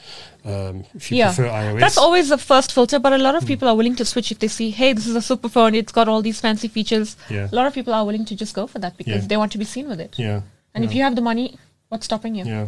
um, 0.46 0.86
if 0.96 1.12
you 1.12 1.18
Yeah. 1.18 1.34
prefer 1.34 1.50
iOS, 1.50 1.80
That's 1.80 1.98
always 1.98 2.30
the 2.30 2.38
first 2.38 2.72
filter, 2.72 3.00
but 3.00 3.12
a 3.12 3.18
Hmm. 3.18 3.24
lot 3.24 3.36
of 3.36 3.46
people 3.46 3.68
are 3.68 3.76
willing 3.76 3.96
to 3.98 4.06
switch 4.06 4.32
if 4.32 4.40
they 4.40 4.48
see, 4.48 4.70
hey, 4.72 4.94
this 4.94 5.08
is 5.08 5.16
a 5.16 5.22
super 5.22 5.50
phone, 5.50 5.76
it's 5.76 5.92
got 5.92 6.08
all 6.08 6.22
these 6.22 6.40
fancy 6.40 6.68
features. 6.70 7.18
Yeah. 7.30 7.50
A 7.52 7.56
lot 7.56 7.66
of 7.68 7.74
people 7.74 7.94
are 7.94 8.06
willing 8.06 8.24
to 8.26 8.36
just 8.36 8.54
go 8.56 8.66
for 8.68 8.80
that 8.80 8.96
because 8.98 9.24
Yeah. 9.24 9.28
they 9.28 9.38
want 9.38 9.52
to 9.52 9.58
be 9.58 9.66
seen 9.66 9.90
with 9.90 10.00
it. 10.00 10.14
Yeah. 10.18 10.42
And 10.74 10.86
if 10.86 10.94
you 10.94 11.04
have 11.04 11.16
the 11.16 11.22
money, 11.22 11.58
what's 11.90 12.06
stopping 12.06 12.36
you? 12.36 12.46
Yeah. 12.46 12.68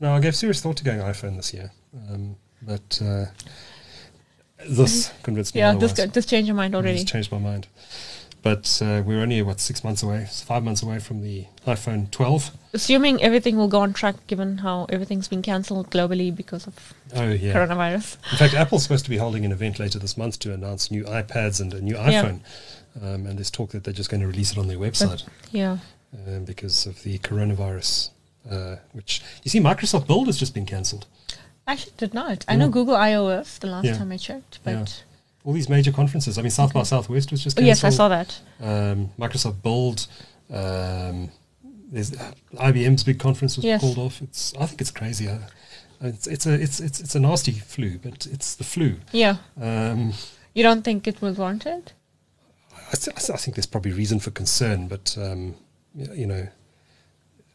No, 0.00 0.16
I 0.16 0.20
gave 0.20 0.34
serious 0.34 0.60
thought 0.60 0.78
to 0.78 0.84
going 0.84 0.98
iPhone 1.00 1.36
this 1.36 1.52
year, 1.54 1.70
um, 2.10 2.34
but 2.62 2.98
uh, 3.00 3.26
this 4.68 5.12
convinced 5.22 5.54
me. 5.54 5.60
Yeah, 5.60 5.74
this, 5.74 5.92
otherwise. 5.92 6.12
this 6.14 6.26
changed 6.26 6.48
your 6.48 6.56
mind 6.56 6.74
already. 6.74 7.00
It's 7.00 7.10
changed 7.10 7.30
my 7.30 7.38
mind. 7.38 7.66
But 8.42 8.80
uh, 8.82 9.02
we're 9.04 9.20
only 9.20 9.42
what 9.42 9.60
six 9.60 9.84
months 9.84 10.02
away, 10.02 10.26
five 10.30 10.62
months 10.62 10.82
away 10.82 10.98
from 10.98 11.20
the 11.22 11.44
iPhone 11.66 12.10
12. 12.10 12.50
Assuming 12.72 13.22
everything 13.22 13.56
will 13.58 13.68
go 13.68 13.80
on 13.80 13.92
track 13.92 14.14
given 14.26 14.58
how 14.58 14.86
everything's 14.88 15.28
been 15.28 15.42
cancelled 15.42 15.90
globally 15.90 16.34
because 16.34 16.66
of 16.66 16.94
Oh 17.14 17.28
yeah. 17.30 17.52
coronavirus. 17.52 18.16
In 18.32 18.38
fact, 18.38 18.54
Apple's 18.54 18.82
supposed 18.82 19.04
to 19.04 19.10
be 19.10 19.18
holding 19.18 19.44
an 19.44 19.52
event 19.52 19.78
later 19.78 19.98
this 19.98 20.16
month 20.16 20.38
to 20.40 20.54
announce 20.54 20.90
new 20.90 21.04
iPads 21.04 21.60
and 21.60 21.74
a 21.74 21.80
new 21.82 21.96
Yeah. 21.96 22.22
iPhone. 22.22 22.40
Um, 23.02 23.26
and 23.26 23.36
there's 23.38 23.50
talk 23.50 23.70
that 23.72 23.84
they're 23.84 23.92
just 23.94 24.08
going 24.10 24.20
to 24.22 24.26
release 24.26 24.52
it 24.52 24.58
on 24.58 24.68
their 24.68 24.78
website 24.78 25.22
Yeah. 25.52 25.78
um, 26.26 26.44
because 26.44 26.86
of 26.86 27.02
the 27.02 27.18
coronavirus. 27.18 28.10
Uh, 28.50 28.76
which 28.92 29.20
you 29.44 29.50
see, 29.50 29.60
Microsoft 29.60 30.06
Build 30.06 30.26
has 30.26 30.38
just 30.38 30.54
been 30.54 30.64
cancelled. 30.64 31.06
Actually, 31.66 31.92
did 31.98 32.14
not. 32.14 32.44
I 32.48 32.56
know 32.56 32.64
Yeah. 32.66 32.70
Google 32.70 32.96
I/O's 32.96 33.58
the 33.58 33.66
last 33.66 33.84
Yeah. 33.84 33.98
time 33.98 34.10
I 34.12 34.16
checked, 34.16 34.60
but 34.64 34.70
Yeah. 34.72 34.84
All 35.44 35.52
these 35.54 35.68
major 35.68 35.90
conferences. 35.92 36.36
I 36.38 36.42
mean, 36.42 36.50
South 36.50 36.72
by 36.74 36.82
Southwest 36.82 37.30
was 37.30 37.42
just 37.42 37.58
oh, 37.58 37.62
cancelled. 37.62 37.66
yes, 37.66 37.84
I 37.84 37.96
saw 37.96 38.08
that. 38.08 38.40
um, 38.60 39.10
Microsoft 39.18 39.62
Build. 39.62 40.06
Um, 40.52 41.30
there's 41.92 42.12
uh, 42.14 42.32
IBM's 42.54 43.04
big 43.04 43.18
conference 43.18 43.56
was 43.56 43.64
Yes. 43.64 43.80
called 43.80 43.98
off. 43.98 44.20
It's 44.22 44.52
I 44.60 44.66
think 44.66 44.80
it's 44.80 44.90
crazy. 44.90 45.28
Uh, 45.28 45.38
it's 46.02 46.26
it's 46.26 46.46
a 46.46 46.52
it's 46.54 46.78
it's 46.80 47.00
it's 47.00 47.14
a 47.14 47.20
nasty 47.20 47.52
flu, 47.52 47.98
but 47.98 48.26
it's 48.26 48.54
the 48.54 48.64
flu. 48.64 48.96
Yeah. 49.12 49.36
Um, 49.60 50.12
You 50.54 50.62
don't 50.62 50.82
think 50.82 51.06
it 51.06 51.20
was 51.22 51.38
wanted? 51.38 51.92
I, 52.92 52.96
th- 52.96 53.16
I 53.16 53.20
th- 53.20 53.30
I 53.30 53.36
think 53.36 53.54
there's 53.56 53.66
probably 53.66 53.92
reason 53.92 54.18
for 54.20 54.30
concern, 54.32 54.88
but 54.88 55.16
um, 55.20 55.54
you 55.94 56.26
know, 56.26 56.48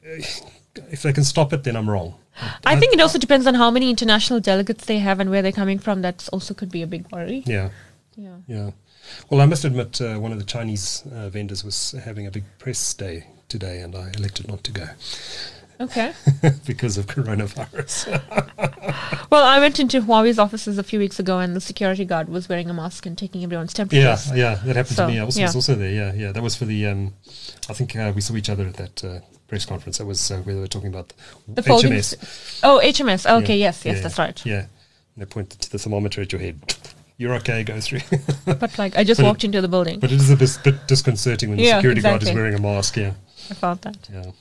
if 0.04 1.02
they 1.02 1.14
can 1.14 1.24
stop 1.24 1.54
it, 1.54 1.64
then 1.64 1.76
I'm 1.76 1.90
wrong. 1.90 2.16
I 2.66 2.76
think 2.80 2.94
it 2.94 3.00
also 3.00 3.18
depends 3.18 3.48
on 3.48 3.54
how 3.56 3.72
many 3.72 3.90
international 3.90 4.40
delegates 4.40 4.86
they 4.86 5.00
have 5.00 5.20
and 5.20 5.30
where 5.30 5.42
they're 5.42 5.52
coming 5.52 5.80
from. 5.80 6.02
That 6.02 6.28
also 6.34 6.54
could 6.54 6.72
be 6.72 6.82
a 6.82 6.88
big 6.88 7.10
worry. 7.12 7.44
Yeah, 7.46 7.70
Yeah. 8.16 8.38
yeah. 8.48 8.72
Well, 9.30 9.40
I 9.42 9.46
must 9.46 9.64
admit, 9.66 10.02
uh, 10.02 10.18
one 10.18 10.32
of 10.32 10.40
the 10.40 10.46
Chinese 10.46 11.04
uh, 11.14 11.30
vendors 11.30 11.64
was 11.64 11.92
having 12.04 12.26
a 12.28 12.32
big 12.32 12.44
press 12.58 12.94
day 12.94 13.28
today, 13.48 13.80
and 13.82 13.96
I 13.96 14.12
elected 14.18 14.48
not 14.48 14.64
to 14.64 14.72
go 14.72 14.88
Okay. 15.80 16.14
because 16.66 16.98
of 16.98 17.06
coronavirus. 17.06 18.08
well, 19.30 19.44
I 19.44 19.60
went 19.60 19.80
into 19.80 20.02
Huawei's 20.02 20.40
offices 20.40 20.78
a 20.78 20.84
few 20.84 21.00
weeks 21.00 21.20
ago, 21.20 21.40
and 21.40 21.56
the 21.56 21.62
security 21.62 22.06
guard 22.06 22.30
was 22.30 22.48
wearing 22.50 22.70
a 22.70 22.74
mask 22.74 23.06
and 23.06 23.18
taking 23.18 23.44
everyone's 23.44 23.74
temperature. 23.74 24.02
Yeah, 24.02 24.18
yeah, 24.34 24.56
that 24.66 24.76
happened 24.76 24.96
So, 24.96 25.06
to 25.08 25.12
me. 25.14 25.20
I 25.20 25.24
was, 25.24 25.38
yeah. 25.38 25.46
was 25.46 25.56
also 25.56 25.76
there. 25.76 25.92
Yeah, 25.92 26.14
yeah. 26.14 26.32
That 26.32 26.42
was 26.44 26.56
for 26.56 26.66
the. 26.66 26.86
Um, 26.88 27.14
I 27.70 27.74
think 27.74 27.96
uh, 27.96 28.12
we 28.16 28.22
saw 28.22 28.36
each 28.36 28.50
other 28.50 28.66
at 28.68 28.76
that 28.76 29.04
uh, 29.04 29.20
press 29.48 29.66
conference. 29.66 29.98
That 30.00 30.06
was 30.06 30.32
uh, 30.32 30.38
where 30.40 30.56
they 30.56 30.62
were 30.62 30.68
talking 30.68 30.90
about 30.90 31.14
The 31.48 31.64
folding 31.64 31.94
HMS. 31.94 32.60
Oh, 32.64 32.82
HMS. 32.84 33.26
Okay, 33.44 33.58
Yeah, 33.58 33.66
yes, 33.68 33.86
yes, 33.86 33.96
yeah, 33.98 34.02
that's 34.02 34.18
right. 34.20 34.46
Yeah, 34.46 34.60
and 34.62 34.68
they 35.18 35.26
pointed 35.26 35.60
to 35.62 35.72
the 35.72 35.80
thermometer 35.80 36.22
at 36.22 36.32
your 36.32 36.42
head. 36.42 36.76
You're 37.18 37.34
okay. 37.36 37.64
Go 37.64 37.80
through. 37.80 38.02
But 38.46 38.78
like, 38.78 38.98
I 38.98 39.04
just 39.06 39.20
But 39.20 39.26
it- 39.26 39.28
walked 39.30 39.44
into 39.46 39.62
the 39.62 39.70
building. 39.70 40.00
but 40.00 40.12
it 40.12 40.20
is 40.20 40.30
a 40.30 40.36
bit, 40.36 40.60
bit 40.64 40.88
disconcerting 40.88 41.50
when 41.50 41.58
the 41.60 41.64
Yeah, 41.64 41.78
security 41.78 42.02
guard 42.02 42.22
is 42.24 42.34
wearing 42.34 42.56
a 42.56 42.60
mask. 42.60 42.98
Yeah, 42.98 43.14
I 43.50 43.54
felt 43.54 43.82
that. 43.84 43.98
yeah. 44.12 44.32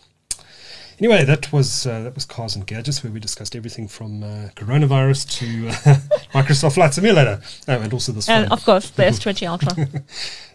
Anyway, 1.01 1.25
that 1.25 1.53
was 1.53 1.87
uh, 1.87 2.03
that 2.05 2.15
was 2.15 2.25
cars 2.25 2.55
and 2.57 2.65
gadgets, 2.67 3.03
where 3.03 3.13
we 3.13 3.19
discussed 3.21 3.57
everything 3.57 3.89
from 3.89 4.23
uh, 4.23 4.49
coronavirus 4.55 5.29
to 5.39 5.69
uh, 5.69 5.97
Microsoft 6.33 6.75
Flight 6.75 6.95
Simulator, 6.95 7.41
oh, 7.67 7.81
and 7.81 7.93
also 7.93 8.13
this 8.13 8.29
And 8.29 8.45
phone. 8.49 8.53
of 8.59 8.65
course, 8.65 8.91
the 8.91 9.03
S20 9.03 9.49
Ultra. 9.49 10.03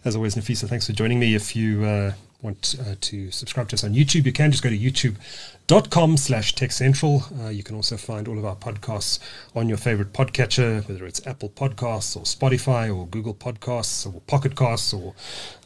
As 0.05 0.15
always, 0.15 0.35
Nafisa, 0.35 0.67
thanks 0.69 0.85
for 0.87 0.93
joining 0.93 1.19
me. 1.19 1.35
If 1.35 1.57
you 1.57 1.83
uh, 1.83 2.13
want 2.41 2.75
uh, 2.79 2.95
to 3.01 3.31
subscribe 3.31 3.69
to 3.69 3.75
us 3.75 3.83
on 3.83 3.93
YouTube, 3.93 4.25
you 4.25 4.31
can 4.31 4.51
just 4.51 4.63
go 4.63 4.69
to 4.69 4.77
youtube.com 4.77 6.17
slash 6.17 6.55
techcentral. 6.55 7.23
Uh, 7.43 7.49
you 7.49 7.63
can 7.63 7.75
also 7.75 7.97
find 7.97 8.27
all 8.27 8.37
of 8.37 8.45
our 8.45 8.55
podcasts 8.55 9.19
on 9.55 9.67
your 9.67 9.77
favorite 9.77 10.13
podcatcher, 10.13 10.87
whether 10.87 11.05
it's 11.05 11.25
Apple 11.27 11.49
Podcasts 11.49 12.15
or 12.15 12.23
Spotify 12.23 12.95
or 12.95 13.07
Google 13.07 13.33
Podcasts 13.33 14.05
or 14.07 14.21
Pocket 14.21 14.55
Casts 14.55 14.93
or 14.93 15.13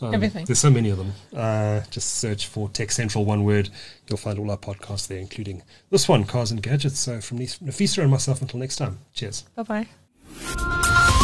um, 0.02 0.14
Everything. 0.14 0.46
There's 0.46 0.60
so 0.60 0.72
many 0.72 0.90
of 0.90 0.98
them. 0.98 1.14
Uh, 1.36 1.82
just 1.92 2.16
search 2.16 2.48
for 2.48 2.70
Tech 2.70 2.92
Central, 2.92 3.26
one 3.26 3.44
word. 3.44 3.70
You'll 4.08 4.18
find 4.18 4.40
all 4.40 4.50
our 4.50 4.58
podcasts 4.58 5.08
there, 5.08 5.20
including 5.20 5.64
this 5.92 6.10
one, 6.10 6.24
Cars 6.26 6.52
and 6.52 6.62
Gadgets. 6.62 7.00
So 7.00 7.22
from 7.22 7.40
Nafisa 7.40 8.02
and 8.02 8.12
myself, 8.12 8.42
until 8.42 8.60
next 8.60 8.78
time, 8.78 9.00
cheers. 9.14 9.44
bye 9.56 9.64
bye. 9.64 11.23